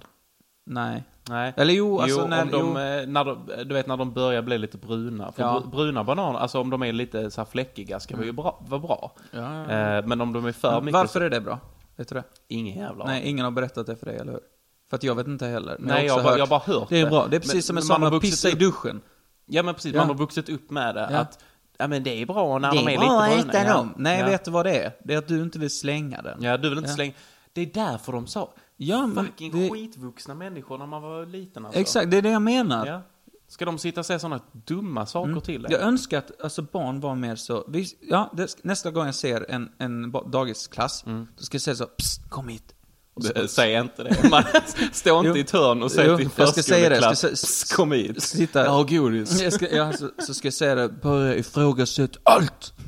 [0.70, 1.04] Nej.
[1.30, 1.54] Nej.
[1.58, 2.42] Eller jo, alltså jo, när...
[2.42, 2.68] om de, jo.
[2.80, 5.32] eh, när de, du vet när de börjar bli lite bruna.
[5.32, 5.64] För Ja.
[5.66, 8.82] br- bruna bananer, alltså om de är lite så här fläckiga ska ju bra, vara
[8.82, 9.12] bra.
[9.32, 9.98] Ja, ja, ja.
[9.98, 11.60] Eh, men om de är för mycket Varför så, är det bra?
[11.96, 12.24] Vet du det?
[12.48, 14.42] ingen jävla Nej, ingen har berättat det för dig, eller hur?
[14.90, 15.76] För att jag vet inte heller.
[15.80, 17.28] Men Nej, jag har bara, hört- jag bara hört Det är bra.
[17.28, 19.02] Det är precis Men- som en sån man har pissa i upp- duschen.
[19.46, 21.06] Ja men precis, man har vuxit upp med det.
[21.08, 21.40] Att,
[21.78, 23.54] ja men det är bra när Det de är är lite bra att bruna.
[23.54, 23.94] äta dem.
[23.98, 24.92] Nej, vet du vad det är?
[25.04, 26.44] Det är att du inte vill slänga den.
[26.44, 27.14] Ja, du vill inte slänga.
[27.54, 31.66] Det är därför de sa, Ja, men fucking det- skitvuxna människor när man var liten
[31.66, 31.80] alltså.
[31.80, 32.86] Exakt, det är det jag menar.
[32.86, 33.02] Ja.
[33.48, 35.88] Ska de sitta och säga sådana dumma saker till Jag en?
[35.88, 37.66] önskar att alltså, barn var mer så...
[37.68, 41.28] Vi, ja, det, nästa gång jag ser en, en dagisklass, Mm.
[41.38, 42.76] då ska jag säga så, Psst, kom hit.
[43.20, 44.30] Och Säg inte det.
[44.30, 44.44] Man
[44.92, 48.24] står inte i ett hörn och säger till förskoleklass, säga- "Psst, kom hit.
[48.24, 49.42] Sitta- Jag har godis.
[49.42, 52.74] jag ska, ja, så, så ska jag säga det, börja ifrågasätta allt!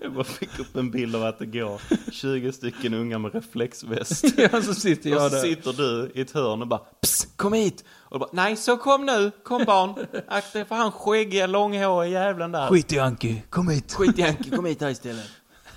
[0.00, 1.80] Jag bara fick upp en bild av att det går
[2.12, 4.24] 20 stycken unga med reflexväst.
[4.36, 5.42] ja, så sitter Och jag så där.
[5.42, 7.84] sitter du i ett hörn och bara Psst, kom hit!
[7.90, 10.06] Och bara, nej så kom nu, kom barn.
[10.28, 12.68] Akta er för han skäggiga långhåriga jävlen där.
[12.68, 13.92] Skit i Anki, kom hit!
[13.92, 15.24] Skit i Anki, kom hit här istället.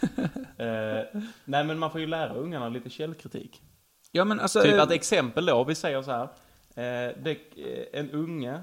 [0.59, 3.61] Eh, nej men man får ju lära ungarna lite källkritik.
[4.11, 4.61] Ja, men alltså...
[4.61, 6.23] Typ att exempel då, vi säger så här.
[6.75, 8.53] Eh, det, eh, en unge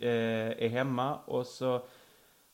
[0.00, 1.82] eh, är hemma och så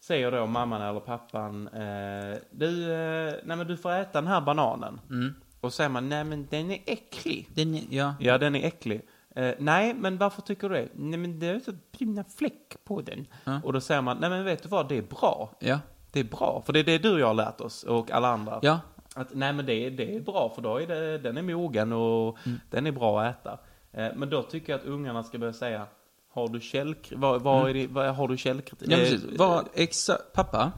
[0.00, 4.40] säger då mamman eller pappan eh, du, eh, nej men du får äta den här
[4.40, 5.00] bananen.
[5.10, 5.34] Mm.
[5.60, 7.48] Och säger man, nej men den är äcklig.
[7.54, 8.14] Den, ja.
[8.20, 9.00] Ja, den är äcklig.
[9.36, 10.88] Eh, nej, men varför tycker du det?
[10.94, 13.26] Nej, men det är så bruna fläck på den.
[13.44, 13.60] Ja.
[13.64, 15.56] Och då säger man, nej men vet du vad, det är bra.
[15.60, 15.78] Ja.
[16.14, 18.28] Det är bra, för det är det du och jag har lärt oss, och alla
[18.28, 18.58] andra.
[18.62, 18.80] Ja.
[19.14, 21.92] Att, nej men det, är- det är bra, för då är det, den är mogen
[21.92, 22.60] och Mm.
[22.70, 23.58] den är bra att äta.
[23.92, 25.86] Eh, men då tycker jag att ungarna ska börja säga,
[26.32, 27.12] har du källkritik?
[27.24, 28.88] Är det, vad, har du källkritik?
[28.88, 29.00] Mm.
[29.00, 29.40] Ja, precis.
[29.40, 30.72] Eh, exa, pappa,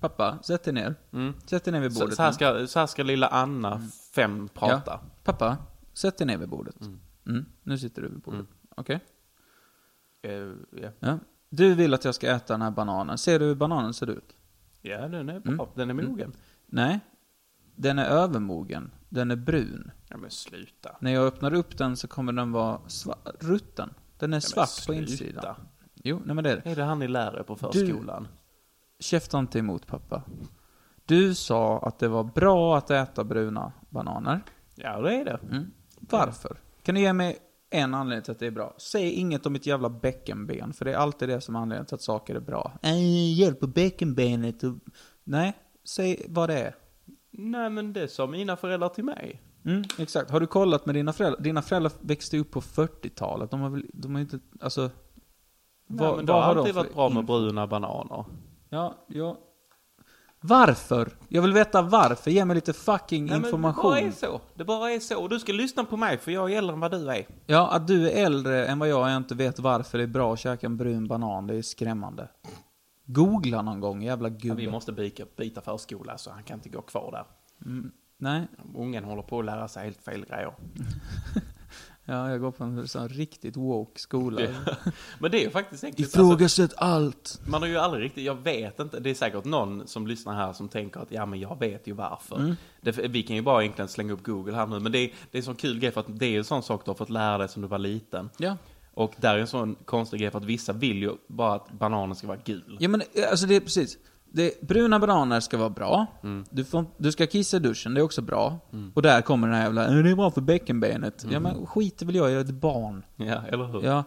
[0.00, 0.94] pappa, sätt dig ner.
[1.12, 1.34] Mm.
[1.46, 2.34] Sätt dig ner vid så, bordet så, här nu.
[2.34, 3.80] ska, så här ska lilla Anna,
[4.14, 4.82] fem, prata.
[4.86, 5.00] Ja.
[5.24, 5.56] Pappa,
[5.92, 6.76] sätt dig ner vid bordet.
[7.26, 7.46] Mm.
[7.62, 8.46] Nu sitter du vid bordet.
[8.76, 9.00] Okej?
[10.22, 10.32] Eh,
[10.82, 10.88] ja.
[11.00, 11.18] Ja.
[11.48, 13.18] Du vill att jag ska äta den här bananen.
[13.18, 14.36] Ser du hur bananen ser ut?
[14.86, 15.52] Ja, den är bra.
[15.52, 15.66] Mm.
[15.74, 16.32] Den är mogen.
[16.66, 17.00] Nej.
[17.76, 18.90] Den är övermogen.
[19.08, 19.90] Den är brun.
[20.08, 20.96] Ja men sluta.
[21.00, 22.80] När jag öppnar upp den så kommer den vara
[23.40, 23.94] rutten.
[24.18, 25.54] Den är Ja, svart på insidan.
[25.94, 26.70] Jo, nej men det är det.
[26.70, 28.28] Är det han ni lär er på förskolan?
[29.00, 30.22] Käfta inte emot pappa.
[31.04, 34.40] Du sa att det var bra att äta bruna bananer.
[34.74, 35.38] Ja, det är det.
[35.50, 35.70] Mm.
[36.00, 36.56] Varför?
[36.82, 37.38] Kan du ge mig
[37.78, 38.74] en anledning till att det är bra?
[38.78, 41.94] Säg inget om mitt jävla bäckenben, för det är alltid det som är anledningen till
[41.94, 42.72] att saker är bra.
[42.82, 44.74] Äh, hjälp på bäckenbenet och...
[45.24, 45.52] Nej,
[45.84, 46.74] säg vad det är.
[47.30, 49.42] Nej, men det sa mina föräldrar till mig.
[49.64, 50.30] Mm, exakt.
[50.30, 51.40] Har du kollat med dina föräldrar?
[51.42, 53.50] Dina föräldrar växte upp på 40-talet.
[53.50, 54.80] De har väl, de har inte, alltså...
[54.80, 54.90] Nej,
[56.08, 58.24] vad- men det har de alltid varit bra med bruna bananer.
[58.70, 59.38] Ja, ja.
[60.40, 61.08] Varför?
[61.28, 62.30] Jag vill veta varför.
[62.30, 63.94] Ge mig lite fucking Nej, men information.
[63.94, 64.40] det bara är så.
[64.54, 65.28] Det bara är så.
[65.28, 67.26] Du ska lyssna på mig, för jag är äldre än vad du är.
[67.46, 70.08] Ja, att du är äldre än vad jag är och inte vet varför det är
[70.08, 72.28] bra att käka en brun banan, det är skrämmande.
[73.06, 74.54] Googla någon gång, jävla Ja, gubbe.
[74.60, 77.24] vi måste byta, byta förskola, så han kan inte gå kvar där.
[78.18, 78.46] Nej,
[78.76, 80.52] Ungen håller på att lära sig helt fel grejer.
[82.06, 84.40] ja, jag går på en sån riktigt woke skola.
[85.18, 86.06] Men det är ju faktiskt enkelt.
[86.06, 87.40] Alltså, Ifrågasätt allt.
[87.46, 90.52] man har ju aldrig riktigt, jag vet inte, det är säkert någon som lyssnar här
[90.52, 92.36] som tänker att ja men jag vet ju varför.
[92.36, 92.56] Mm.
[92.80, 95.38] Det, vi kan ju bara egentligen slänga upp Google här nu, men det är, det
[95.38, 97.10] är en sån kul grej för att det är en sån sak du har fått
[97.10, 98.30] lära dig som du var liten.
[98.36, 98.56] Ja.
[98.94, 102.16] Och där är en sån konstig grej för att vissa vill ju bara att bananen
[102.16, 102.76] ska vara gul.
[102.80, 103.98] Ja men eh, alltså det är precis.
[104.32, 106.06] Det, bruna bananer ska vara bra.
[106.22, 106.44] Mm.
[106.50, 108.58] Du, får, du ska kissa i duschen, det är också bra.
[108.94, 111.14] Och där kommer den här jävla, "Eh, det är bra för bäckenbenet.
[111.24, 111.42] Ja Mm.
[111.42, 113.04] men skiter väl jag jag är ett barn.
[113.16, 113.82] Ja, eller hur?
[113.84, 114.04] Ja,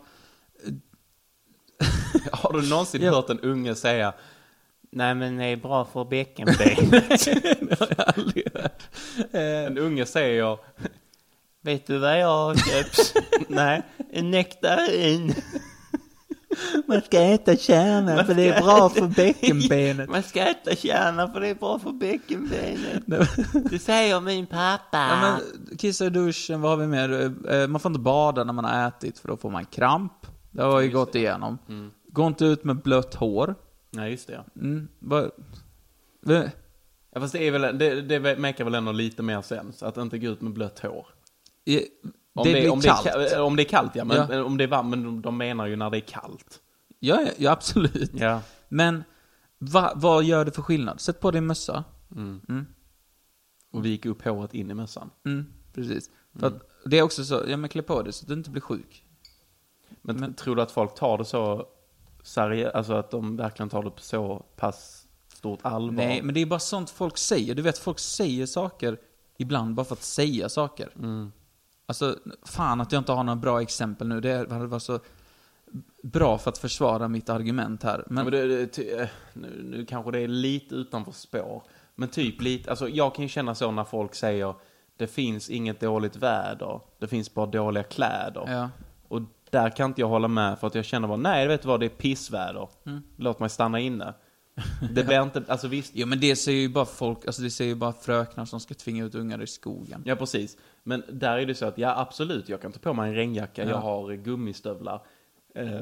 [2.32, 3.12] Har du någonsin Ja.
[3.12, 4.14] hört en unge säga
[4.92, 7.26] Nej men det är bra för bäckenbenet.
[7.70, 8.84] det har jag aldrig hört.
[9.32, 10.58] en unge säger
[11.62, 13.14] Vet du vad jag har köpt?
[13.48, 13.82] Nej,
[14.12, 15.34] en nektarin.
[16.88, 20.10] Man ska äta kärnan för det är bra för bäckenbenet.
[20.12, 23.04] Man ska äta kärna för det är bra för bäckenbenet.
[23.72, 24.80] Det säger min pappa.
[24.92, 27.34] Ja, men kissa i duschen, vad har vi mer?
[27.54, 30.14] Eh, Man får inte bada när man har ätit för då får man kramp.
[30.52, 31.58] Det har jag ju gått igenom.
[32.12, 33.56] Gå inte ut med blött hår.
[33.92, 34.44] Nej, just det.
[34.56, 35.32] Mm, vad-
[36.26, 36.52] det-
[37.14, 40.18] Ja, fast det, är väl, det, det märker väl ändå lite mer sens, att inte
[40.18, 41.08] gå ut med blött hår.
[42.34, 43.04] Om det det, blir om kallt.
[43.04, 44.06] Det är, om det är kallt, ja.
[44.06, 44.44] Men Ja.
[44.44, 46.60] om det är varmt, men de, menar ju när det är kallt.
[47.00, 48.12] Ja, ja, ja, absolut.
[48.14, 48.42] Ja.
[48.70, 49.04] Men
[49.58, 51.00] va, vad gör det för skillnad?
[51.02, 51.84] Sätt på din mössa.
[52.12, 52.42] Mm.
[52.50, 52.66] Mm.
[53.72, 55.10] Och vika upp håret in i mössan.
[55.26, 56.10] Mm, precis.
[56.40, 56.54] För
[56.86, 59.04] det är också så, ja men klä på dig så att du inte blir sjuk.
[60.02, 61.66] Men, Men- tror du att folk tar det så
[62.24, 65.94] seriöst, alltså att de verkligen tar det på så pass stort allvar?
[66.06, 67.56] Nej, men det är bara sånt folk säger.
[67.56, 68.98] Du vet, folk säger saker
[69.38, 70.90] ibland bara för att säga saker.
[70.96, 71.32] Mm.
[71.90, 74.22] Alltså, fan att jag inte har några bra exempel nu.
[74.22, 75.00] Det hade varit så
[76.04, 78.04] bra för att försvara mitt argument här.
[78.08, 81.64] Men, Men det, det, ty, eh, nu, nu kanske det är lite utanför spår.
[81.96, 84.56] Men typ lite, alltså jag kan ju känna så när folk säger
[84.98, 88.44] det finns inget dåligt väder, det finns bara dåliga kläder.
[88.48, 88.70] ja.
[89.08, 91.68] Och där kan inte jag hålla med för att jag känner bara, nej vet du
[91.68, 92.68] vad, det är pissväder.
[92.86, 93.02] Mm.
[93.16, 94.14] Låt mig stanna inne.
[94.94, 97.70] Det blir inte, alltså visst, Jo men det säger ju bara folk, alltså det säger
[97.70, 100.02] ju bara fröknar som ska tvinga ut ungar i skogen.
[100.06, 100.58] ja precis.
[100.84, 103.64] Men där är det så att, ja absolut, jag kan ta på mig en regnjacka,
[103.64, 103.70] Ja.
[103.70, 105.02] jag har gummistövlar.
[105.56, 105.82] Eh,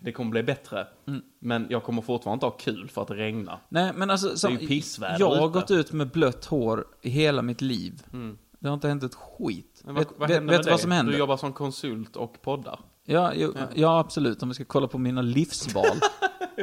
[0.00, 0.86] det kommer bli bättre.
[1.06, 1.22] Mm.
[1.38, 3.58] Men jag kommer fortfarande inte ha kul för att det regnar.
[3.68, 5.58] Nej men alltså, som, är ju pissväder jag har ute.
[5.60, 8.02] gått ut med blött hår i hela mitt liv.
[8.12, 8.38] Mm.
[8.58, 9.82] Det har inte hänt ett skit.
[9.84, 10.82] Men vad, vet vad vet, händer vet med du vad det?
[10.82, 11.12] som händer?
[11.12, 12.80] Du jobbar som konsult och poddar.
[13.04, 13.98] Ja, jo, ja.
[13.98, 15.84] absolut, om vi ska kolla på mina livsval.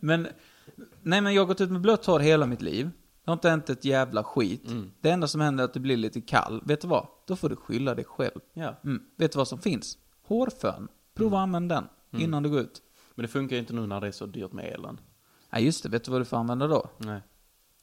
[0.00, 0.28] men,
[1.02, 2.90] nej men jag har gått ut med blött hår hela mitt liv.
[3.24, 4.66] Det har inte hänt ett jävla skit.
[4.66, 4.90] Mm.
[5.00, 6.62] Det enda som händer är att det blir lite kall.
[6.64, 7.06] Vet du vad?
[7.26, 8.40] Då får du skylla dig själv.
[8.52, 8.80] Ja.
[8.84, 9.02] Mm.
[9.16, 9.98] Vet du vad som finns?
[10.22, 10.88] Hårfön.
[11.14, 12.24] Prova att använda den Mm.
[12.24, 12.82] innan du går ut.
[13.14, 15.00] Men det funkar ju inte nu när det är så dyrt med elen.
[15.52, 16.90] Nej just det, vet du vad du får använda då?
[16.98, 17.20] Nej.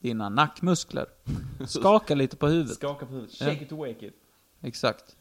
[0.02, 1.06] Dina nackmuskler.
[1.68, 2.76] Skaka lite på huvudet.
[2.76, 3.42] Skaka på huvudet.
[3.42, 3.46] Ja.
[3.48, 4.14] Shake it to wake it.
[4.62, 5.16] Exakt.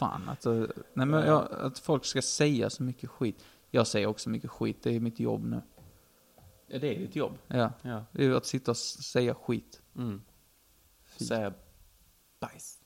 [0.00, 3.44] Fan, alltså, nej men jag, att folk ska säga så mycket skit.
[3.70, 5.62] Jag säger också mycket skit, det är mitt jobb nu.
[6.66, 7.38] Ja, det är ditt jobb.
[7.46, 8.04] Ja, Ja.
[8.12, 9.82] det är ju att sitta och säga skit.
[9.96, 10.22] Mm.
[11.18, 11.24] Fy.
[11.24, 11.52] Säga
[12.40, 12.78] bajs.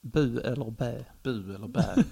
[0.00, 1.04] Bu eller bä.
[1.22, 1.94] Bu eller bä.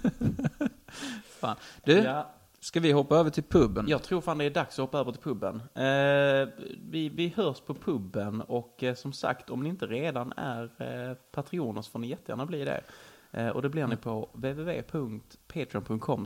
[1.25, 1.55] Fan.
[1.83, 2.29] Du, ja.
[2.59, 3.85] ska vi hoppa över till puben?
[3.87, 5.55] Jag tror fan det är dags att hoppa över till puben.
[5.55, 6.49] Eh,
[6.89, 10.63] vi, vi hörs på puben och eh, som sagt om ni inte redan är
[11.09, 12.83] eh, patroner så får ni jättegärna bli det.
[13.31, 16.25] Eh, och det blir ni på www.patreon.com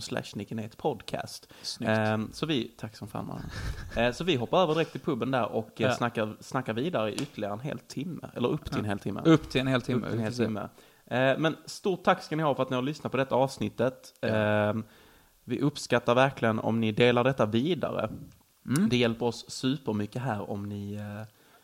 [0.78, 1.48] podcast.
[1.62, 1.90] Snyggt.
[1.98, 3.42] Eh, så vi, tack som fan man.
[4.06, 5.94] eh, Så vi hoppar över direkt till puben där och eh, Ja.
[5.94, 8.30] snackar, snackar vidare i ytterligare en hel timme.
[8.34, 9.22] Eller upp till en hel timme.
[9.26, 10.00] Upp till en hel timme.
[10.06, 10.70] Upp till en hel timme.
[11.38, 14.14] Men stort tack ska ni ha för att ni har lyssnat på detta avsnittet.
[14.22, 14.74] Eh,
[15.44, 18.10] Vi uppskattar verkligen om ni delar detta vidare.
[18.66, 18.90] Mm.
[18.90, 21.00] Det hjälper oss supermycket här om ni...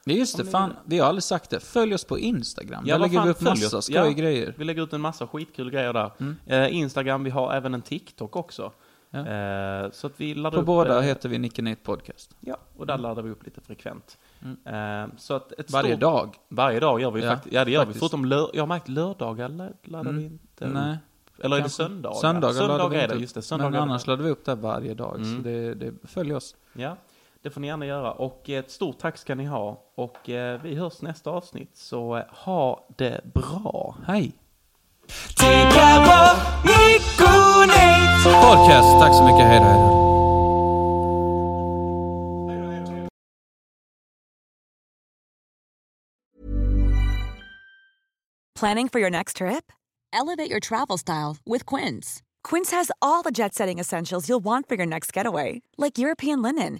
[0.05, 0.73] eh, Ja, just det, fan.
[0.85, 1.59] Vi har aldrig sagt det.
[1.59, 2.83] Följ oss på Instagram.
[2.87, 3.85] Ja, Där lägger fan, vi upp massa oss.
[3.85, 4.09] skoj Ja.
[4.09, 4.53] grejer.
[4.57, 6.11] Vi lägger ut en massa skitkul grejer där.
[6.19, 6.35] Mm.
[6.45, 8.71] Eh, Instagram, vi har även en TikTok också.
[9.09, 9.19] Ja.
[9.27, 10.65] Eh, Så att vi laddar På upp...
[10.67, 12.35] båda eh, heter vi Nicke Nate Podcast.
[12.39, 14.17] Ja, och där laddar vi upp lite frekvent.
[14.43, 15.03] Mm.
[15.09, 16.35] Eh, Så att ett Varje stort, dag.
[16.49, 17.55] Varje dag gör vi Ja, faktiskt.
[17.55, 17.95] Ja, det gör faktiskt.
[17.95, 17.99] vi.
[17.99, 19.49] Förutom lör, jag har märkt lördagar
[19.83, 20.17] laddar Mm.
[20.17, 20.67] vi inte.
[20.67, 20.97] Nej.
[21.43, 22.15] Eller är det söndagar?
[22.19, 23.41] Söndagar, laddar söndagar vi är det, just det.
[23.41, 23.91] Söndagar Men är det.
[23.91, 25.15] annars laddar vi upp det varje dag.
[25.15, 25.35] Mm.
[25.37, 26.55] Så det, det, följ oss.
[26.73, 26.97] Ja,
[27.45, 28.11] det får ni gärna göra.
[28.11, 29.83] Och ett stort tack ska ni ha.
[29.95, 31.77] Och eh, vi hörs nästa avsnitt.
[31.77, 33.95] Så eh, ha det bra.
[34.07, 34.31] Hej!
[38.23, 39.47] Podcast, tack så mycket.
[39.47, 40.05] Hej då, hej då.
[48.59, 49.71] Planning for your next trip?
[50.13, 52.21] Elevate your travel style with Quince.
[52.49, 56.43] Quince has all the jet setting essentials you'll want for your next getaway, like European
[56.43, 56.79] linen,